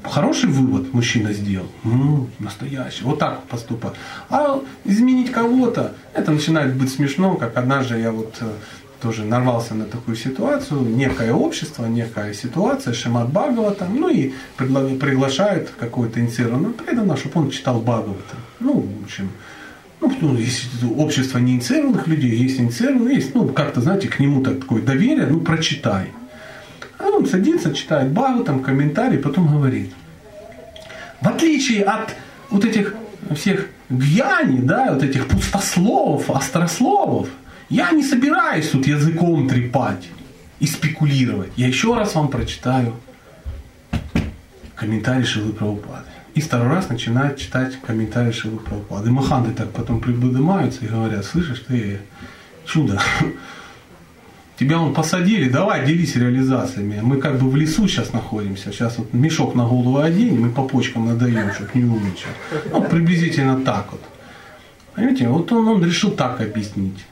[0.03, 1.67] Хороший вывод мужчина сделал.
[1.85, 3.05] Ну, настоящий.
[3.05, 3.95] Вот так поступать.
[4.31, 8.47] А изменить кого-то, это начинает быть смешно, как однажды я вот э,
[9.03, 15.71] тоже нарвался на такую ситуацию, некое общество, некая ситуация, Шимат Бхагавата, ну и пригла- приглашают
[15.79, 18.37] какой-то инициированного преданного, чтобы он читал Бхагавата.
[18.61, 19.29] Ну, в общем,
[20.01, 24.61] Ну, ну, есть общество неинициированных людей, есть инициированные, есть, ну, как-то, знаете, к нему так
[24.61, 26.07] такое доверие, ну, прочитай.
[26.99, 29.93] А он садится, читает Багу, там, комментарий, потом говорит.
[31.21, 32.15] В отличие от
[32.51, 32.95] вот этих
[33.35, 37.29] всех гьяни, да, вот этих пустословов, острословов,
[37.69, 40.09] я не собираюсь тут языком трепать
[40.59, 41.53] и спекулировать.
[41.57, 42.95] Я еще раз вам прочитаю
[44.75, 46.07] комментарий Шилы Прабхупады.
[46.35, 49.11] И второй раз начинает читать комментарии Шилы Прабхупады.
[49.11, 52.01] Маханты так потом приподнимаются и говорят, слышишь, ты
[52.65, 53.01] чудо,
[54.59, 57.01] тебя он посадили, давай делись реализациями.
[57.03, 60.63] Мы как бы в лесу сейчас находимся, сейчас вот мешок на голову оденем и по
[60.63, 62.37] почкам надаем, чтобы не умничать.
[62.73, 64.03] Ну, приблизительно так вот.
[64.95, 67.05] Понимаете, вот он, он решил так объяснить.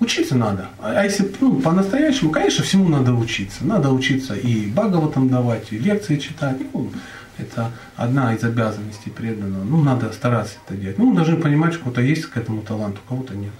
[0.00, 0.68] Учиться надо.
[0.80, 3.64] А если ну, по-настоящему, конечно, всему надо учиться.
[3.64, 6.56] Надо учиться и Бхагаватам давать, и лекции читать.
[6.72, 6.90] Ну,
[7.38, 9.64] это одна из обязанностей преданного.
[9.64, 10.98] Ну, надо стараться это делать.
[10.98, 13.52] Ну, мы должны понимать, что у кого-то есть к этому талант, у кого-то нет.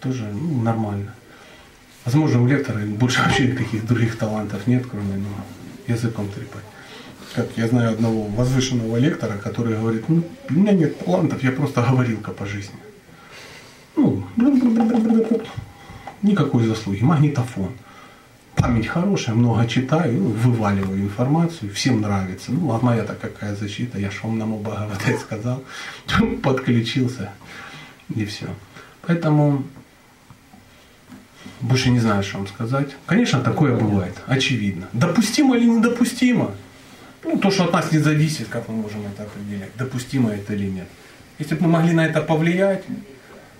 [0.00, 1.12] Тоже ну, нормально.
[2.06, 5.28] Возможно, у лектора больше вообще никаких других талантов нет, кроме ну,
[5.92, 6.62] языком трепать.
[7.34, 11.82] Как я знаю одного возвышенного лектора, который говорит, ну, у меня нет талантов, я просто
[11.82, 12.78] говорилка по жизни.
[13.96, 14.24] Ну,
[16.22, 17.02] никакой заслуги.
[17.02, 17.72] Магнитофон.
[18.54, 22.52] Память хорошая, много читаю, ну, вываливаю информацию, всем нравится.
[22.52, 25.64] Ну, а моя-то какая защита, я шумному Бхагавате сказал,
[26.42, 27.32] подключился
[28.14, 28.46] и все.
[29.02, 29.64] Поэтому
[31.60, 32.88] больше не знаю, что вам сказать.
[33.06, 34.88] Конечно, такое бывает, очевидно.
[34.92, 36.52] Допустимо или недопустимо?
[37.24, 40.66] Ну, то, что от нас не зависит, как мы можем это определять, допустимо это или
[40.66, 40.88] нет.
[41.38, 42.84] Если бы мы могли на это повлиять,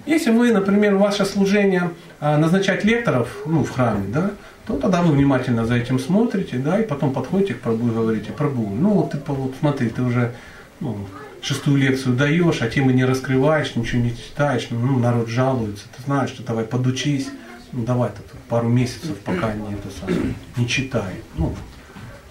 [0.06, 1.90] если вы, например, ваше служение
[2.20, 4.30] а, назначать лекторов ну, в храме, да,
[4.66, 8.30] то тогда вы внимательно за этим смотрите, да, и потом подходите к Прабу и говорите,
[8.30, 10.32] Прабу, ну вот ты вот смотри, ты уже
[10.78, 10.96] ну,
[11.40, 16.02] шестую лекцию даешь, а темы не раскрываешь, ничего не читаешь, ну, ну народ жалуется, ты
[16.04, 17.28] знаешь, что давай подучись,
[17.72, 21.14] ну давай тут пару месяцев, пока не это самое, не читай.
[21.36, 21.54] Ну,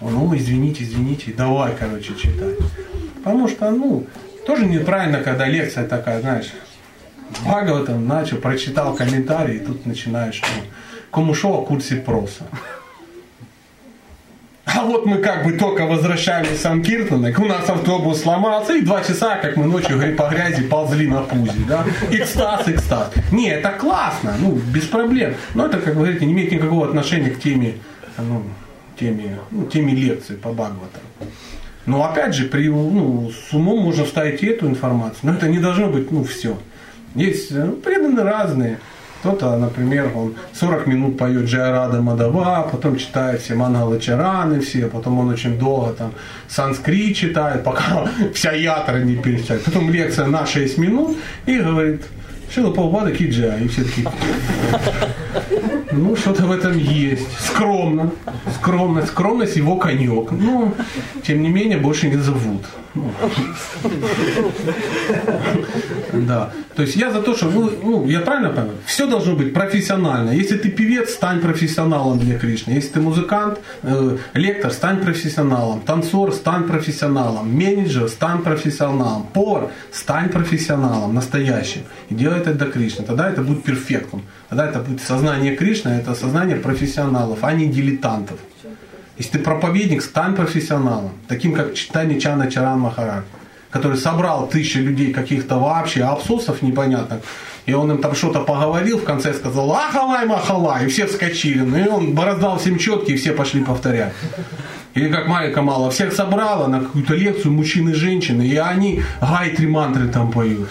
[0.00, 2.56] ну, извините, извините, давай, короче, читай.
[3.16, 4.06] Потому что, ну,
[4.46, 6.52] тоже неправильно, когда лекция такая, знаешь,
[7.30, 10.62] Бхагаватам начал, прочитал комментарий, и тут начинаешь, ну,
[11.10, 12.44] кому шо о курсе проса.
[14.66, 19.00] А вот мы как бы только возвращались в Санкиртана, у нас автобус сломался, и два
[19.00, 21.84] часа, как мы ночью по грязи ползли на пузе, да?
[22.10, 23.12] Экстаз, экстаз.
[23.30, 25.34] Не, это классно, ну, без проблем.
[25.54, 27.74] Но это, как вы говорите, не имеет никакого отношения к теме,
[28.18, 28.42] ну,
[28.98, 31.02] теме, ну, теме лекции по Бхагаватам.
[31.86, 35.60] Но опять же, при, ну, с умом можно вставить и эту информацию, но это не
[35.60, 36.58] должно быть, ну, все.
[37.14, 38.80] Есть ну, преданные разные.
[39.26, 45.18] Кто-то, например, он 40 минут поет Джайрада Мадава, потом читает все Мангалы Чараны все, потом
[45.18, 46.12] он очень долго там
[46.48, 49.64] санскрит читает, пока вся ятра не перечитает.
[49.64, 51.16] Потом лекция на 6 минут
[51.46, 52.02] и говорит,
[52.52, 54.06] Шила полбада киджа, и все такие.
[55.92, 57.26] Ну, что-то в этом есть.
[57.40, 58.10] Скромно.
[58.56, 59.08] Скромность.
[59.08, 60.30] Скромность его конек.
[60.32, 60.74] Но,
[61.22, 62.62] тем не менее, больше не зовут.
[62.94, 63.10] Ну.
[66.12, 66.50] Да.
[66.74, 70.30] То есть я за то, что, ну, ну, я правильно понимаю, все должно быть профессионально.
[70.30, 72.72] Если ты певец, стань профессионалом для Кришны.
[72.72, 75.80] Если ты музыкант, э, лектор, стань профессионалом.
[75.80, 77.54] Танцор, стань профессионалом.
[77.54, 79.26] Менеджер, стань профессионалом.
[79.32, 81.82] Повар, стань профессионалом настоящим.
[82.10, 83.04] И делай это для Кришны.
[83.04, 84.22] Тогда это будет перфектом.
[84.48, 88.38] Тогда это будет сознание Кришны, это сознание профессионалов, а не дилетантов.
[89.18, 93.24] Если ты проповедник, стань профессионалом, таким как Читани Чана Чаран Махарадж,
[93.70, 97.20] который собрал тысячи людей каких-то вообще абсосов непонятных,
[97.64, 101.60] и он им там что-то поговорил, в конце сказал «Ахалай, махалай!» И все вскочили.
[101.60, 104.12] Ну и он раздал всем четки, и все пошли повторять.
[104.94, 109.66] Или как Майя Камала, всех собрала на какую-то лекцию мужчин и женщин, и они гайтри
[109.66, 110.68] мантры там поют.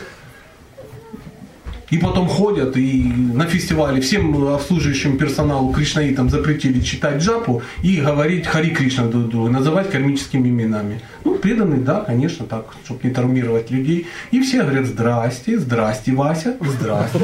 [1.91, 3.03] И потом ходят и
[3.33, 9.49] на фестивале всем обслуживающим персоналу кришнаитам запретили читать джапу и говорить Хари Кришна друг другу,
[9.49, 11.01] называть кармическими именами.
[11.23, 14.07] Ну, преданный, да, конечно, так, чтобы не травмировать людей.
[14.31, 17.19] И все говорят, здрасте, здрасте, Вася, здрасте.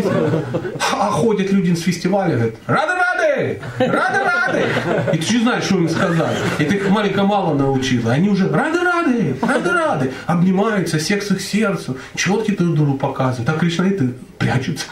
[0.92, 2.94] А ходят люди с фестиваля, говорят, рады,
[3.32, 4.66] рады, рады, рады.
[5.14, 6.38] И ты не знаешь, что им сказать.
[6.60, 8.12] И ты их маленько мало научила.
[8.12, 10.12] Они уже рады, рады, рады, рады.
[10.26, 13.50] Обнимаются, секс их сердцу, четкие друг другу показывают.
[13.50, 14.86] А кришнаиты прячутся.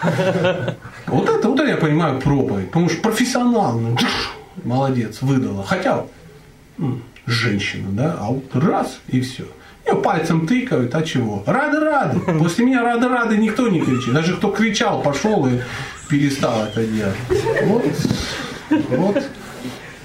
[1.07, 2.67] Вот это, вот это я понимаю проповедь.
[2.67, 3.97] Потому что профессионал, ну,
[4.63, 5.63] молодец, выдала.
[5.63, 6.05] Хотя
[7.25, 9.45] женщина, да, а вот раз и все.
[9.89, 11.41] Ее пальцем тыкают, а чего?
[11.47, 12.19] Рады-рады.
[12.39, 14.13] После меня рады-рады никто не кричит.
[14.13, 15.61] Даже кто кричал, пошел и
[16.07, 17.15] перестал это делать.
[17.63, 17.85] Вот.
[18.89, 19.23] вот.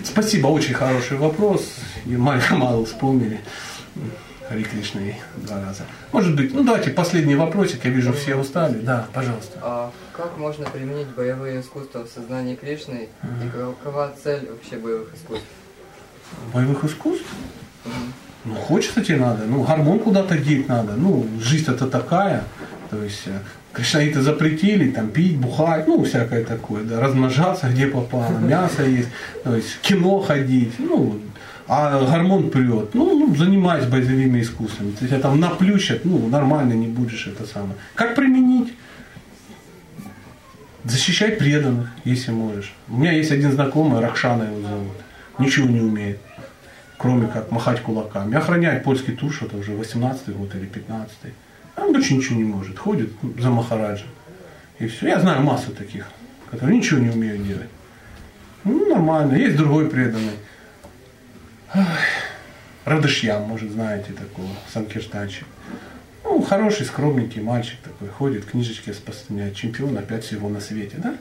[0.02, 1.74] Спасибо, очень хороший вопрос.
[2.06, 3.40] И мало-мало вспомнили.
[4.48, 5.84] Хари Кришны два раза.
[6.12, 8.78] Может быть, ну давайте последний вопросик, я вижу, все устали.
[8.78, 9.58] Да, пожалуйста.
[9.62, 15.46] А как можно применить боевые искусства в сознании Кришны и какова цель вообще боевых искусств?
[16.52, 17.26] Боевых искусств?
[18.44, 22.44] Ну, хочется тебе надо, ну, гормон куда-то деть надо, ну, жизнь это такая,
[22.90, 23.38] то есть э,
[23.72, 29.08] кришнаиты запретили там пить, бухать, ну, всякое такое, да, размножаться где попало, мясо есть,
[29.44, 31.18] то есть кино ходить, ну,
[31.66, 36.88] а гормон прет, ну, ну занимайся боевыми искусствами, то есть там наплющат, ну, нормально не
[36.88, 37.76] будешь это самое.
[37.94, 38.74] Как применить?
[40.84, 42.74] Защищай преданных, если можешь.
[42.88, 44.92] У меня есть один знакомый, Ракшана его зовут,
[45.38, 46.18] ничего не умеет
[47.04, 48.34] кроме как махать кулаками.
[48.34, 51.34] Охраняет польский тур, что-то уже 18-й год или 15-й.
[51.76, 52.78] Он больше ничего не может.
[52.78, 54.06] Ходит за Махараджа.
[54.78, 55.08] И все.
[55.08, 56.06] Я знаю массу таких,
[56.50, 57.68] которые ничего не умеют делать.
[58.64, 59.34] Ну, нормально.
[59.34, 60.32] Есть другой преданный.
[62.86, 65.46] Радышьям, может, знаете такого, Санкиртанчик.
[66.24, 71.16] Ну, хороший, скромненький мальчик такой, ходит, книжечки распространяет, чемпион опять всего на свете, да?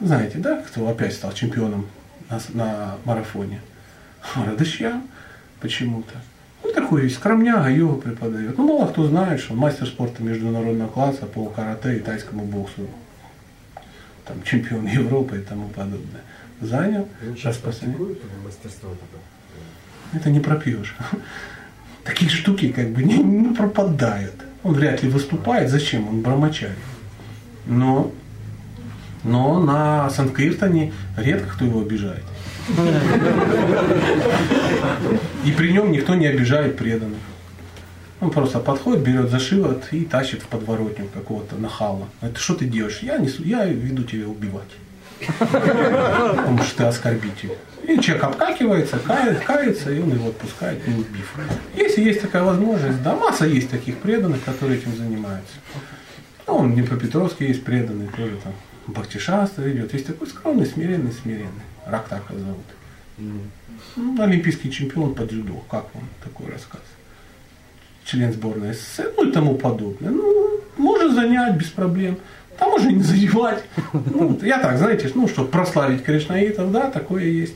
[0.00, 1.86] Знаете, да, кто опять стал чемпионом
[2.30, 3.60] на, на марафоне?
[4.34, 5.00] Радышья
[5.60, 6.14] почему-то.
[6.64, 8.58] Ну, такой есть скромняга, йогу преподает.
[8.58, 12.88] Ну, мало кто знает, что он мастер спорта международного класса по карате и тайскому боксу.
[14.24, 16.22] Там чемпион Европы и тому подобное.
[16.60, 17.08] Занял.
[17.36, 18.90] Сейчас практикует мастерство
[20.12, 20.30] это?
[20.30, 20.96] Не пропьешь.
[22.04, 24.34] Такие штуки как бы не, не пропадают.
[24.62, 25.70] Он вряд ли выступает.
[25.70, 26.08] Зачем?
[26.08, 26.76] Он брамачарь.
[27.66, 28.12] Но,
[29.24, 32.24] но на Санкиртане редко кто его обижает.
[35.44, 37.18] И при нем никто не обижает преданных.
[38.20, 42.08] Он просто подходит, берет за шиворот и тащит в подворотню какого-то нахала.
[42.20, 43.00] Это что ты делаешь?
[43.02, 44.70] Я, несу, я веду тебя убивать.
[45.38, 47.52] Потому что ты оскорбитель.
[47.84, 51.34] И человек обкакивается, кает, кается, и он его отпускает, не убив.
[51.76, 55.54] Если есть такая возможность, да, масса есть таких преданных, которые этим занимаются.
[56.46, 58.54] Ну, он в Днепропетровске есть преданный, тоже там
[58.86, 59.92] Бахтишаста идет.
[59.92, 61.62] Есть такой скромный, смиренный, смиренный.
[61.86, 62.64] Рактака зовут.
[63.96, 65.64] Ну, олимпийский чемпион по дзюдо.
[65.70, 66.82] Как вам такой рассказ?
[68.04, 70.10] Член сборной СССР, ну и тому подобное.
[70.10, 72.18] Ну, можно занять без проблем.
[72.58, 73.64] Там можно не задевать.
[73.92, 77.54] Ну, я так, знаете, ну, чтобы прославить кришнаитов, да, такое есть.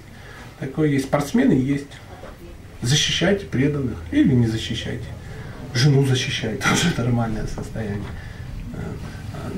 [0.59, 1.07] Такое есть.
[1.07, 1.91] Спортсмены есть.
[2.83, 5.07] Защищайте преданных или не защищайте.
[5.75, 8.03] Жену защищайте, тоже нормальное состояние.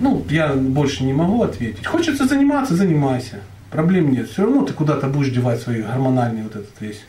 [0.00, 1.86] Ну, я больше не могу ответить.
[1.86, 3.40] Хочется заниматься, занимайся.
[3.72, 4.28] Проблем нет.
[4.28, 7.00] Все равно ты куда-то будешь девать свои гормональные вот этот весь.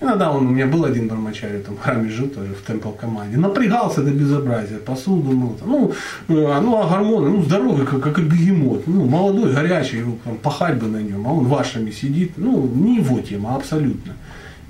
[0.00, 3.36] Иногда он, у меня был один бармачарь, там в храме жил тоже, в темпл команде.
[3.36, 5.56] Напрягался до безобразия, посуду мыл.
[5.64, 5.92] Ну,
[6.28, 8.88] э, ну, а гормоны, ну, здоровый, как, как бегемот.
[8.88, 12.32] Ну, молодой, горячий, его, там, пахать бы на нем, а он вашими сидит.
[12.36, 14.14] Ну, не его тема, абсолютно.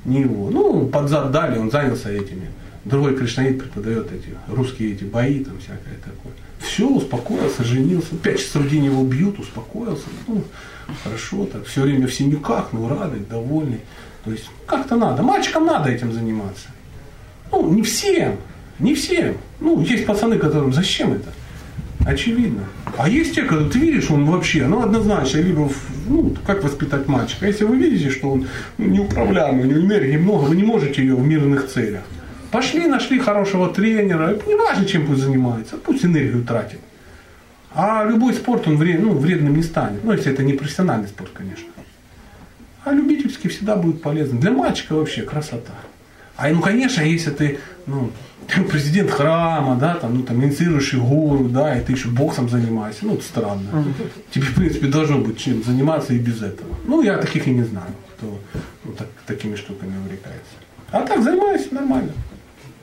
[0.05, 0.51] Не его.
[0.51, 2.51] Ну, под зад дали, он занялся этими.
[2.85, 6.33] Другой кришнаит преподает эти русские эти бои, там всякое такое.
[6.59, 8.17] Все, успокоился, женился.
[8.23, 10.09] Пять часов в день его бьют, успокоился.
[10.27, 10.45] Ну,
[11.05, 13.81] хорошо, так все время в синяках, ну радый, довольный.
[14.25, 15.23] То есть как-то надо.
[15.23, 16.69] Мальчикам надо этим заниматься.
[17.51, 18.37] Ну, не всем,
[18.79, 19.37] не всем.
[19.61, 21.29] Ну, есть пацаны, которым зачем это?
[22.07, 22.65] Очевидно.
[22.97, 25.71] А есть те, когда ты видишь, он вообще, ну, однозначно, либо,
[26.09, 27.47] ну, как воспитать мальчика.
[27.47, 28.47] Если вы видите, что он
[28.79, 32.03] неуправляемый, у него энергии много, вы не можете ее в мирных целях.
[32.51, 36.81] Пошли, нашли хорошего тренера, не важно, чем пусть занимается, пусть энергию тратит.
[37.75, 40.05] А любой спорт, он вред, ну, вредным не станет.
[40.05, 41.69] Ну, если это не профессиональный спорт, конечно.
[42.85, 44.41] А любительский всегда будет полезен.
[44.41, 45.73] Для мальчика вообще красота.
[46.37, 48.11] А ну, конечно, если ты, ну,
[48.71, 53.15] президент храма, да, там, ну, там, инициируешь гуру, да, и ты еще боксом занимаешься, ну,
[53.15, 53.85] это странно.
[54.31, 56.75] Тебе, в принципе, должно быть чем заниматься и без этого.
[56.85, 58.39] Ну, я таких и не знаю, кто
[58.85, 60.53] ну, так, такими штуками увлекается.
[60.91, 62.13] А так занимаюсь нормально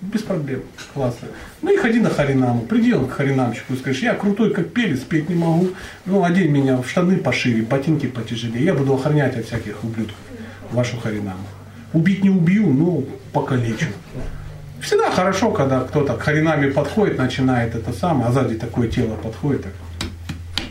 [0.02, 0.62] без проблем.
[0.94, 1.28] Классно.
[1.62, 2.62] Ну и ходи на харинаму.
[2.62, 5.70] Приди он к харинамщику и скажешь, я крутой как пелец, петь не могу.
[6.06, 8.66] Ну, одень меня в штаны пошире, ботинки потяжелее.
[8.66, 10.18] Я буду охранять от всяких ублюдков
[10.72, 11.44] вашу харинаму.
[11.94, 13.04] Убить не убью, но
[13.34, 13.88] покалечу.
[14.82, 19.64] Всегда хорошо, когда кто-то к харинаме подходит, начинает это самое, а сзади такое тело подходит,
[19.64, 19.74] так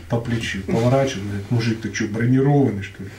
[0.09, 3.09] по плечу поворачивает, говорит, мужик, ты что, бронированный, что ли?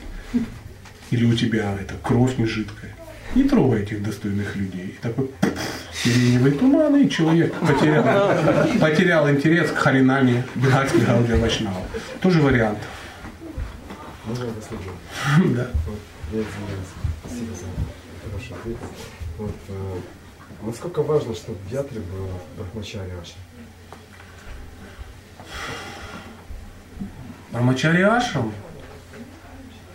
[1.13, 2.97] Или у тебя это кровь не жидкая?
[3.35, 4.97] Не трогай этих достойных людей.
[4.97, 5.31] И такой
[5.93, 8.05] сиреневый туман, и человек потерял,
[8.81, 11.83] потерял интерес к Харинаме Бхакти Гаудия Вайшнава.
[12.21, 12.79] Тоже вариант.
[15.57, 15.67] Да.
[15.87, 15.99] Вот,
[16.33, 16.91] я извиняюсь.
[17.25, 17.67] Спасибо за
[18.25, 18.77] хороший ответ.
[19.39, 19.97] Вот, э,
[20.63, 23.41] насколько важно, чтобы в Ятре было Брахмачари Ашра?
[27.51, 28.53] Брамачари Ашрам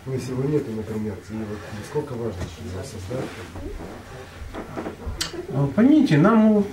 [0.06, 3.26] Ну, если его нету, например, и вот насколько важно его создать?
[5.50, 6.64] Э, Поймите, нам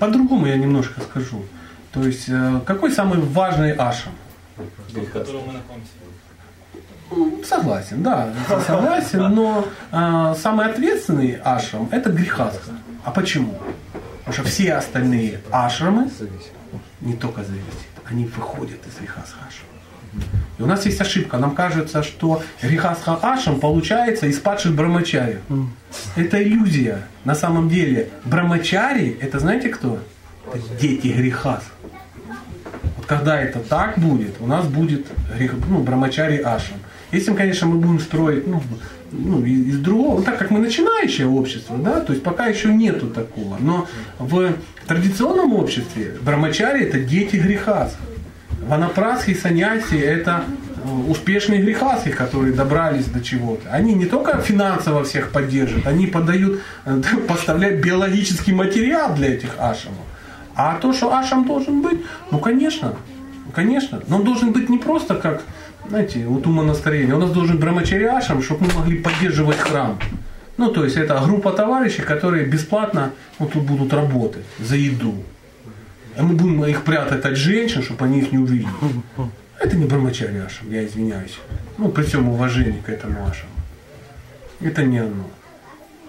[0.00, 1.44] по-другому я немножко скажу.
[1.92, 4.12] То есть, э, какой самый важный ашам?
[4.56, 5.92] в котором мы находимся.
[7.12, 8.32] М, Согласен, да,
[8.66, 12.72] согласен, но э, самый ответственный ашрам– это грехастха.
[13.04, 13.58] А почему?
[14.24, 16.10] Потому что все остальные ашрамы
[17.00, 19.69] не только зависят, они выходят из грехастха ашрама.
[20.58, 21.38] И у нас есть ошибка.
[21.38, 25.40] Нам кажется, что грехастха ашрам получается из падших брамачари.
[26.16, 27.06] Это иллюзия.
[27.24, 29.98] На самом деле брамачари– это знаете кто?
[30.52, 31.62] Это дети грехас.
[32.96, 35.06] Вот когда это так будет, у нас будет
[35.68, 36.78] ну, брамачари ашрам.
[37.12, 38.62] Если, конечно, мы будем строить ну,
[39.12, 42.72] ну, из, из другого, ну, так как мы начинающее общество, да, то есть пока еще
[42.72, 43.56] нету такого.
[43.58, 43.88] Но
[44.18, 44.54] в
[44.86, 47.96] традиционном обществе брамачари это дети грехас.
[48.70, 50.44] Ванапрасхи, саньяси это
[50.84, 53.68] э, успешные грехаски, которые добрались до чего-то.
[53.68, 60.04] Они не только финансово всех поддерживают, они подают, э, поставляют биологический материал для этих ашамов.
[60.54, 62.94] А то, что ашам должен быть, ну конечно,
[63.52, 64.02] конечно.
[64.06, 65.42] Но он должен быть не просто как,
[65.88, 67.16] знаете, вот у монастырения.
[67.16, 69.98] У нас должен брамачари ашам, чтобы мы могли поддерживать храм.
[70.58, 73.10] Ну, то есть это группа товарищей, которые бесплатно
[73.40, 75.14] ну, тут будут работать за еду.
[76.16, 78.68] А мы будем их прятать от женщин, чтобы они их не увидели.
[79.58, 81.38] Это не брамачари ашам, я извиняюсь.
[81.78, 83.52] Ну, при всем уважении к этому ашаму.
[84.60, 85.30] Это не оно.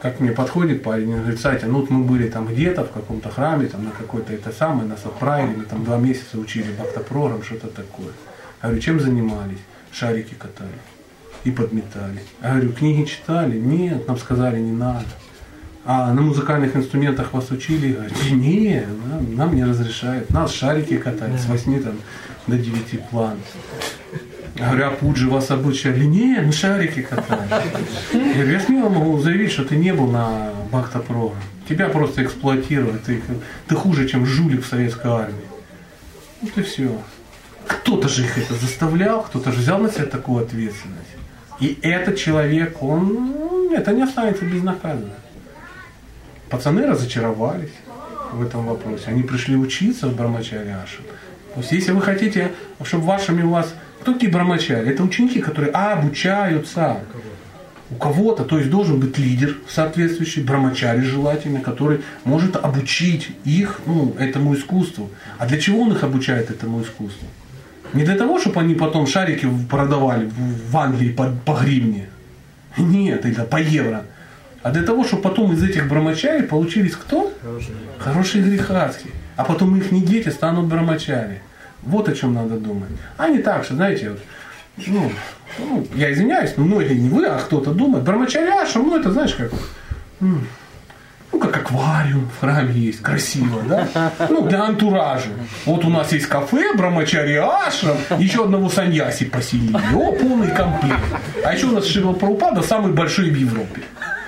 [0.01, 3.29] Как мне подходит парень, он говорит, Сатя, ну вот мы были там где-то в каком-то
[3.29, 8.11] храме, там на какой-то это самое, нас отправили, там два месяца учили бхактапрорам, что-то такое.
[8.63, 9.59] Я говорю, чем занимались?
[9.91, 10.69] Шарики катали
[11.43, 12.23] и подметали.
[12.41, 13.59] Я говорю, книги читали?
[13.59, 15.05] Нет, нам сказали, не надо.
[15.83, 17.99] А на музыкальных инструментах вас учили?
[18.29, 20.29] Нет, нам, нам не разрешают.
[20.29, 21.95] Нас шарики катать с 8 там,
[22.45, 23.37] до 9 план.
[24.55, 26.05] Говорю, а Пуджи вас обучали?
[26.05, 27.47] Не, мы шарики катали.
[28.13, 31.33] Я говорю, я смело могу заявить, что ты не был на Бхакта-Про.
[31.67, 33.03] Тебя просто эксплуатируют.
[33.03, 33.21] Ты,
[33.67, 35.45] ты хуже, чем жулик в советской армии.
[36.41, 37.01] Вот и все.
[37.65, 41.09] Кто-то же их это заставлял, кто-то же взял на себя такую ответственность.
[41.59, 45.11] И этот человек, он, ну, это не останется безнаказанным.
[46.51, 47.71] Пацаны разочаровались
[48.33, 49.05] в этом вопросе.
[49.07, 50.97] Они пришли учиться в Брамачариаше.
[51.53, 52.51] То есть, если вы хотите,
[52.83, 53.73] чтобы вашими у вас...
[54.01, 54.89] Кто такие брамачари?
[54.89, 56.97] Это ученики, которые обучаются
[57.91, 64.15] у кого-то, то есть должен быть лидер соответствующий, брамачари желательно, который может обучить их ну,
[64.17, 65.09] этому искусству.
[65.37, 67.27] А для чего он их обучает этому искусству?
[67.93, 70.31] Не для того, чтобы они потом шарики продавали
[70.71, 72.09] в Англии по, по гривне.
[72.77, 74.05] Нет, или по евро.
[74.63, 77.33] А для того, чтобы потом из этих брамачари получились кто?
[77.99, 79.09] Хорошие грехаски.
[79.35, 81.41] А потом их не дети станут брамачари.
[81.81, 82.89] Вот о чем надо думать.
[83.17, 84.19] А не так, что, знаете, вот,
[84.87, 85.11] ну,
[85.57, 89.51] ну, я извиняюсь, но многие не вы, а кто-то думает, брамачаряша, ну это знаешь как,
[90.19, 93.87] ну как аквариум в храме есть, красиво, да?
[94.29, 95.29] Ну для антуража.
[95.65, 99.75] Вот у нас есть кафе, брамачаряша, еще одного саньяси поселили.
[99.95, 101.03] О, полный комплект.
[101.43, 103.81] А еще у нас Шива Прабхупада самый большой в Европе.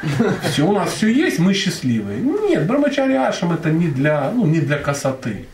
[0.44, 2.20] Все, у нас все есть, мы счастливые.
[2.20, 5.46] Нет, брамачаряшам это не для, ну, не для красоты.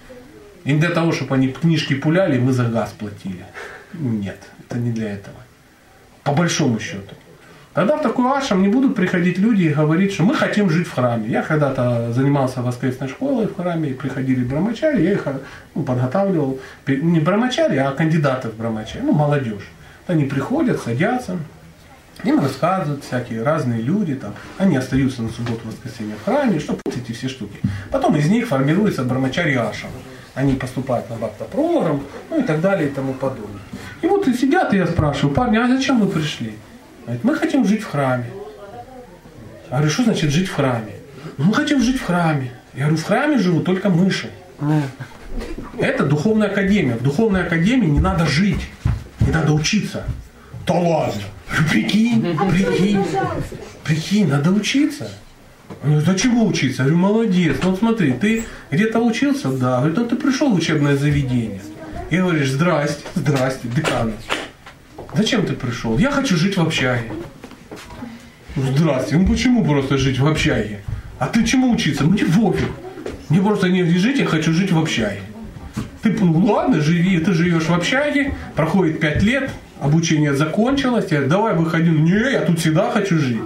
[0.65, 3.45] И не для того, чтобы они книжки пуляли, мы за газ платили.
[3.93, 5.37] Нет, это не для этого.
[6.23, 7.15] По большому счету.
[7.73, 10.93] Тогда в такой ашам не будут приходить люди и говорить, что мы хотим жить в
[10.93, 11.29] храме.
[11.29, 15.27] Я когда-то занимался воскресной школой в храме, и приходили брамачари, я их
[15.75, 16.59] ну, подготавливал.
[16.87, 19.69] Не брамачари, а кандидаты в брамачари, ну, молодежь.
[20.07, 21.37] Они приходят, садятся,
[22.23, 26.95] им рассказывают всякие разные люди, там, они остаются на субботу, воскресенье в храме, что вот
[26.95, 27.59] эти все штуки.
[27.91, 29.89] Потом из них формируется брамачари ашам.
[30.35, 33.61] Они поступают на бхакта-программ, ну и так далее и тому подобное.
[34.01, 36.55] И вот и сидят, и я спрашиваю, парни, а зачем вы пришли?
[37.05, 38.29] Говорит, мы хотим жить в храме.
[39.69, 40.99] Я говорю, что значит жить в храме?
[41.39, 42.51] «Ну, мы хотим жить в храме.
[42.73, 44.29] Я говорю, в храме живут только мыши.
[45.77, 46.95] Это духовная академия.
[46.95, 48.67] В духовной академии не надо жить,
[49.21, 50.03] не надо учиться.
[50.67, 51.21] Да ладно.
[51.71, 53.05] Прикинь, прикинь,
[53.83, 55.11] прикинь, надо учиться.
[55.83, 56.83] Он говорит, а чего учиться?
[56.83, 57.57] Я говорю, молодец.
[57.63, 59.49] Ну вот смотри, ты где-то учился?
[59.49, 59.79] Да.
[59.79, 61.61] Говорит, ну ты пришел в учебное заведение.
[62.09, 64.13] И говоришь, здрасте, здрасте, декан.
[65.13, 65.97] Зачем ты пришел?
[65.97, 67.11] Я хочу жить в общаге.
[68.55, 70.81] «Ну, Здрасте, ну почему просто жить в общаге?
[71.17, 72.03] А ты чему учиться?
[72.03, 72.67] Мне пофиг.
[73.29, 75.21] Мне просто не жить, я хочу жить в общаге.
[76.01, 81.55] Ты, ну ладно, живи, ты живешь в общаге, проходит пять лет, обучение закончилось, я давай
[81.55, 81.89] выходи.
[81.89, 83.41] Не, я тут всегда хочу жить.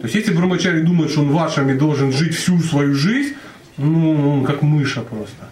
[0.00, 3.34] То есть если Брамачари думает, что он вашими должен жить всю свою жизнь,
[3.76, 5.48] ну, он как мыша просто.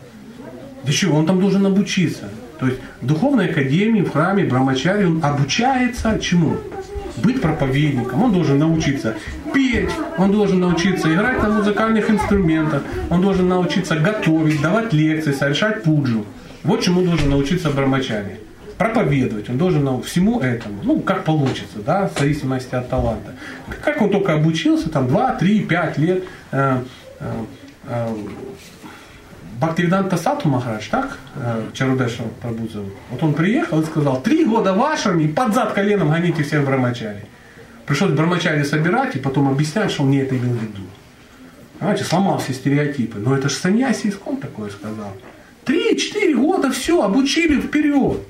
[0.85, 2.29] Да чего, он там должен обучиться.
[2.61, 6.57] То есть в духовной академии, в храме Брамачари он обучается чему?
[7.17, 8.23] Быть проповедником.
[8.23, 9.15] Он должен научиться
[9.53, 15.83] петь, он должен научиться играть на музыкальных инструментах, он должен научиться готовить, давать лекции, совершать
[15.83, 16.25] пуджу.
[16.63, 18.46] Вот чему должен научиться Брамачари.
[18.79, 23.35] Проповедовать, он должен нау- всему этому, ну, как получится, да, в зависимости от таланта.
[23.83, 26.79] Как он только обучился, там, 2, 3, 5 лет, э,
[27.21, 27.25] э,
[27.89, 28.15] э,
[29.59, 31.17] Бхактивиданта Сату Махарадж, так?
[31.37, 32.93] Э, Чарудеша Прабhu зовут.
[33.11, 37.25] Вот он приехал и сказал, три года в ашраме, под зад коленом гоните всех брамачари.
[37.87, 40.83] Пришлось брамачари собирать и потом объяснять, что он не это имел в виду.
[41.79, 43.19] Понимаете, сломал все стереотипы.
[43.19, 45.13] Но это же саньяси искон такое сказал.
[45.65, 48.21] Три-четыре года, все, обучили вперед.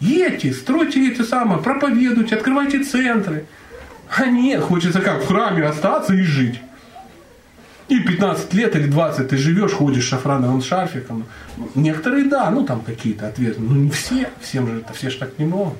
[0.00, 3.46] Едьте, стройте эти самые, проповедуйте, открывайте центры.
[4.14, 6.60] А нет, хочется как в храме остаться и жить.
[7.88, 11.24] И 15 лет или 20 ты живешь, ходишь шафрановым шарфиком.
[11.74, 13.60] Некоторые да, ну там какие-то ответы.
[13.60, 15.74] Ну не все, всем же это, все ж так не могут.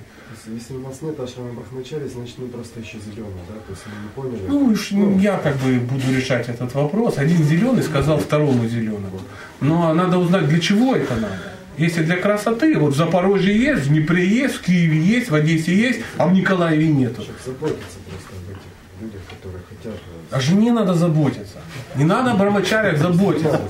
[0.47, 3.55] Если, у нас нет ашрама Брахмачари, значит мы просто еще зеленые, да?
[3.55, 4.47] То есть мы не поняли.
[4.47, 7.19] Ну, уж я как бы буду решать этот вопрос.
[7.19, 9.21] Один зеленый сказал второму зеленому.
[9.61, 11.56] Но надо узнать, для чего это надо.
[11.79, 15.75] Если для красоты, вот в Запорожье есть, в Днепре есть, в Киеве есть, в Одессе
[15.75, 17.23] есть, а в Николаеве нету.
[17.45, 20.01] Заботиться просто об этих людях, которые хотят.
[20.31, 21.59] О жене надо заботиться.
[21.95, 23.61] Не надо о брамачарях заботиться.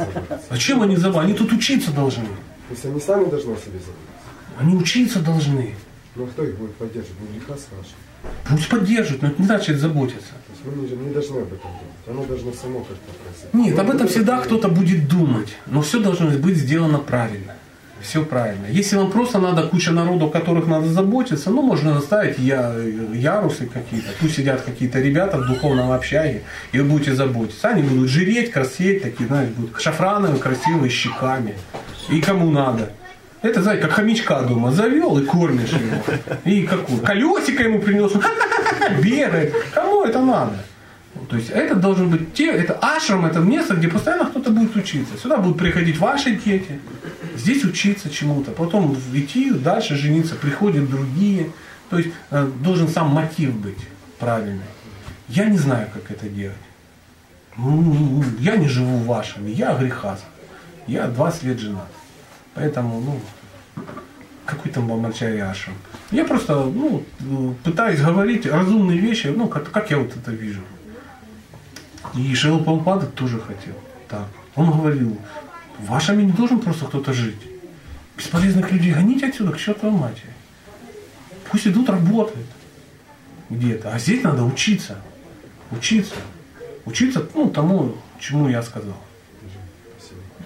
[0.51, 1.25] Зачем они заботятся?
[1.25, 2.25] Они тут учиться должны.
[2.25, 4.17] То есть они сами должны о себе заботиться.
[4.59, 5.75] Они учиться должны.
[6.15, 7.17] Ну а кто их будет поддерживать?
[7.21, 7.95] Ну греха спрашивать.
[8.49, 10.31] Пусть поддерживают, но это не значит заботиться.
[10.47, 12.07] То есть мы не, не должны об этом думать.
[12.07, 13.53] Оно должно само как-то просить.
[13.53, 15.57] Нет, об этом всегда кто-то будет думать.
[15.67, 17.55] Но все должно быть сделано правильно.
[18.01, 18.67] Все правильно.
[18.67, 22.75] Если вам просто надо куча народу, о которых надо заботиться, ну, можно наставить я,
[23.13, 24.09] ярусы какие-то.
[24.21, 26.43] Пусть сидят какие-то ребята в духовном общаге,
[26.73, 27.69] и вы будете заботиться.
[27.69, 31.55] Они будут жиреть, красеть, такие, знаешь, будут шафрановые, красивые, щеками.
[32.09, 32.93] И кому надо.
[33.43, 36.03] Это, знаете, как хомячка дома завел и кормишь его.
[36.45, 37.01] И какую?
[37.01, 38.13] Колесико ему принес,
[39.03, 39.55] бегает.
[39.75, 40.53] Кому это надо?
[41.29, 45.17] То есть это должен быть те, это ашрам, это место, где постоянно кто-то будет учиться.
[45.17, 46.79] Сюда будут приходить ваши дети,
[47.37, 51.51] здесь учиться чему-то, потом идти дальше жениться, приходят другие.
[51.91, 53.79] То есть э, должен сам мотив быть
[54.19, 54.65] правильный.
[55.29, 56.57] Я не знаю, как это делать.
[57.57, 60.23] Ну, Я не живу в вашем, я грехас.
[60.87, 61.89] Я 20 лет женат.
[62.55, 63.85] Поэтому, ну,
[64.45, 65.75] какой там бамачари ашрам.
[66.11, 67.05] Я просто, ну,
[67.65, 70.61] пытаюсь говорить разумные вещи, ну, как, как я вот это вижу.
[72.15, 73.75] И Шрила Прабхупада тоже хотел.
[74.09, 74.27] Так.
[74.55, 75.19] Он говорил,
[75.79, 77.41] в вашем не должен просто кто-то жить.
[78.17, 80.31] Бесполезных людей гоните отсюда к чертовой матери.
[81.51, 82.47] Пусть идут работают
[83.51, 83.93] где-то.
[83.93, 84.97] А здесь надо учиться.
[85.71, 86.15] Учиться.
[86.87, 88.97] Учиться ну, тому, чему я сказал.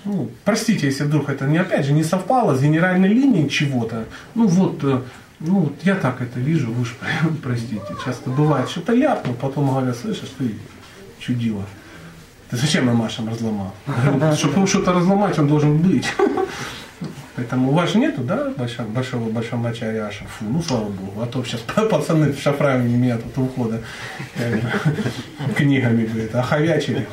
[0.04, 4.06] Ну, простите, если вдруг это не опять же не совпало с генеральной линией чего-то.
[4.34, 5.02] Ну вот, э,
[5.40, 6.96] ну вот я так это вижу, вы уж
[7.42, 7.82] простите.
[8.04, 10.54] Часто бывает, что-то ляпну, потом говорят, слышишь, ты
[11.20, 11.64] чудило.
[12.50, 13.72] Ты зачем Амашем разломал?
[14.36, 16.06] Чтобы что-то разломать, он должен быть.
[17.36, 20.24] Поэтому у вас нету, да, большого, большого, большого мача Ариаша?
[20.24, 21.22] Фу, ну слава богу.
[21.22, 21.60] А то сейчас
[21.90, 23.80] пацаны в шафраме меня тут ухода
[25.56, 27.06] книгами, говорит, оховячили.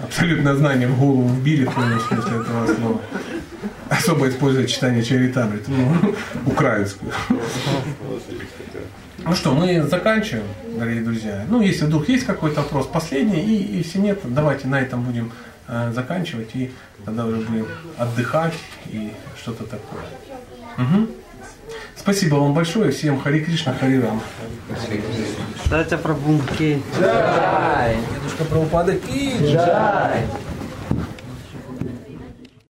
[0.00, 3.00] Абсолютное знание в голову вбили, в полном смысле этого слова.
[3.88, 6.14] Особо используя читание Чаритамри, ну,
[6.46, 7.12] украинскую.
[9.24, 10.46] Ну что, мы заканчиваем,
[10.78, 11.44] дорогие друзья.
[11.48, 15.32] Ну, если вдруг есть какой-то вопрос, последний, и если нет, давайте на этом будем
[15.68, 16.72] э, заканчивать, и
[17.04, 17.66] тогда уже будем
[17.98, 18.54] отдыхать
[18.86, 20.02] и что-то такое.
[20.76, 21.10] Мгм.
[21.96, 24.20] Спасибо вам большое, всем Хари Кришна, Хари Рам.
[25.70, 26.82] Дайте пробунки.
[26.98, 29.36] Дедушка Прабхупада Ки.
[29.40, 30.26] Джай.